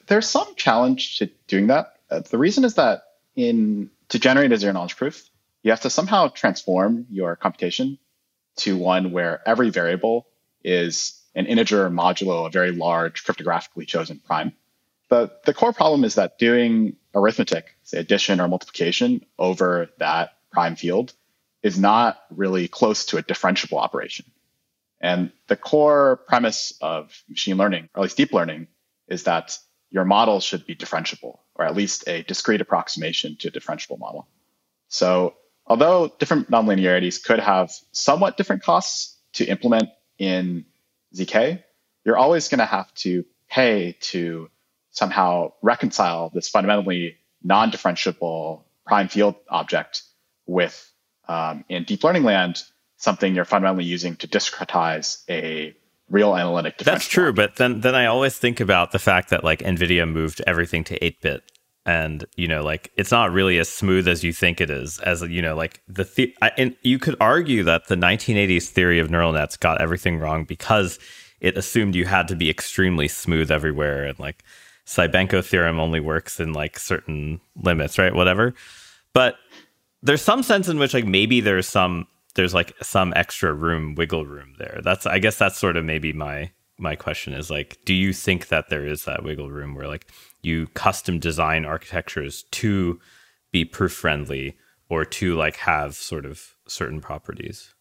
There's 0.07 0.29
some 0.29 0.55
challenge 0.55 1.19
to 1.19 1.29
doing 1.49 1.67
that. 1.67 1.95
Uh, 2.11 2.21
the 2.21 2.39
reason 2.39 2.65
is 2.65 2.75
that 2.75 3.03
in 3.35 3.91
to 4.11 4.21
generate 4.21 4.53
a 4.53 4.57
zero 4.57 4.73
knowledge 4.73 4.97
proof, 4.97 5.29
you 5.63 5.73
have 5.73 5.81
to 5.81 5.91
somehow 5.91 6.29
transform 6.29 7.07
your 7.11 7.35
computation 7.35 7.99
to 8.59 8.77
one 8.77 9.11
where 9.11 9.43
every 9.47 9.71
variable 9.71 10.29
is 10.63 11.21
an 11.35 11.47
integer 11.47 11.91
modulo 11.91 12.47
a 12.47 12.51
very 12.51 12.71
large 12.71 13.25
cryptographically 13.25 13.87
chosen 13.87 14.21
prime. 14.25 14.53
But 15.09 15.45
the 15.45 15.55
core 15.55 15.73
problem 15.73 16.05
is 16.05 16.15
that 16.15 16.39
doing 16.39 16.97
arithmetic, 17.15 17.77
say 17.83 17.99
addition 17.99 18.41
or 18.41 18.49
multiplication 18.49 19.25
over 19.39 19.91
that 19.99 20.31
prime 20.51 20.77
field 20.77 21.13
is 21.63 21.79
not 21.79 22.19
really 22.31 22.69
close 22.69 23.07
to 23.07 23.19
a 23.19 23.23
differentiable 23.23 23.79
operation. 23.79 24.25
And 25.01 25.33
the 25.49 25.57
core 25.57 26.17
premise 26.27 26.73
of 26.81 27.23
machine 27.29 27.57
learning, 27.57 27.89
or 27.95 28.01
at 28.01 28.03
least 28.05 28.17
deep 28.17 28.33
learning, 28.33 28.69
is 29.09 29.25
that 29.25 29.59
your 29.91 30.05
model 30.05 30.41
should 30.41 30.67
be 30.67 30.75
differentiable, 30.75 31.39
or 31.55 31.65
at 31.65 31.77
least 31.77 32.09
a 32.09 32.23
discrete 32.23 32.61
approximation 32.61 33.37
to 33.37 33.49
a 33.49 33.51
differentiable 33.51 33.99
model. 33.99 34.27
So 34.89 35.35
although 35.67 36.13
different 36.19 36.51
nonlinearities 36.51 37.23
could 37.23 37.41
have 37.41 37.73
somewhat 37.93 38.37
different 38.37 38.63
costs 38.63 39.17
to 39.35 39.45
implement 39.45 39.91
in 40.19 40.65
ZK, 41.15 41.63
you're 42.05 42.17
always 42.17 42.49
going 42.49 42.59
to 42.59 42.67
have 42.67 42.93
to 42.95 43.25
pay 43.49 43.97
to 44.01 44.51
somehow 44.91 45.53
reconcile 45.63 46.31
this 46.33 46.49
fundamentally 46.49 47.17
non-differentiable 47.43 48.65
prime 48.87 49.09
field 49.09 49.35
object 49.49 50.03
with 50.47 50.91
um, 51.29 51.65
in 51.69 51.85
deep 51.85 52.03
learning 52.03 52.23
land 52.23 52.63
something 52.97 53.35
you're 53.35 53.45
fundamentally 53.45 53.85
using 53.85 54.17
to 54.17 54.29
discretize 54.29 55.23
a 55.29 55.75
real 56.09 56.37
analytic 56.37 56.79
That's 56.79 57.09
true, 57.09 57.33
but 57.33 57.57
then 57.57 57.81
then 57.81 57.95
I 57.95 58.07
always 58.07 58.39
think 58.39 58.61
about 58.61 58.93
the 58.93 58.99
fact 58.99 59.31
that 59.31 59.45
like 59.45 59.61
Nvidia 59.61 60.11
moved 60.11 60.41
everything 60.47 60.85
to 60.85 60.99
8-bit 60.99 61.43
and 61.85 62.25
you 62.37 62.49
know 62.49 62.65
like 62.65 62.91
it's 62.97 63.13
not 63.13 63.33
really 63.33 63.59
as 63.59 63.69
smooth 63.69 64.09
as 64.09 64.25
you 64.25 64.33
think 64.33 64.61
it 64.61 64.71
is 64.71 64.99
as 65.01 65.23
you 65.23 65.41
know 65.41 65.55
like 65.55 65.81
the, 65.87 66.03
the 66.17 66.35
I, 66.43 66.51
and 66.59 66.75
you 66.83 66.99
could 66.99 67.15
argue 67.21 67.63
that 67.63 67.87
the 67.87 67.95
1980s 67.95 68.69
theory 68.69 68.99
of 68.99 69.09
neural 69.09 69.33
nets 69.33 69.57
got 69.57 69.81
everything 69.81 70.19
wrong 70.19 70.45
because 70.45 70.99
it 71.41 71.57
assumed 71.57 71.95
you 71.95 72.05
had 72.05 72.27
to 72.29 72.35
be 72.35 72.51
extremely 72.51 73.07
smooth 73.07 73.53
everywhere 73.53 74.05
and 74.05 74.19
like 74.19 74.43
Cybenko 74.87 75.45
theorem 75.45 75.81
only 75.81 76.01
works 76.01 76.39
in 76.41 76.53
like 76.53 76.79
certain 76.79 77.41
limits, 77.57 77.99
right? 77.99 78.15
Whatever. 78.15 78.55
But 79.13 79.37
there's 80.03 80.23
some 80.23 80.43
sense 80.43 80.69
in 80.69 80.79
which 80.79 80.95
like 80.95 81.05
maybe 81.05 81.41
there's 81.41 81.69
some 81.69 82.07
there's 82.37 82.55
like 82.55 82.75
some 82.83 83.13
extra 83.17 83.53
room, 83.53 83.95
wiggle 83.95 84.25
room 84.25 84.55
there. 84.59 84.81
That's 84.83 85.07
I 85.07 85.19
guess 85.19 85.39
that's 85.39 85.59
sort 85.59 85.77
of 85.77 85.85
maybe 85.85 86.13
my 86.13 86.51
my 86.79 86.95
question 86.95 87.33
is 87.33 87.51
like, 87.51 87.79
do 87.85 87.95
you 87.95 88.13
think 88.13 88.49
that 88.49 88.69
there 88.69 88.87
is 88.87 89.05
that 89.05 89.25
wiggle 89.25 89.51
room 89.51 89.75
where 89.75 89.89
like 89.89 90.07
you 90.43 90.69
custom 90.69 91.19
design 91.19 91.65
architectures 91.65 92.45
to 92.53 93.01
be 93.51 93.65
proof 93.65 93.93
friendly 93.93 94.57
or 94.89 95.05
to 95.05 95.35
like 95.35 95.57
have 95.57 95.95
sort 95.95 96.25
of 96.25 96.55
certain 96.69 97.01
properties? 97.01 97.75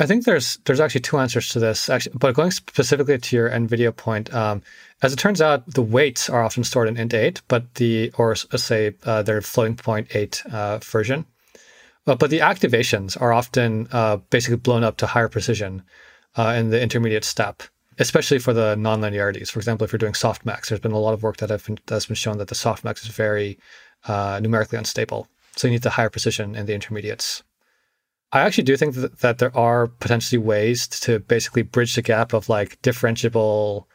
I 0.00 0.06
think 0.06 0.24
there's 0.24 0.58
there's 0.64 0.78
actually 0.78 1.00
two 1.00 1.18
answers 1.18 1.48
to 1.50 1.58
this. 1.58 1.90
Actually, 1.90 2.16
but 2.18 2.34
going 2.34 2.52
specifically 2.52 3.18
to 3.18 3.36
your 3.36 3.50
NVIDIA 3.50 3.94
point, 3.94 4.32
um, 4.32 4.62
as 5.02 5.12
it 5.12 5.18
turns 5.18 5.42
out, 5.42 5.66
the 5.74 5.82
weights 5.82 6.30
are 6.30 6.44
often 6.44 6.62
stored 6.62 6.88
in 6.88 6.94
int8, 6.94 7.42
but 7.48 7.74
the 7.74 8.12
or 8.16 8.36
say 8.36 8.94
uh, 9.04 9.22
their 9.22 9.42
floating 9.42 9.76
point 9.76 10.06
eight 10.14 10.42
uh, 10.52 10.78
version. 10.78 11.26
Uh, 12.06 12.14
but 12.14 12.30
the 12.30 12.38
activations 12.38 13.20
are 13.20 13.32
often 13.32 13.88
uh, 13.92 14.16
basically 14.30 14.56
blown 14.56 14.84
up 14.84 14.96
to 14.96 15.06
higher 15.06 15.28
precision 15.28 15.82
uh, 16.36 16.54
in 16.56 16.70
the 16.70 16.80
intermediate 16.80 17.24
step, 17.24 17.62
especially 17.98 18.38
for 18.38 18.52
the 18.52 18.74
nonlinearities. 18.76 19.50
For 19.50 19.58
example, 19.58 19.84
if 19.84 19.92
you're 19.92 19.98
doing 19.98 20.12
softmax, 20.12 20.68
there's 20.68 20.80
been 20.80 20.92
a 20.92 20.98
lot 20.98 21.14
of 21.14 21.22
work 21.22 21.38
that 21.38 21.50
have 21.50 21.66
been, 21.66 21.78
that's 21.86 22.06
been 22.06 22.16
shown 22.16 22.38
that 22.38 22.48
the 22.48 22.54
softmax 22.54 23.02
is 23.02 23.08
very 23.08 23.58
uh, 24.06 24.40
numerically 24.42 24.78
unstable. 24.78 25.28
So 25.56 25.66
you 25.66 25.72
need 25.72 25.82
the 25.82 25.90
higher 25.90 26.10
precision 26.10 26.54
in 26.54 26.66
the 26.66 26.74
intermediates. 26.74 27.42
I 28.30 28.40
actually 28.40 28.64
do 28.64 28.76
think 28.76 28.94
that, 28.94 29.20
that 29.20 29.38
there 29.38 29.56
are 29.56 29.86
potentially 29.86 30.38
ways 30.38 30.86
to 30.88 31.18
basically 31.18 31.62
bridge 31.62 31.94
the 31.94 32.02
gap 32.02 32.32
of 32.32 32.48
like 32.48 32.80
differentiable 32.82 33.86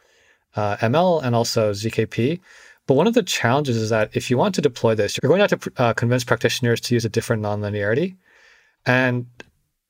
uh, 0.56 0.76
ML 0.76 1.22
and 1.22 1.34
also 1.34 1.72
ZKP 1.72 2.40
but 2.86 2.94
one 2.94 3.06
of 3.06 3.14
the 3.14 3.22
challenges 3.22 3.76
is 3.76 3.90
that 3.90 4.10
if 4.14 4.30
you 4.30 4.36
want 4.36 4.54
to 4.56 4.60
deploy 4.60 4.94
this, 4.94 5.18
you're 5.22 5.28
going 5.28 5.38
to 5.38 5.54
have 5.54 5.60
to 5.60 5.82
uh, 5.82 5.92
convince 5.94 6.24
practitioners 6.24 6.80
to 6.82 6.94
use 6.94 7.04
a 7.04 7.08
different 7.08 7.42
nonlinearity. 7.42 8.16
And 8.84 9.26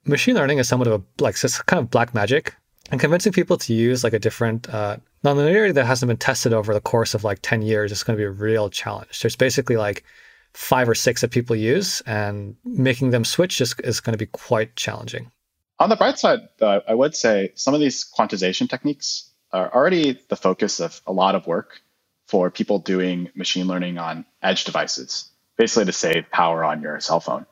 machine 0.04 0.36
learning 0.36 0.58
is 0.58 0.68
somewhat 0.68 0.88
of 0.88 1.00
a 1.00 1.22
like 1.22 1.34
it's 1.42 1.60
kind 1.62 1.82
of 1.82 1.90
black 1.90 2.14
magic. 2.14 2.54
And 2.90 3.00
convincing 3.00 3.32
people 3.32 3.56
to 3.56 3.72
use 3.72 4.04
like 4.04 4.12
a 4.12 4.18
different 4.18 4.68
uh, 4.68 4.98
nonlinearity 5.24 5.74
that 5.74 5.86
hasn't 5.86 6.08
been 6.08 6.18
tested 6.18 6.52
over 6.52 6.74
the 6.74 6.80
course 6.80 7.14
of 7.14 7.24
like 7.24 7.38
10 7.42 7.62
years 7.62 7.90
is 7.90 8.02
going 8.02 8.16
to 8.16 8.20
be 8.20 8.26
a 8.26 8.30
real 8.30 8.68
challenge. 8.68 9.20
There's 9.20 9.36
basically 9.36 9.76
like 9.76 10.04
five 10.52 10.88
or 10.88 10.94
six 10.94 11.22
that 11.22 11.30
people 11.30 11.56
use, 11.56 12.00
and 12.02 12.56
making 12.64 13.10
them 13.10 13.24
switch 13.24 13.60
is, 13.60 13.74
is 13.82 14.00
going 14.00 14.12
to 14.12 14.18
be 14.18 14.26
quite 14.26 14.76
challenging. 14.76 15.32
On 15.80 15.88
the 15.88 15.96
bright 15.96 16.18
side, 16.18 16.40
though, 16.58 16.80
I 16.86 16.94
would 16.94 17.16
say 17.16 17.52
some 17.56 17.74
of 17.74 17.80
these 17.80 18.08
quantization 18.16 18.70
techniques 18.70 19.32
are 19.52 19.74
already 19.74 20.20
the 20.28 20.36
focus 20.36 20.78
of 20.78 21.00
a 21.06 21.12
lot 21.12 21.34
of 21.34 21.46
work 21.46 21.80
for 22.26 22.50
people 22.50 22.78
doing 22.78 23.30
machine 23.34 23.66
learning 23.66 23.98
on 23.98 24.24
edge 24.42 24.64
devices, 24.64 25.30
basically 25.56 25.86
to 25.86 25.92
save 25.92 26.30
power 26.30 26.64
on 26.64 26.82
your 26.82 27.00
cell 27.00 27.20
phone. 27.20 27.46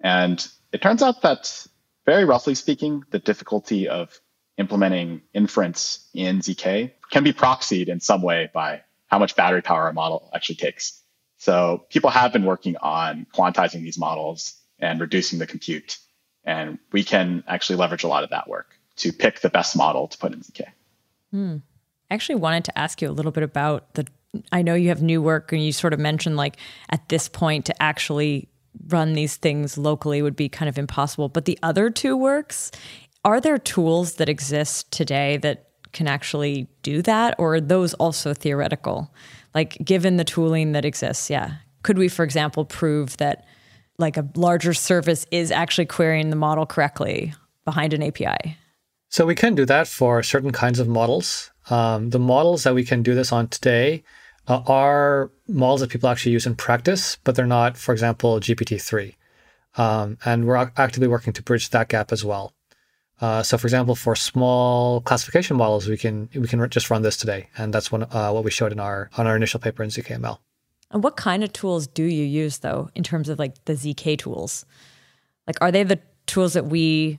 And 0.00 0.46
it 0.72 0.82
turns 0.82 1.02
out 1.02 1.22
that, 1.22 1.66
very 2.06 2.24
roughly 2.24 2.54
speaking, 2.54 3.04
the 3.10 3.18
difficulty 3.18 3.88
of 3.88 4.18
implementing 4.58 5.22
inference 5.32 6.08
in 6.12 6.40
ZK 6.40 6.92
can 7.10 7.24
be 7.24 7.32
proxied 7.32 7.88
in 7.88 8.00
some 8.00 8.22
way 8.22 8.50
by 8.52 8.82
how 9.06 9.18
much 9.18 9.36
battery 9.36 9.62
power 9.62 9.88
a 9.88 9.92
model 9.92 10.30
actually 10.34 10.56
takes. 10.56 11.00
So 11.38 11.86
people 11.88 12.10
have 12.10 12.32
been 12.32 12.44
working 12.44 12.76
on 12.76 13.26
quantizing 13.34 13.82
these 13.82 13.98
models 13.98 14.54
and 14.78 15.00
reducing 15.00 15.38
the 15.38 15.46
compute. 15.46 15.98
And 16.44 16.78
we 16.92 17.02
can 17.04 17.44
actually 17.46 17.76
leverage 17.76 18.04
a 18.04 18.08
lot 18.08 18.24
of 18.24 18.30
that 18.30 18.48
work 18.48 18.76
to 18.96 19.12
pick 19.12 19.40
the 19.40 19.48
best 19.48 19.76
model 19.76 20.08
to 20.08 20.18
put 20.18 20.32
in 20.32 20.40
ZK. 20.40 20.66
Hmm. 21.30 21.56
I 22.10 22.14
actually 22.14 22.36
wanted 22.36 22.64
to 22.64 22.78
ask 22.78 23.00
you 23.00 23.08
a 23.08 23.12
little 23.12 23.32
bit 23.32 23.42
about 23.42 23.94
the. 23.94 24.06
I 24.52 24.62
know 24.62 24.74
you 24.74 24.88
have 24.88 25.02
new 25.02 25.20
work, 25.20 25.52
and 25.52 25.64
you 25.64 25.72
sort 25.72 25.92
of 25.92 26.00
mentioned 26.00 26.36
like 26.36 26.56
at 26.90 27.08
this 27.08 27.28
point 27.28 27.66
to 27.66 27.82
actually 27.82 28.48
run 28.88 29.14
these 29.14 29.36
things 29.36 29.76
locally 29.76 30.22
would 30.22 30.36
be 30.36 30.48
kind 30.48 30.68
of 30.68 30.78
impossible. 30.78 31.28
But 31.28 31.44
the 31.44 31.58
other 31.62 31.90
two 31.90 32.16
works, 32.16 32.70
are 33.24 33.40
there 33.40 33.58
tools 33.58 34.14
that 34.14 34.28
exist 34.28 34.90
today 34.92 35.36
that 35.38 35.68
can 35.92 36.06
actually 36.06 36.68
do 36.82 37.02
that, 37.02 37.34
or 37.38 37.56
are 37.56 37.60
those 37.60 37.94
also 37.94 38.32
theoretical? 38.34 39.12
Like, 39.54 39.76
given 39.84 40.16
the 40.16 40.24
tooling 40.24 40.72
that 40.72 40.84
exists, 40.84 41.28
yeah, 41.28 41.54
could 41.82 41.98
we, 41.98 42.08
for 42.08 42.24
example, 42.24 42.64
prove 42.64 43.16
that 43.16 43.44
like 43.98 44.16
a 44.16 44.26
larger 44.34 44.72
service 44.72 45.26
is 45.30 45.50
actually 45.50 45.86
querying 45.86 46.30
the 46.30 46.36
model 46.36 46.66
correctly 46.66 47.34
behind 47.64 47.92
an 47.92 48.02
API? 48.02 48.56
So 49.10 49.26
we 49.26 49.34
can 49.34 49.54
do 49.54 49.66
that 49.66 49.88
for 49.88 50.22
certain 50.22 50.52
kinds 50.52 50.78
of 50.78 50.88
models. 50.88 51.50
Um, 51.68 52.10
the 52.10 52.18
models 52.18 52.62
that 52.62 52.74
we 52.74 52.84
can 52.84 53.02
do 53.02 53.14
this 53.14 53.32
on 53.32 53.48
today 53.48 54.04
uh, 54.46 54.62
are 54.66 55.30
models 55.48 55.80
that 55.80 55.90
people 55.90 56.08
actually 56.08 56.32
use 56.32 56.46
in 56.46 56.54
practice, 56.54 57.18
but 57.24 57.34
they're 57.34 57.46
not, 57.46 57.76
for 57.76 57.92
example, 57.92 58.40
GPT-3. 58.40 59.14
Um, 59.76 60.16
and 60.24 60.46
we're 60.46 60.56
actively 60.56 61.08
working 61.08 61.32
to 61.34 61.42
bridge 61.42 61.70
that 61.70 61.88
gap 61.88 62.12
as 62.12 62.24
well. 62.24 62.54
Uh, 63.20 63.42
so, 63.42 63.58
for 63.58 63.66
example, 63.66 63.94
for 63.94 64.16
small 64.16 65.00
classification 65.02 65.56
models, 65.56 65.86
we 65.88 65.96
can 65.96 66.30
we 66.34 66.48
can 66.48 66.68
just 66.70 66.88
run 66.88 67.02
this 67.02 67.18
today, 67.18 67.48
and 67.58 67.74
that's 67.74 67.92
uh, 67.92 68.30
what 68.32 68.44
we 68.44 68.50
showed 68.50 68.72
in 68.72 68.80
our 68.80 69.10
on 69.18 69.26
our 69.26 69.36
initial 69.36 69.60
paper 69.60 69.82
in 69.82 69.90
ZKML. 69.90 70.38
And 70.90 71.04
what 71.04 71.16
kind 71.16 71.44
of 71.44 71.52
tools 71.52 71.86
do 71.86 72.02
you 72.02 72.24
use 72.24 72.58
though, 72.58 72.88
in 72.94 73.02
terms 73.02 73.28
of 73.28 73.38
like 73.38 73.62
the 73.66 73.74
ZK 73.74 74.18
tools? 74.18 74.64
Like, 75.46 75.58
are 75.60 75.70
they 75.70 75.82
the 75.82 76.00
tools 76.26 76.54
that 76.54 76.66
we, 76.66 77.18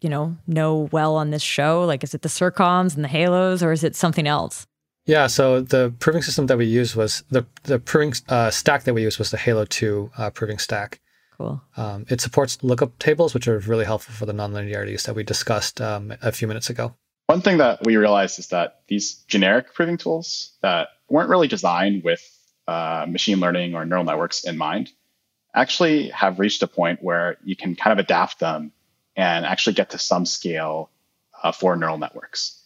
you 0.00 0.08
know, 0.08 0.36
know 0.46 0.88
well 0.92 1.16
on 1.16 1.30
this 1.30 1.42
show? 1.42 1.84
Like, 1.84 2.04
is 2.04 2.14
it 2.14 2.22
the 2.22 2.28
CIRCOMs 2.28 2.94
and 2.94 3.04
the 3.04 3.08
Halos, 3.08 3.62
or 3.62 3.72
is 3.72 3.84
it 3.84 3.96
something 3.96 4.26
else? 4.26 4.66
Yeah, 5.06 5.28
so 5.28 5.60
the 5.60 5.94
proving 6.00 6.22
system 6.22 6.46
that 6.46 6.58
we 6.58 6.66
used 6.66 6.96
was 6.96 7.22
the 7.30 7.46
the 7.62 7.78
proving 7.78 8.14
uh, 8.28 8.50
stack 8.50 8.84
that 8.84 8.94
we 8.94 9.02
used 9.02 9.18
was 9.18 9.30
the 9.30 9.36
Halo 9.36 9.64
Two 9.64 10.10
uh, 10.18 10.30
proving 10.30 10.58
stack. 10.58 11.00
Cool. 11.36 11.62
Um, 11.76 12.06
it 12.08 12.20
supports 12.20 12.62
lookup 12.62 12.98
tables, 12.98 13.34
which 13.34 13.46
are 13.46 13.58
really 13.60 13.84
helpful 13.84 14.14
for 14.14 14.26
the 14.26 14.32
nonlinearities 14.32 15.04
that 15.04 15.14
we 15.14 15.22
discussed 15.22 15.80
um, 15.80 16.14
a 16.22 16.32
few 16.32 16.48
minutes 16.48 16.70
ago. 16.70 16.94
One 17.26 17.42
thing 17.42 17.58
that 17.58 17.84
we 17.84 17.96
realized 17.96 18.38
is 18.38 18.48
that 18.48 18.80
these 18.88 19.14
generic 19.28 19.74
proving 19.74 19.98
tools 19.98 20.52
that 20.62 20.88
weren't 21.08 21.28
really 21.28 21.48
designed 21.48 22.04
with 22.04 22.22
uh, 22.66 23.06
machine 23.08 23.38
learning 23.38 23.74
or 23.74 23.84
neural 23.84 24.04
networks 24.04 24.44
in 24.44 24.56
mind 24.56 24.92
actually 25.54 26.08
have 26.10 26.38
reached 26.38 26.62
a 26.62 26.66
point 26.66 27.02
where 27.02 27.36
you 27.44 27.54
can 27.54 27.76
kind 27.76 27.92
of 27.92 28.02
adapt 28.02 28.40
them 28.40 28.72
and 29.16 29.46
actually 29.46 29.72
get 29.72 29.90
to 29.90 29.98
some 29.98 30.26
scale 30.26 30.90
uh, 31.42 31.52
for 31.52 31.74
neural 31.76 31.98
networks. 31.98 32.62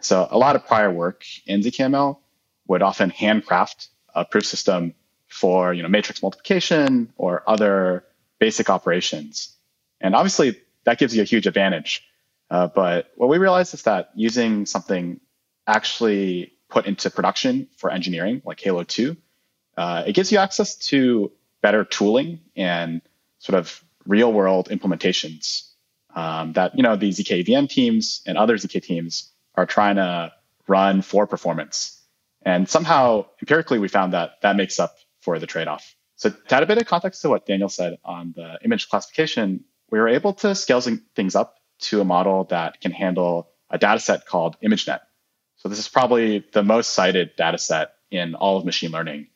So 0.00 0.28
a 0.30 0.38
lot 0.38 0.54
of 0.54 0.66
prior 0.66 0.90
work 0.90 1.24
in 1.46 1.60
ZKML 1.60 2.18
would 2.68 2.82
often 2.82 3.10
handcraft 3.10 3.88
a 4.14 4.24
proof 4.24 4.44
system 4.46 4.94
for 5.28 5.72
you 5.72 5.82
know 5.82 5.88
matrix 5.88 6.22
multiplication 6.22 7.12
or 7.16 7.42
other 7.48 8.04
basic 8.38 8.70
operations, 8.70 9.56
and 10.00 10.14
obviously 10.14 10.60
that 10.84 10.98
gives 10.98 11.16
you 11.16 11.22
a 11.22 11.24
huge 11.24 11.46
advantage. 11.46 12.04
Uh, 12.50 12.66
but 12.68 13.10
what 13.16 13.28
we 13.28 13.38
realized 13.38 13.72
is 13.72 13.82
that 13.82 14.10
using 14.14 14.66
something 14.66 15.18
actually 15.66 16.52
put 16.68 16.86
into 16.86 17.08
production 17.08 17.66
for 17.76 17.90
engineering, 17.90 18.42
like 18.44 18.60
Halo 18.60 18.84
2, 18.84 19.16
uh, 19.78 20.04
it 20.06 20.12
gives 20.12 20.30
you 20.30 20.38
access 20.38 20.76
to 20.76 21.32
better 21.62 21.84
tooling 21.84 22.40
and 22.54 23.00
sort 23.38 23.58
of 23.58 23.82
real 24.06 24.32
world 24.32 24.68
implementations 24.68 25.73
um, 26.14 26.52
that 26.54 26.76
you 26.76 26.82
know 26.82 26.96
the 26.96 27.10
zk 27.10 27.68
teams 27.68 28.22
and 28.26 28.38
other 28.38 28.56
ZK 28.56 28.82
teams 28.82 29.32
are 29.56 29.66
trying 29.66 29.96
to 29.96 30.32
run 30.66 31.02
for 31.02 31.26
performance. 31.26 32.00
And 32.42 32.68
somehow 32.68 33.26
empirically 33.40 33.78
we 33.78 33.88
found 33.88 34.12
that 34.12 34.40
that 34.42 34.56
makes 34.56 34.78
up 34.78 34.96
for 35.20 35.38
the 35.38 35.46
trade-off. 35.46 35.94
So 36.16 36.30
to 36.30 36.54
add 36.54 36.62
a 36.62 36.66
bit 36.66 36.78
of 36.78 36.86
context 36.86 37.22
to 37.22 37.28
what 37.28 37.46
Daniel 37.46 37.68
said 37.68 37.98
on 38.04 38.34
the 38.36 38.58
image 38.64 38.88
classification, 38.88 39.64
we 39.90 39.98
were 39.98 40.08
able 40.08 40.34
to 40.34 40.54
scale 40.54 40.80
things 40.80 41.34
up 41.34 41.56
to 41.80 42.00
a 42.00 42.04
model 42.04 42.44
that 42.44 42.80
can 42.80 42.92
handle 42.92 43.50
a 43.70 43.78
data 43.78 44.00
set 44.00 44.26
called 44.26 44.56
ImageNet. 44.62 45.00
So 45.56 45.68
this 45.68 45.78
is 45.78 45.88
probably 45.88 46.44
the 46.52 46.62
most 46.62 46.90
cited 46.90 47.36
data 47.36 47.58
set 47.58 47.94
in 48.10 48.34
all 48.34 48.56
of 48.56 48.64
machine 48.64 48.90
learning. 48.90 49.28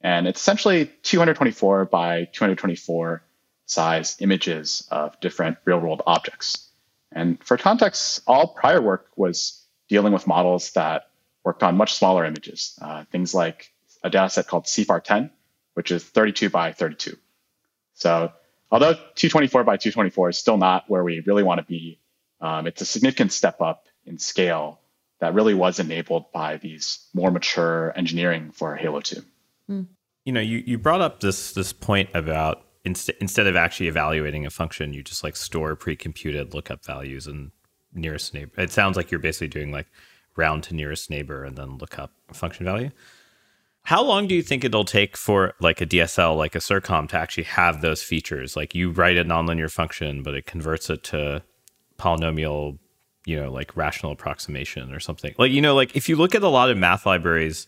And 0.00 0.26
it's 0.26 0.40
essentially 0.40 0.90
224 1.02 1.86
by 1.86 2.24
224 2.32 3.22
size 3.72 4.16
images 4.20 4.86
of 4.90 5.18
different 5.20 5.58
real 5.64 5.78
world 5.80 6.02
objects. 6.06 6.68
And 7.10 7.42
for 7.42 7.56
context, 7.56 8.22
all 8.26 8.48
prior 8.48 8.80
work 8.80 9.08
was 9.16 9.66
dealing 9.88 10.12
with 10.12 10.26
models 10.26 10.72
that 10.72 11.10
worked 11.44 11.62
on 11.62 11.76
much 11.76 11.94
smaller 11.94 12.24
images, 12.24 12.78
uh, 12.80 13.04
things 13.10 13.34
like 13.34 13.72
a 14.02 14.10
data 14.10 14.30
set 14.30 14.46
called 14.46 14.64
CIFAR 14.64 15.02
10, 15.02 15.30
which 15.74 15.90
is 15.90 16.04
32 16.04 16.50
by 16.50 16.72
32. 16.72 17.16
So 17.94 18.32
although 18.70 18.94
224 18.94 19.64
by 19.64 19.76
224 19.76 20.30
is 20.30 20.38
still 20.38 20.56
not 20.56 20.84
where 20.88 21.04
we 21.04 21.20
really 21.26 21.42
want 21.42 21.58
to 21.58 21.66
be, 21.66 21.98
um, 22.40 22.66
it's 22.66 22.80
a 22.80 22.86
significant 22.86 23.32
step 23.32 23.60
up 23.60 23.86
in 24.04 24.18
scale 24.18 24.80
that 25.20 25.34
really 25.34 25.54
was 25.54 25.78
enabled 25.78 26.32
by 26.32 26.56
these 26.56 27.06
more 27.14 27.30
mature 27.30 27.92
engineering 27.96 28.50
for 28.50 28.74
Halo 28.74 29.00
2. 29.00 29.22
Mm. 29.70 29.86
You 30.24 30.32
know, 30.32 30.40
you, 30.40 30.62
you 30.66 30.78
brought 30.78 31.00
up 31.00 31.20
this 31.20 31.52
this 31.52 31.72
point 31.72 32.10
about 32.14 32.64
inst- 32.84 33.10
instead 33.20 33.46
of 33.46 33.56
actually 33.56 33.88
evaluating 33.88 34.46
a 34.46 34.50
function, 34.50 34.92
you 34.92 35.02
just 35.02 35.24
like 35.24 35.36
store 35.36 35.76
pre-computed 35.76 36.54
lookup 36.54 36.84
values 36.84 37.26
and 37.26 37.50
nearest 37.92 38.34
neighbor. 38.34 38.52
It 38.60 38.72
sounds 38.72 38.96
like 38.96 39.10
you're 39.10 39.20
basically 39.20 39.48
doing 39.48 39.72
like 39.72 39.86
round 40.36 40.64
to 40.64 40.74
nearest 40.74 41.10
neighbor 41.10 41.44
and 41.44 41.56
then 41.56 41.78
look 41.78 41.98
up 41.98 42.12
function 42.32 42.64
value. 42.64 42.90
How 43.84 44.02
long 44.02 44.28
do 44.28 44.34
you 44.34 44.42
think 44.42 44.64
it'll 44.64 44.84
take 44.84 45.16
for 45.16 45.54
like 45.60 45.80
a 45.80 45.86
DSL, 45.86 46.36
like 46.36 46.54
a 46.54 46.58
CIRCOM, 46.58 47.08
to 47.08 47.16
actually 47.16 47.44
have 47.44 47.80
those 47.80 48.02
features? 48.02 48.56
Like 48.56 48.74
you 48.74 48.90
write 48.90 49.16
a 49.16 49.24
nonlinear 49.24 49.70
function, 49.70 50.22
but 50.22 50.34
it 50.34 50.46
converts 50.46 50.88
it 50.88 51.02
to 51.04 51.42
polynomial, 51.98 52.78
you 53.26 53.36
know, 53.36 53.50
like 53.50 53.76
rational 53.76 54.12
approximation 54.12 54.92
or 54.94 55.00
something. 55.00 55.34
Like, 55.36 55.50
you 55.50 55.60
know, 55.60 55.74
like 55.74 55.96
if 55.96 56.08
you 56.08 56.14
look 56.14 56.34
at 56.34 56.44
a 56.44 56.48
lot 56.48 56.70
of 56.70 56.78
math 56.78 57.06
libraries 57.06 57.66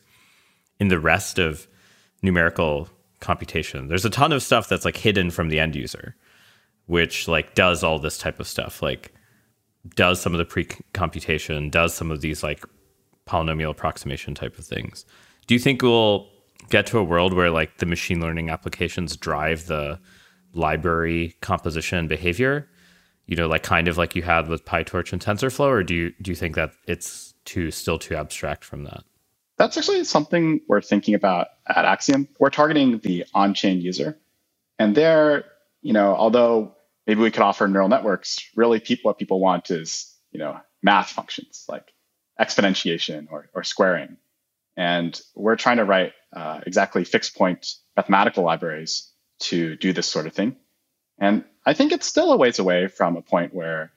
in 0.79 0.89
the 0.89 1.01
rest 1.01 1.41
of 1.41 1.67
numerical 2.23 2.89
computation, 3.25 3.89
there's 3.89 4.05
a 4.05 4.11
ton 4.11 4.33
of 4.33 4.43
stuff 4.43 4.69
that's 4.69 4.85
like 4.85 4.97
hidden 4.97 5.31
from 5.31 5.49
the 5.49 5.59
end 5.59 5.75
user, 5.75 6.15
which 6.87 7.27
like 7.27 7.55
does 7.55 7.83
all 7.83 7.99
this 7.99 8.19
type 8.19 8.39
of 8.39 8.47
stuff, 8.47 8.83
like 8.83 9.13
does 9.97 10.21
some 10.21 10.35
of 10.35 10.39
the 10.39 10.45
pre-computation, 10.45 11.71
does 11.71 11.95
some 11.95 12.11
of 12.11 12.21
these 12.21 12.43
like 12.43 12.65
polynomial 13.27 13.71
approximation 13.71 14.35
type 14.35 14.59
of 14.59 14.65
things. 14.65 15.05
Do 15.47 15.55
you 15.55 15.61
think 15.61 15.83
we'll 15.83 16.29
get 16.71 16.87
to 16.87 16.99
a 16.99 17.05
world 17.05 17.35
where 17.35 17.51
like 17.51 17.79
the 17.79 17.87
machine 17.87 18.21
learning 18.21 18.51
applications 18.51 19.17
drive 19.17 19.67
the 19.67 19.99
library 20.53 21.35
composition 21.41 22.09
behavior? 22.09 22.69
You 23.27 23.37
know, 23.37 23.49
like 23.49 23.63
kind 23.63 23.89
of 23.89 23.97
like 23.97 24.15
you 24.15 24.23
had 24.23 24.49
with 24.49 24.67
PyTorch 24.67 25.13
and 25.13 25.23
TensorFlow, 25.23 25.67
or 25.67 25.83
do 25.83 25.95
you 25.95 26.13
do 26.21 26.31
you 26.31 26.35
think 26.35 26.57
that 26.57 26.73
it's 26.87 27.33
too 27.47 27.71
still 27.71 27.99
too 27.99 28.15
abstract 28.15 28.65
from 28.65 28.85
that? 28.85 29.03
That's 29.57 29.79
actually 29.79 30.05
something 30.05 30.61
we're 30.69 30.83
thinking 30.83 31.15
about 31.15 31.49
at 31.67 31.85
Axiom. 31.85 32.29
We're 32.39 32.51
targeting 32.51 32.99
the 32.99 33.25
on-chain 33.35 33.81
user. 33.81 34.19
And 34.79 34.95
there, 34.95 35.45
you 35.83 35.93
know, 35.93 36.15
although 36.15 36.75
maybe 37.07 37.21
we 37.21 37.31
could 37.31 37.43
offer 37.43 37.69
neural 37.69 37.89
networks, 37.89 38.51
really 38.57 38.83
what 39.03 39.19
people 39.19 39.41
want 39.41 39.71
is, 39.71 40.15
you 40.33 40.39
know, 40.39 40.61
math 40.83 41.11
functions 41.11 41.65
like 41.69 41.93
exponentiation 42.41 43.29
or, 43.31 43.49
or 43.55 43.65
squaring. 43.65 44.17
And 44.77 45.19
we're 45.35 45.57
trying 45.57 45.77
to 45.77 45.85
write 45.85 46.13
uh, 46.33 46.61
exactly 46.67 47.05
fixed 47.05 47.37
point 47.37 47.75
mathematical 47.97 48.43
libraries 48.43 49.11
to 49.39 49.77
do 49.77 49.93
this 49.93 50.07
sort 50.07 50.27
of 50.27 50.33
thing. 50.33 50.57
And 51.19 51.45
I 51.65 51.75
think 51.75 51.93
it's 51.93 52.07
still 52.07 52.33
a 52.33 52.37
ways 52.37 52.59
away 52.59 52.89
from 52.89 53.17
a 53.17 53.23
point 53.23 53.55
where 53.55 53.93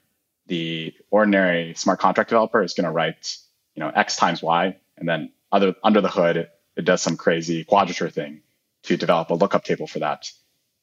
the 0.46 0.94
ordinary 1.10 1.74
smart 1.74 2.00
contract 2.00 2.30
developer 2.30 2.62
is 2.62 2.74
going 2.74 2.86
to 2.86 2.92
write, 2.92 3.38
you 3.76 3.82
know, 3.82 3.90
X 3.90 4.16
times 4.16 4.42
Y 4.42 4.78
and 4.98 5.10
then 5.10 5.32
other, 5.52 5.76
under 5.84 6.02
the 6.02 6.10
hood, 6.10 6.50
it, 6.78 6.80
it, 6.80 6.86
does 6.86 7.02
some 7.02 7.18
crazy 7.18 7.64
quadrature 7.64 8.10
thing 8.10 8.42
to 8.84 8.98
develop 8.98 9.30
a 9.30 9.34
lookup 9.34 9.64
table 9.64 9.88
for 9.88 10.00
that. 10.00 10.32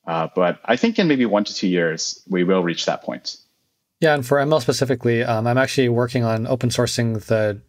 Uh, 0.07 0.29
but 0.35 0.61
I 0.65 0.77
think 0.77 0.99
in 0.99 1.09
maybe 1.09 1.27
one 1.27 1.45
to 1.45 1.55
two 1.55 1.69
years, 1.69 2.23
we 2.29 2.45
will 2.45 2.63
reach 2.63 2.87
that 2.87 3.03
point. 3.03 3.37
Yeah, 4.01 4.15
and 4.15 4.27
for 4.27 4.39
ML 4.39 4.61
specifically, 4.61 5.23
um, 5.23 5.47
I'm 5.47 5.57
actually 5.57 5.89
working 5.89 6.25
on 6.25 6.47
open 6.47 6.69
sourcing 6.71 7.25
the 7.25 7.63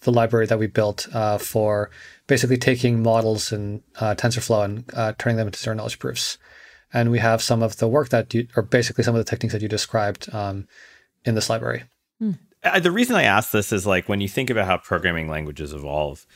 the 0.00 0.12
library 0.12 0.46
that 0.46 0.58
we 0.58 0.66
built 0.66 1.06
uh, 1.12 1.38
for 1.38 1.90
basically 2.26 2.56
taking 2.56 3.02
models 3.02 3.52
in 3.52 3.82
uh, 4.00 4.14
TensorFlow 4.14 4.64
and 4.64 4.84
uh, 4.94 5.12
turning 5.18 5.36
them 5.36 5.46
into 5.46 5.58
zero 5.58 5.76
knowledge 5.76 5.98
proofs. 5.98 6.38
And 6.92 7.10
we 7.10 7.20
have 7.20 7.42
some 7.42 7.62
of 7.62 7.76
the 7.76 7.88
work 7.88 8.08
that 8.10 8.34
you, 8.34 8.48
or 8.56 8.62
basically 8.62 9.04
some 9.04 9.14
of 9.14 9.24
the 9.24 9.30
techniques 9.30 9.52
that 9.52 9.62
you 9.62 9.68
described 9.68 10.32
um, 10.34 10.66
in 11.24 11.34
this 11.34 11.48
library. 11.48 11.84
Hmm. 12.18 12.32
The 12.80 12.90
reason 12.90 13.16
I 13.16 13.24
ask 13.24 13.50
this 13.50 13.72
is 13.72 13.86
like 13.86 14.08
when 14.08 14.20
you 14.20 14.28
think 14.28 14.50
about 14.50 14.66
how 14.66 14.76
programming 14.76 15.28
languages 15.28 15.72
evolve, 15.72 16.26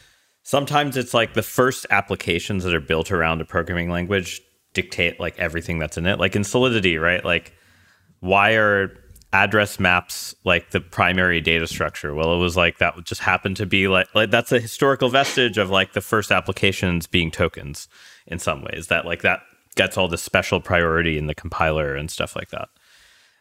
sometimes 0.47 0.97
it's 0.97 1.12
like 1.12 1.34
the 1.34 1.42
first 1.42 1.86
applications 1.90 2.62
that 2.62 2.72
are 2.72 2.80
built 2.80 3.11
around 3.11 3.40
a 3.40 3.44
programming 3.44 3.90
language 3.90 4.40
dictate 4.74 5.18
like 5.18 5.36
everything 5.40 5.80
that's 5.80 5.99
in 5.99 6.07
it. 6.07 6.20
Like 6.20 6.36
in 6.36 6.44
Solidity, 6.44 6.99
right? 6.99 7.24
Like 7.24 7.53
why 8.20 8.53
are 8.53 8.97
address 9.32 9.80
maps 9.80 10.36
like 10.44 10.70
the 10.70 10.80
primary 10.80 11.40
data 11.40 11.66
structure? 11.66 12.14
Well, 12.14 12.32
it 12.32 12.38
was 12.38 12.57
like 12.57 12.78
that 12.78 12.94
just 13.05 13.22
happened 13.22 13.57
to 13.57 13.66
be 13.66 13.88
like 13.88 14.07
like 14.14 14.30
that's 14.30 14.53
a 14.53 14.61
historical 14.61 15.09
vestige 15.09 15.59
of 15.59 15.70
like 15.70 15.94
the 15.94 16.01
first 16.01 16.30
applications 16.30 17.09
being 17.09 17.32
tokens 17.32 17.88
in 18.28 18.38
some 18.38 18.62
ways. 18.62 18.86
That 18.86 19.05
like 19.05 19.22
that 19.22 19.40
gets 19.74 19.99
all 19.99 20.07
the 20.07 20.16
special 20.16 20.61
priority 20.61 21.18
in 21.18 21.26
the 21.26 21.34
compiler 21.34 21.97
and 21.97 22.09
stuff 22.09 22.36
like 22.36 22.51
that. 22.51 22.68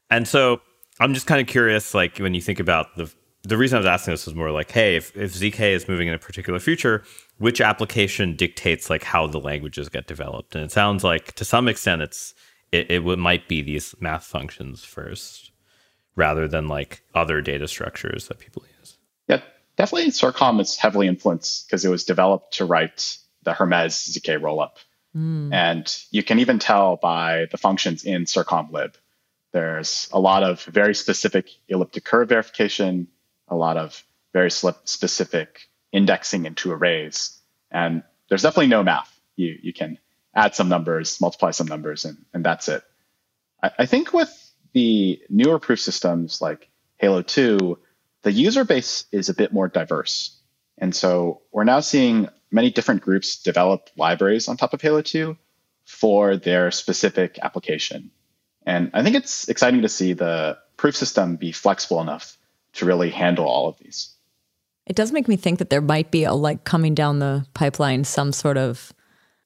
And 0.09 0.27
so 0.27 0.59
I'm 0.99 1.13
just 1.13 1.27
kind 1.27 1.39
of 1.39 1.45
curious, 1.45 1.93
like 1.93 2.17
when 2.17 2.33
you 2.33 2.41
think 2.41 2.59
about 2.59 2.95
the 2.97 3.13
the 3.45 3.57
reason 3.57 3.77
I 3.77 3.79
was 3.79 3.85
asking 3.85 4.13
this 4.13 4.25
was 4.25 4.35
more 4.35 4.51
like, 4.51 4.71
hey, 4.71 4.95
if, 4.95 5.15
if 5.15 5.33
ZK 5.33 5.59
is 5.73 5.87
moving 5.87 6.07
in 6.07 6.13
a 6.13 6.19
particular 6.19 6.59
future, 6.59 7.03
which 7.37 7.61
application 7.61 8.35
dictates 8.35 8.89
like 8.89 9.03
how 9.03 9.27
the 9.27 9.39
languages 9.39 9.89
get 9.89 10.07
developed? 10.07 10.55
And 10.55 10.63
it 10.63 10.71
sounds 10.71 11.03
like 11.03 11.33
to 11.33 11.45
some 11.45 11.67
extent 11.67 12.01
it's 12.01 12.33
it, 12.71 12.91
it 12.91 13.03
might 13.03 13.47
be 13.47 13.61
these 13.61 13.95
math 13.99 14.25
functions 14.25 14.83
first 14.83 15.51
rather 16.15 16.47
than 16.47 16.67
like 16.67 17.03
other 17.13 17.41
data 17.41 17.67
structures 17.67 18.27
that 18.27 18.39
people 18.39 18.63
use. 18.79 18.97
Yeah, 19.27 19.41
definitely 19.77 20.11
CIRCOM 20.11 20.59
is 20.59 20.77
heavily 20.77 21.07
influenced 21.07 21.67
because 21.67 21.85
it 21.85 21.89
was 21.89 22.03
developed 22.03 22.53
to 22.53 22.65
write 22.65 23.17
the 23.43 23.53
Hermez 23.53 24.09
ZK 24.11 24.39
rollup. 24.39 24.77
Mm. 25.15 25.53
And 25.53 25.97
you 26.11 26.23
can 26.23 26.39
even 26.39 26.59
tell 26.59 26.97
by 26.97 27.47
the 27.51 27.57
functions 27.57 28.03
in 28.03 28.25
CIRCOM 28.25 28.71
lib. 28.71 28.97
There's 29.53 30.09
a 30.11 30.19
lot 30.19 30.43
of 30.43 30.63
very 30.63 30.93
specific 30.93 31.49
elliptic 31.69 32.03
curve 32.03 32.27
verification, 32.27 33.07
a 33.47 33.55
lot 33.55 33.77
of 33.77 34.03
very 34.33 34.51
specific 34.51 35.69
indexing 35.91 36.45
into 36.45 36.71
arrays. 36.71 37.39
And 37.71 38.03
there's 38.27 38.41
definitely 38.41 38.67
no 38.67 38.83
math. 38.83 39.11
You, 39.35 39.57
you 39.61 39.73
can 39.73 39.97
add 40.35 40.55
some 40.55 40.69
numbers, 40.69 41.21
multiply 41.21 41.51
some 41.51 41.67
numbers, 41.67 42.05
and, 42.05 42.17
and 42.33 42.43
that's 42.43 42.67
it. 42.67 42.83
I, 43.63 43.71
I 43.79 43.85
think 43.85 44.13
with 44.13 44.31
the 44.73 45.21
newer 45.29 45.59
proof 45.59 45.79
systems 45.79 46.41
like 46.41 46.69
Halo 46.97 47.21
2, 47.21 47.77
the 48.23 48.31
user 48.31 48.65
base 48.65 49.05
is 49.11 49.29
a 49.29 49.33
bit 49.33 49.53
more 49.53 49.67
diverse. 49.67 50.37
And 50.77 50.93
so 50.93 51.41
we're 51.51 51.63
now 51.63 51.79
seeing 51.79 52.27
many 52.51 52.71
different 52.71 53.01
groups 53.01 53.41
develop 53.41 53.89
libraries 53.95 54.47
on 54.47 54.57
top 54.57 54.73
of 54.73 54.81
Halo 54.81 55.01
2 55.01 55.37
for 55.85 56.35
their 56.35 56.71
specific 56.71 57.39
application. 57.41 58.11
And 58.65 58.91
I 58.93 59.03
think 59.03 59.15
it's 59.15 59.47
exciting 59.47 59.83
to 59.83 59.89
see 59.89 60.13
the 60.13 60.57
proof 60.75 60.95
system 60.95 61.37
be 61.37 61.51
flexible 61.51 62.01
enough 62.01 62.37
to 62.75 62.85
really 62.85 63.09
handle 63.09 63.45
all 63.45 63.67
of 63.67 63.77
these. 63.79 64.13
It 64.85 64.95
does 64.95 65.11
make 65.11 65.27
me 65.27 65.35
think 65.35 65.59
that 65.59 65.69
there 65.69 65.81
might 65.81 66.11
be 66.11 66.23
a 66.23 66.33
like 66.33 66.63
coming 66.63 66.93
down 66.93 67.19
the 67.19 67.45
pipeline 67.53 68.03
some 68.03 68.31
sort 68.31 68.57
of 68.57 68.93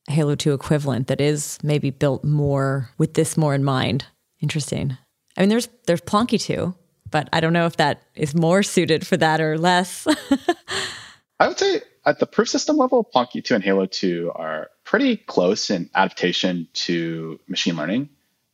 Halo 0.08 0.36
2 0.36 0.54
equivalent 0.54 1.08
that 1.08 1.22
is 1.22 1.58
maybe 1.64 1.92
built 1.92 2.24
more 2.24 2.90
with 2.98 3.14
this 3.14 3.38
more 3.38 3.54
in 3.54 3.64
mind. 3.64 4.06
Interesting. 4.42 4.98
I 5.38 5.42
mean 5.42 5.50
there's 5.50 5.70
there's 5.86 6.02
Plonky 6.02 6.42
2, 6.42 6.74
but 7.10 7.30
I 7.32 7.40
don't 7.40 7.54
know 7.54 7.66
if 7.66 7.78
that 7.78 8.02
is 8.16 8.36
more 8.36 8.64
suited 8.64 9.08
for 9.08 9.18
that 9.18 9.40
or 9.40 9.58
less. 9.58 10.08
I 11.40 11.48
would 11.48 11.58
say 11.58 11.82
at 12.06 12.20
the 12.20 12.26
proof 12.26 12.50
system 12.50 12.78
level, 12.78 13.04
Plonky 13.04 13.44
2 13.44 13.56
and 13.56 13.64
Halo 13.64 13.86
2 13.86 14.32
are 14.36 14.72
pretty 14.84 15.16
close 15.16 15.70
in 15.70 15.90
adaptation 15.96 16.68
to 16.74 17.40
machine 17.48 17.76
learning. 17.76 18.10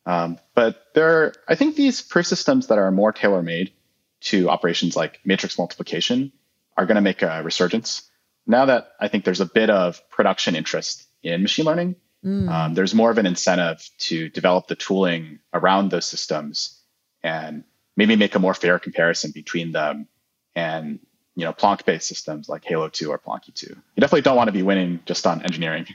Um, 0.05 0.38
but 0.53 0.84
there 0.93 1.09
are, 1.09 1.34
I 1.47 1.55
think 1.55 1.76
these 1.76 2.01
proof 2.01 2.28
systems 2.28 2.67
that 2.67 2.78
are 2.78 2.91
more 2.91 3.11
tailor 3.11 3.41
made 3.41 3.71
to 4.26 4.49
operations 4.49 4.95
like 4.95 5.19
matrix 5.23 5.57
multiplication 5.57 6.32
are 6.78 6.86
going 6.86 6.95
to 6.95 7.01
make 7.01 7.21
a 7.21 7.41
resurgence. 7.43 8.09
Now 8.47 8.65
that 8.65 8.91
I 8.99 9.07
think 9.07 9.23
there's 9.23 9.41
a 9.41 9.45
bit 9.45 9.69
of 9.69 10.01
production 10.09 10.55
interest 10.55 11.07
in 11.23 11.41
machine 11.41 11.65
learning, 11.65 11.95
mm. 12.23 12.49
um, 12.49 12.73
there's 12.73 12.93
more 12.93 13.11
of 13.11 13.17
an 13.17 13.26
incentive 13.26 13.89
to 13.99 14.30
develop 14.30 14.67
the 14.67 14.76
tooling 14.76 15.39
around 15.53 15.89
those 15.89 16.05
systems 16.05 16.82
and 17.23 17.63
maybe 17.95 18.15
make 18.15 18.36
a 18.36 18.39
more 18.39 18.53
fair 18.53 18.78
comparison 18.78 19.32
between 19.32 19.71
them 19.71 20.07
and 20.55 20.99
you 21.36 21.45
know 21.45 21.53
Plonk 21.53 21.86
based 21.86 22.07
systems 22.07 22.47
like 22.49 22.63
Halo 22.65 22.89
2 22.89 23.09
or 23.09 23.19
Plonky 23.19 23.53
2. 23.53 23.67
You 23.67 24.01
definitely 24.01 24.21
don't 24.21 24.38
want 24.38 24.47
to 24.47 24.53
be 24.53 24.63
winning 24.63 24.99
just 25.05 25.26
on 25.26 25.41
engineering. 25.41 25.88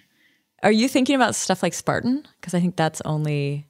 Are 0.63 0.73
you 0.73 0.89
thinking 0.89 1.17
about 1.17 1.35
stuff 1.35 1.63
like 1.63 1.73
Spartan? 1.73 2.27
Because 2.41 2.55
I 2.55 2.61
think 2.61 2.77
that's 2.77 3.01
only 3.05 3.67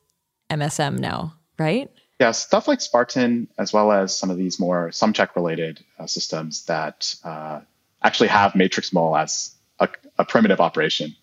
MSM 0.50 0.98
now, 0.98 1.34
right? 1.58 1.90
Yeah, 2.20 2.32
stuff 2.32 2.68
like 2.68 2.82
Spartan, 2.82 3.48
as 3.56 3.72
well 3.72 3.90
as 3.90 4.14
some 4.14 4.28
of 4.28 4.36
these 4.36 4.60
more 4.60 4.90
sumcheck 4.90 5.34
related 5.34 5.82
uh, 5.98 6.06
systems 6.06 6.66
that 6.66 7.14
uh, 7.24 7.60
actually 8.02 8.28
have 8.28 8.54
matrix 8.54 8.92
mul 8.92 9.16
as 9.16 9.54
a, 9.78 9.88
a 10.18 10.26
primitive 10.26 10.60
operation. 10.60 11.16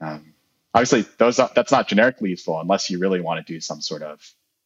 Um, 0.00 0.34
obviously, 0.74 1.06
those 1.18 1.38
are, 1.38 1.48
that's 1.54 1.70
not 1.70 1.86
generically 1.86 2.30
useful 2.30 2.60
unless 2.60 2.90
you 2.90 2.98
really 2.98 3.20
want 3.20 3.46
to 3.46 3.52
do 3.52 3.60
some 3.60 3.80
sort 3.80 4.02
of 4.02 4.20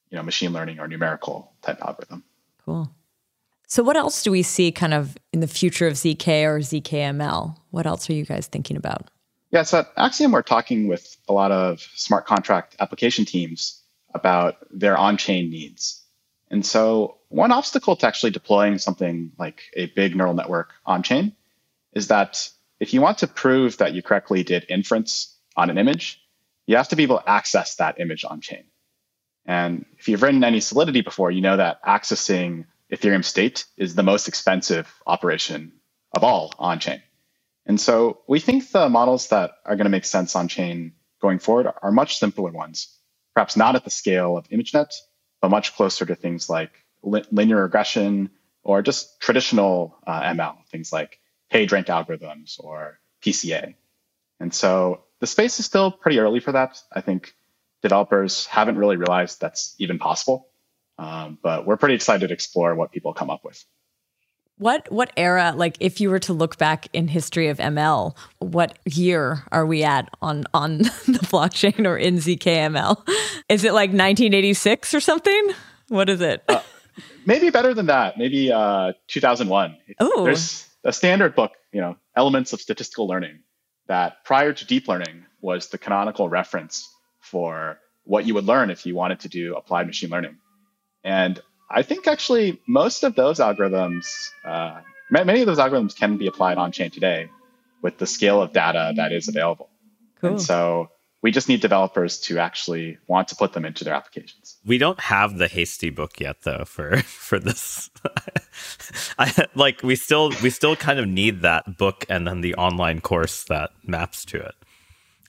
you 0.08 0.16
know 0.16 0.22
machine 0.22 0.54
learning 0.54 0.80
or 0.80 0.88
numerical 0.88 1.52
type 1.60 1.78
algorithm. 1.82 2.24
Cool. 2.64 2.90
So, 3.68 3.82
what 3.82 3.98
else 3.98 4.22
do 4.22 4.30
we 4.30 4.42
see 4.42 4.72
kind 4.72 4.94
of 4.94 5.18
in 5.34 5.40
the 5.40 5.46
future 5.46 5.86
of 5.86 5.92
ZK 5.92 6.44
or 6.44 6.60
ZKML? 6.60 7.54
What 7.70 7.86
else 7.86 8.08
are 8.08 8.14
you 8.14 8.24
guys 8.24 8.46
thinking 8.46 8.78
about? 8.78 9.10
Yeah, 9.50 9.62
so 9.62 9.80
at 9.80 9.92
Axiom, 9.98 10.32
we're 10.32 10.40
talking 10.40 10.88
with 10.88 11.18
a 11.28 11.34
lot 11.34 11.52
of 11.52 11.80
smart 11.96 12.24
contract 12.24 12.76
application 12.80 13.26
teams 13.26 13.82
about 14.16 14.56
their 14.70 14.96
on 14.96 15.16
chain 15.16 15.50
needs. 15.50 16.04
And 16.50 16.64
so, 16.64 17.18
one 17.28 17.52
obstacle 17.52 17.96
to 17.96 18.06
actually 18.06 18.30
deploying 18.30 18.78
something 18.78 19.32
like 19.38 19.62
a 19.74 19.86
big 19.86 20.14
neural 20.16 20.34
network 20.34 20.72
on 20.84 21.02
chain 21.02 21.34
is 21.92 22.08
that 22.08 22.48
if 22.78 22.94
you 22.94 23.00
want 23.00 23.18
to 23.18 23.26
prove 23.26 23.78
that 23.78 23.94
you 23.94 24.02
correctly 24.02 24.42
did 24.42 24.66
inference 24.68 25.36
on 25.56 25.70
an 25.70 25.78
image, 25.78 26.20
you 26.66 26.76
have 26.76 26.88
to 26.88 26.96
be 26.96 27.04
able 27.04 27.18
to 27.18 27.28
access 27.28 27.76
that 27.76 28.00
image 28.00 28.24
on 28.24 28.40
chain. 28.40 28.64
And 29.44 29.86
if 29.98 30.08
you've 30.08 30.22
written 30.22 30.44
any 30.44 30.60
Solidity 30.60 31.00
before, 31.00 31.30
you 31.30 31.40
know 31.40 31.56
that 31.56 31.82
accessing 31.84 32.66
Ethereum 32.92 33.24
state 33.24 33.64
is 33.76 33.94
the 33.94 34.02
most 34.02 34.28
expensive 34.28 34.92
operation 35.06 35.72
of 36.12 36.24
all 36.24 36.52
on 36.58 36.78
chain. 36.78 37.02
And 37.64 37.80
so 37.80 38.20
we 38.28 38.40
think 38.40 38.70
the 38.70 38.88
models 38.88 39.28
that 39.28 39.52
are 39.64 39.76
going 39.76 39.86
to 39.86 39.90
make 39.90 40.04
sense 40.04 40.36
on 40.36 40.48
chain 40.48 40.92
going 41.20 41.38
forward 41.38 41.68
are 41.82 41.90
much 41.90 42.18
simpler 42.18 42.52
ones, 42.52 42.95
perhaps 43.36 43.54
not 43.54 43.76
at 43.76 43.84
the 43.84 43.90
scale 43.90 44.38
of 44.38 44.48
ImageNet, 44.48 44.94
but 45.42 45.50
much 45.50 45.76
closer 45.76 46.06
to 46.06 46.14
things 46.14 46.48
like 46.48 46.70
li- 47.02 47.22
linear 47.30 47.64
regression 47.64 48.30
or 48.62 48.80
just 48.80 49.20
traditional 49.20 49.98
uh, 50.06 50.22
ML, 50.22 50.56
things 50.70 50.90
like 50.90 51.20
PageRank 51.52 51.84
algorithms 51.84 52.58
or 52.58 52.98
PCA. 53.22 53.74
And 54.40 54.54
so 54.54 55.02
the 55.20 55.26
space 55.26 55.60
is 55.60 55.66
still 55.66 55.90
pretty 55.90 56.18
early 56.18 56.40
for 56.40 56.52
that. 56.52 56.78
I 56.90 57.02
think 57.02 57.34
developers 57.82 58.46
haven't 58.46 58.78
really 58.78 58.96
realized 58.96 59.38
that's 59.38 59.74
even 59.78 59.98
possible. 59.98 60.48
Um, 60.98 61.38
but 61.42 61.66
we're 61.66 61.76
pretty 61.76 61.94
excited 61.94 62.28
to 62.28 62.32
explore 62.32 62.74
what 62.74 62.90
people 62.90 63.12
come 63.12 63.28
up 63.28 63.44
with. 63.44 63.62
What 64.58 64.90
what 64.90 65.12
era, 65.18 65.52
like 65.54 65.76
if 65.80 66.00
you 66.00 66.08
were 66.08 66.18
to 66.20 66.32
look 66.32 66.56
back 66.56 66.88
in 66.94 67.08
history 67.08 67.48
of 67.48 67.58
ML, 67.58 68.16
what 68.38 68.78
year 68.86 69.44
are 69.52 69.66
we 69.66 69.84
at 69.84 70.08
on 70.22 70.44
on 70.54 70.78
the 70.78 71.26
blockchain 71.30 71.86
or 71.86 71.98
in 71.98 72.16
ZKML? 72.16 73.06
Is 73.50 73.64
it 73.64 73.72
like 73.72 73.90
1986 73.90 74.94
or 74.94 75.00
something? 75.00 75.50
What 75.88 76.08
is 76.08 76.22
it? 76.22 76.42
Uh, 76.48 76.62
maybe 77.26 77.50
better 77.50 77.74
than 77.74 77.86
that. 77.86 78.16
Maybe 78.16 78.50
uh, 78.50 78.94
2001. 79.08 79.76
Oh, 80.00 80.24
there's 80.24 80.66
a 80.84 80.92
standard 80.92 81.34
book, 81.34 81.52
you 81.72 81.82
know, 81.82 81.96
Elements 82.16 82.54
of 82.54 82.60
Statistical 82.60 83.06
Learning, 83.06 83.40
that 83.88 84.24
prior 84.24 84.54
to 84.54 84.66
deep 84.66 84.88
learning 84.88 85.26
was 85.42 85.68
the 85.68 85.76
canonical 85.76 86.30
reference 86.30 86.88
for 87.20 87.78
what 88.04 88.26
you 88.26 88.32
would 88.34 88.44
learn 88.44 88.70
if 88.70 88.86
you 88.86 88.94
wanted 88.94 89.20
to 89.20 89.28
do 89.28 89.54
applied 89.54 89.86
machine 89.86 90.08
learning. 90.08 90.38
And 91.04 91.40
I 91.70 91.82
think 91.82 92.06
actually 92.06 92.60
most 92.66 93.02
of 93.02 93.14
those 93.14 93.38
algorithms, 93.38 94.30
uh, 94.44 94.80
many 95.10 95.40
of 95.40 95.46
those 95.46 95.58
algorithms 95.58 95.96
can 95.96 96.16
be 96.16 96.26
applied 96.26 96.58
on 96.58 96.72
chain 96.72 96.90
today 96.90 97.28
with 97.82 97.98
the 97.98 98.06
scale 98.06 98.40
of 98.40 98.52
data 98.52 98.92
that 98.96 99.12
is 99.12 99.28
available. 99.28 99.68
Cool. 100.20 100.30
And 100.30 100.42
so 100.42 100.90
we 101.22 101.30
just 101.32 101.48
need 101.48 101.60
developers 101.60 102.20
to 102.20 102.38
actually 102.38 102.98
want 103.08 103.28
to 103.28 103.36
put 103.36 103.52
them 103.52 103.64
into 103.64 103.84
their 103.84 103.94
applications. 103.94 104.58
We 104.64 104.78
don't 104.78 105.00
have 105.00 105.38
the 105.38 105.48
Hastie 105.48 105.90
book 105.90 106.20
yet 106.20 106.42
though 106.42 106.64
for 106.64 106.98
for 107.02 107.38
this. 107.38 107.90
I, 109.18 109.46
like 109.54 109.82
we 109.82 109.96
still 109.96 110.30
we 110.42 110.50
still 110.50 110.76
kind 110.76 110.98
of 110.98 111.08
need 111.08 111.42
that 111.42 111.78
book 111.78 112.06
and 112.08 112.26
then 112.26 112.42
the 112.42 112.54
online 112.54 113.00
course 113.00 113.44
that 113.44 113.70
maps 113.84 114.24
to 114.26 114.38
it. 114.38 114.54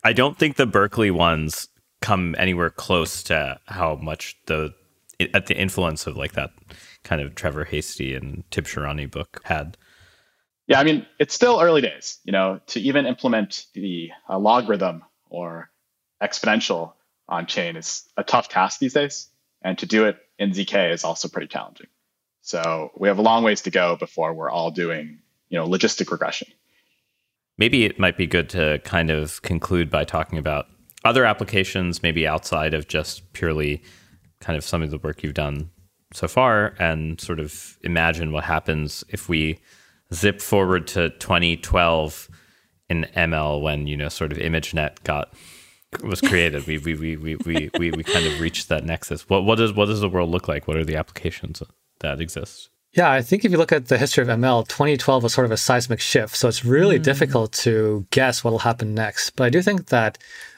I 0.03 0.13
don't 0.13 0.37
think 0.37 0.55
the 0.55 0.67
Berkeley 0.67 1.11
ones 1.11 1.67
come 2.01 2.35
anywhere 2.37 2.69
close 2.69 3.23
to 3.23 3.59
how 3.65 3.95
much 3.95 4.37
the 4.45 4.73
at 5.19 5.47
the 5.47 5.57
influence 5.57 6.07
of 6.07 6.15
like 6.15 6.33
that 6.33 6.51
kind 7.03 7.21
of 7.21 7.35
Trevor 7.35 7.65
Hastie 7.65 8.13
and 8.13 8.43
Tibshirani 8.51 9.09
book 9.09 9.41
had. 9.43 9.77
Yeah, 10.67 10.79
I 10.79 10.83
mean, 10.83 11.05
it's 11.19 11.33
still 11.33 11.59
early 11.61 11.81
days, 11.81 12.19
you 12.25 12.31
know, 12.31 12.59
to 12.67 12.79
even 12.79 13.05
implement 13.05 13.65
the 13.73 14.09
uh, 14.29 14.37
logarithm 14.37 15.03
or 15.29 15.69
exponential 16.21 16.93
on 17.29 17.45
chain 17.45 17.75
is 17.75 18.03
a 18.17 18.23
tough 18.23 18.49
task 18.49 18.79
these 18.79 18.93
days. 18.93 19.29
And 19.61 19.77
to 19.79 19.85
do 19.85 20.05
it 20.05 20.17
in 20.37 20.51
ZK 20.51 20.91
is 20.93 21.03
also 21.03 21.27
pretty 21.27 21.47
challenging. 21.47 21.87
So 22.41 22.91
we 22.95 23.07
have 23.07 23.17
a 23.17 23.21
long 23.21 23.43
ways 23.43 23.61
to 23.61 23.71
go 23.71 23.95
before 23.95 24.33
we're 24.33 24.49
all 24.49 24.71
doing, 24.71 25.19
you 25.49 25.57
know, 25.57 25.67
logistic 25.67 26.11
regression. 26.11 26.47
Maybe 27.57 27.85
it 27.85 27.97
might 27.97 28.17
be 28.17 28.27
good 28.27 28.49
to 28.49 28.79
kind 28.83 29.09
of 29.09 29.41
conclude 29.41 29.89
by 29.89 30.03
talking 30.03 30.37
about 30.37 30.67
other 31.03 31.25
applications, 31.25 32.03
maybe 32.03 32.27
outside 32.27 32.73
of 32.73 32.87
just 32.87 33.33
purely 33.33 33.81
kind 34.39 34.57
of 34.57 34.63
some 34.63 34.81
of 34.81 34.91
the 34.91 34.97
work 34.97 35.23
you've 35.23 35.33
done 35.33 35.69
so 36.13 36.27
far, 36.27 36.73
and 36.79 37.19
sort 37.19 37.39
of 37.39 37.77
imagine 37.81 38.31
what 38.31 38.45
happens 38.45 39.03
if 39.09 39.27
we 39.27 39.59
zip 40.13 40.41
forward 40.41 40.87
to 40.87 41.09
2012 41.11 42.29
in 42.89 43.05
ML 43.15 43.61
when 43.61 43.87
you 43.87 43.97
know 43.97 44.09
sort 44.09 44.31
of 44.31 44.37
ImageNet 44.37 45.03
got 45.03 45.33
was 46.03 46.21
created. 46.21 46.67
we, 46.67 46.77
we, 46.77 46.95
we, 46.95 47.15
we, 47.15 47.35
we, 47.37 47.69
we, 47.77 47.91
we 47.91 48.03
kind 48.03 48.25
of 48.25 48.39
reached 48.39 48.69
that 48.69 48.85
nexus. 48.85 49.29
What 49.29 49.45
what 49.45 49.57
does 49.57 49.73
what 49.73 49.85
does 49.85 50.01
the 50.01 50.09
world 50.09 50.29
look 50.29 50.47
like? 50.47 50.67
What 50.67 50.77
are 50.77 50.85
the 50.85 50.95
applications 50.95 51.61
that 51.99 52.21
exist? 52.21 52.69
Yeah, 52.93 53.11
I 53.11 53.21
think 53.21 53.45
if 53.45 53.51
you 53.51 53.57
look 53.57 53.71
at 53.71 53.89
the 53.89 53.97
history 53.97 54.23
of 54.23 54.29
ML, 54.29 54.67
2012 54.67 55.21
was 55.21 55.33
sort 55.33 55.45
of 55.45 55.51
a 55.51 55.57
seismic 55.57 55.99
shift. 55.99 56.35
So 56.35 56.47
it's 56.47 56.65
really 56.65 56.97
mm. 56.97 57.03
difficult 57.03 57.51
to 57.53 58.07
guess 58.11 58.43
what 58.43 58.51
will 58.51 58.59
happen 58.59 58.95
next. 58.95 59.31
But 59.31 59.43
I 59.43 59.49
do 59.49 59.61
think 59.61 59.87
that 59.87 60.17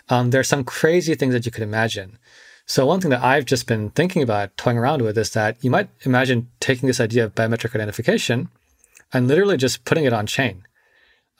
um, 0.10 0.30
there 0.30 0.40
are 0.40 0.46
some 0.46 0.64
crazy 0.64 1.16
things 1.16 1.34
that 1.34 1.46
you 1.46 1.52
could 1.52 1.64
imagine. 1.64 2.18
So 2.70 2.86
one 2.86 3.02
thing 3.02 3.10
that 3.10 3.24
I've 3.24 3.46
just 3.46 3.66
been 3.66 3.90
thinking 3.90 4.22
about, 4.22 4.56
toying 4.56 4.78
around 4.78 5.02
with, 5.02 5.18
is 5.18 5.32
that 5.32 5.58
you 5.64 5.72
might 5.72 5.90
imagine 6.04 6.50
taking 6.60 6.86
this 6.86 7.00
idea 7.00 7.26
of 7.26 7.34
biometric 7.34 7.74
identification 7.74 8.50
and 9.12 9.28
literally 9.28 9.58
just 9.58 9.86
putting 9.86 10.06
it 10.06 10.14
on 10.14 10.28
chain. 10.28 10.68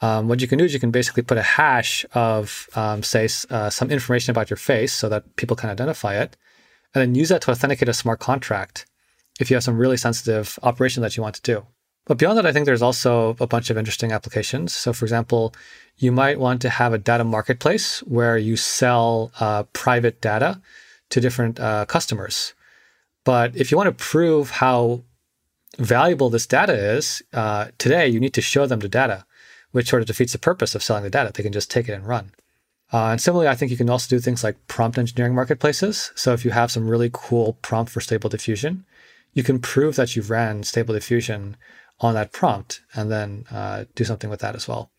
Um, 0.00 0.26
what 0.26 0.40
you 0.40 0.48
can 0.48 0.58
do 0.58 0.64
is 0.64 0.74
you 0.74 0.80
can 0.80 0.90
basically 0.90 1.22
put 1.22 1.38
a 1.38 1.42
hash 1.42 2.04
of, 2.14 2.68
um, 2.74 3.04
say, 3.04 3.28
uh, 3.48 3.70
some 3.70 3.92
information 3.92 4.32
about 4.32 4.50
your 4.50 4.56
face 4.56 4.92
so 4.92 5.08
that 5.08 5.36
people 5.36 5.54
can 5.54 5.70
identify 5.70 6.16
it, 6.16 6.36
and 6.96 7.00
then 7.00 7.14
use 7.14 7.28
that 7.28 7.42
to 7.42 7.52
authenticate 7.52 7.88
a 7.88 7.94
smart 7.94 8.18
contract 8.18 8.86
if 9.38 9.50
you 9.50 9.54
have 9.54 9.62
some 9.62 9.78
really 9.78 9.96
sensitive 9.96 10.58
operation 10.64 11.00
that 11.04 11.16
you 11.16 11.22
want 11.22 11.36
to 11.36 11.42
do. 11.42 11.64
But 12.06 12.18
beyond 12.18 12.38
that, 12.38 12.46
I 12.46 12.52
think 12.52 12.66
there's 12.66 12.82
also 12.82 13.36
a 13.38 13.46
bunch 13.46 13.70
of 13.70 13.78
interesting 13.78 14.10
applications. 14.10 14.74
So, 14.74 14.92
for 14.92 15.04
example, 15.04 15.54
you 15.96 16.10
might 16.10 16.40
want 16.40 16.60
to 16.62 16.70
have 16.70 16.92
a 16.92 16.98
data 16.98 17.22
marketplace 17.22 18.00
where 18.00 18.36
you 18.36 18.56
sell 18.56 19.30
uh, 19.38 19.62
private 19.72 20.20
data 20.20 20.60
to 21.10 21.20
different 21.20 21.60
uh, 21.60 21.84
customers. 21.86 22.54
But 23.24 23.56
if 23.56 23.70
you 23.70 23.76
want 23.76 23.86
to 23.96 24.04
prove 24.04 24.50
how 24.50 25.02
valuable 25.78 26.30
this 26.30 26.46
data 26.46 26.72
is, 26.72 27.22
uh, 27.32 27.68
today 27.78 28.08
you 28.08 28.20
need 28.20 28.34
to 28.34 28.40
show 28.40 28.66
them 28.66 28.80
the 28.80 28.88
data, 28.88 29.24
which 29.72 29.90
sort 29.90 30.02
of 30.02 30.08
defeats 30.08 30.32
the 30.32 30.38
purpose 30.38 30.74
of 30.74 30.82
selling 30.82 31.04
the 31.04 31.10
data. 31.10 31.30
They 31.32 31.42
can 31.42 31.52
just 31.52 31.70
take 31.70 31.88
it 31.88 31.92
and 31.92 32.06
run. 32.06 32.32
Uh, 32.92 33.10
and 33.10 33.20
similarly, 33.20 33.48
I 33.48 33.54
think 33.54 33.70
you 33.70 33.76
can 33.76 33.90
also 33.90 34.08
do 34.08 34.18
things 34.18 34.42
like 34.42 34.66
prompt 34.66 34.98
engineering 34.98 35.34
marketplaces. 35.34 36.10
So 36.16 36.32
if 36.32 36.44
you 36.44 36.50
have 36.50 36.72
some 36.72 36.88
really 36.88 37.10
cool 37.12 37.58
prompt 37.62 37.92
for 37.92 38.00
stable 38.00 38.30
diffusion, 38.30 38.84
you 39.32 39.44
can 39.44 39.60
prove 39.60 39.94
that 39.96 40.16
you've 40.16 40.30
ran 40.30 40.64
stable 40.64 40.94
diffusion 40.94 41.56
on 42.00 42.14
that 42.14 42.32
prompt 42.32 42.80
and 42.94 43.10
then 43.10 43.44
uh, 43.50 43.84
do 43.94 44.04
something 44.04 44.30
with 44.30 44.40
that 44.40 44.56
as 44.56 44.66
well. 44.66 44.90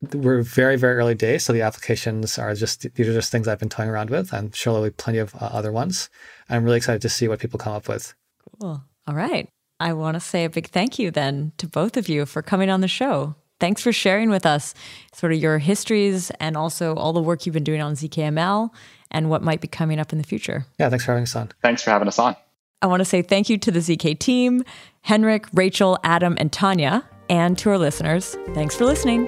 We're 0.00 0.42
very, 0.42 0.76
very 0.76 0.96
early 0.96 1.16
days, 1.16 1.44
so 1.44 1.52
the 1.52 1.62
applications 1.62 2.38
are 2.38 2.54
just 2.54 2.82
these 2.94 3.08
are 3.08 3.12
just 3.12 3.32
things 3.32 3.48
I've 3.48 3.58
been 3.58 3.68
toying 3.68 3.88
around 3.88 4.10
with. 4.10 4.32
I'm 4.32 4.52
sure 4.52 4.72
there'll 4.72 4.88
be 4.88 4.92
plenty 4.92 5.18
of 5.18 5.34
uh, 5.34 5.50
other 5.52 5.72
ones. 5.72 6.08
I'm 6.48 6.64
really 6.64 6.76
excited 6.76 7.02
to 7.02 7.08
see 7.08 7.26
what 7.26 7.40
people 7.40 7.58
come 7.58 7.72
up 7.72 7.88
with. 7.88 8.14
Cool. 8.60 8.82
All 9.06 9.14
right. 9.14 9.48
I 9.80 9.92
want 9.92 10.14
to 10.14 10.20
say 10.20 10.44
a 10.44 10.50
big 10.50 10.68
thank 10.68 10.98
you 10.98 11.10
then 11.10 11.52
to 11.58 11.66
both 11.66 11.96
of 11.96 12.08
you 12.08 12.26
for 12.26 12.42
coming 12.42 12.70
on 12.70 12.80
the 12.80 12.88
show. 12.88 13.34
Thanks 13.60 13.82
for 13.82 13.92
sharing 13.92 14.30
with 14.30 14.46
us 14.46 14.74
sort 15.12 15.32
of 15.32 15.38
your 15.38 15.58
histories 15.58 16.30
and 16.38 16.56
also 16.56 16.94
all 16.94 17.12
the 17.12 17.22
work 17.22 17.44
you've 17.44 17.54
been 17.54 17.64
doing 17.64 17.80
on 17.80 17.94
ZKML 17.94 18.70
and 19.10 19.30
what 19.30 19.42
might 19.42 19.60
be 19.60 19.68
coming 19.68 19.98
up 19.98 20.12
in 20.12 20.18
the 20.18 20.24
future. 20.24 20.66
Yeah, 20.78 20.90
thanks 20.90 21.04
for 21.04 21.12
having 21.12 21.24
us 21.24 21.34
on. 21.34 21.50
Thanks 21.62 21.82
for 21.82 21.90
having 21.90 22.08
us 22.08 22.18
on. 22.18 22.36
I 22.82 22.86
want 22.86 23.00
to 23.00 23.04
say 23.04 23.22
thank 23.22 23.48
you 23.48 23.58
to 23.58 23.70
the 23.72 23.80
ZK 23.80 24.18
team, 24.18 24.62
Henrik, 25.02 25.46
Rachel, 25.52 25.98
Adam, 26.04 26.36
and 26.38 26.52
Tanya, 26.52 27.08
and 27.28 27.58
to 27.58 27.70
our 27.70 27.78
listeners. 27.78 28.36
Thanks 28.54 28.76
for 28.76 28.84
listening. 28.84 29.26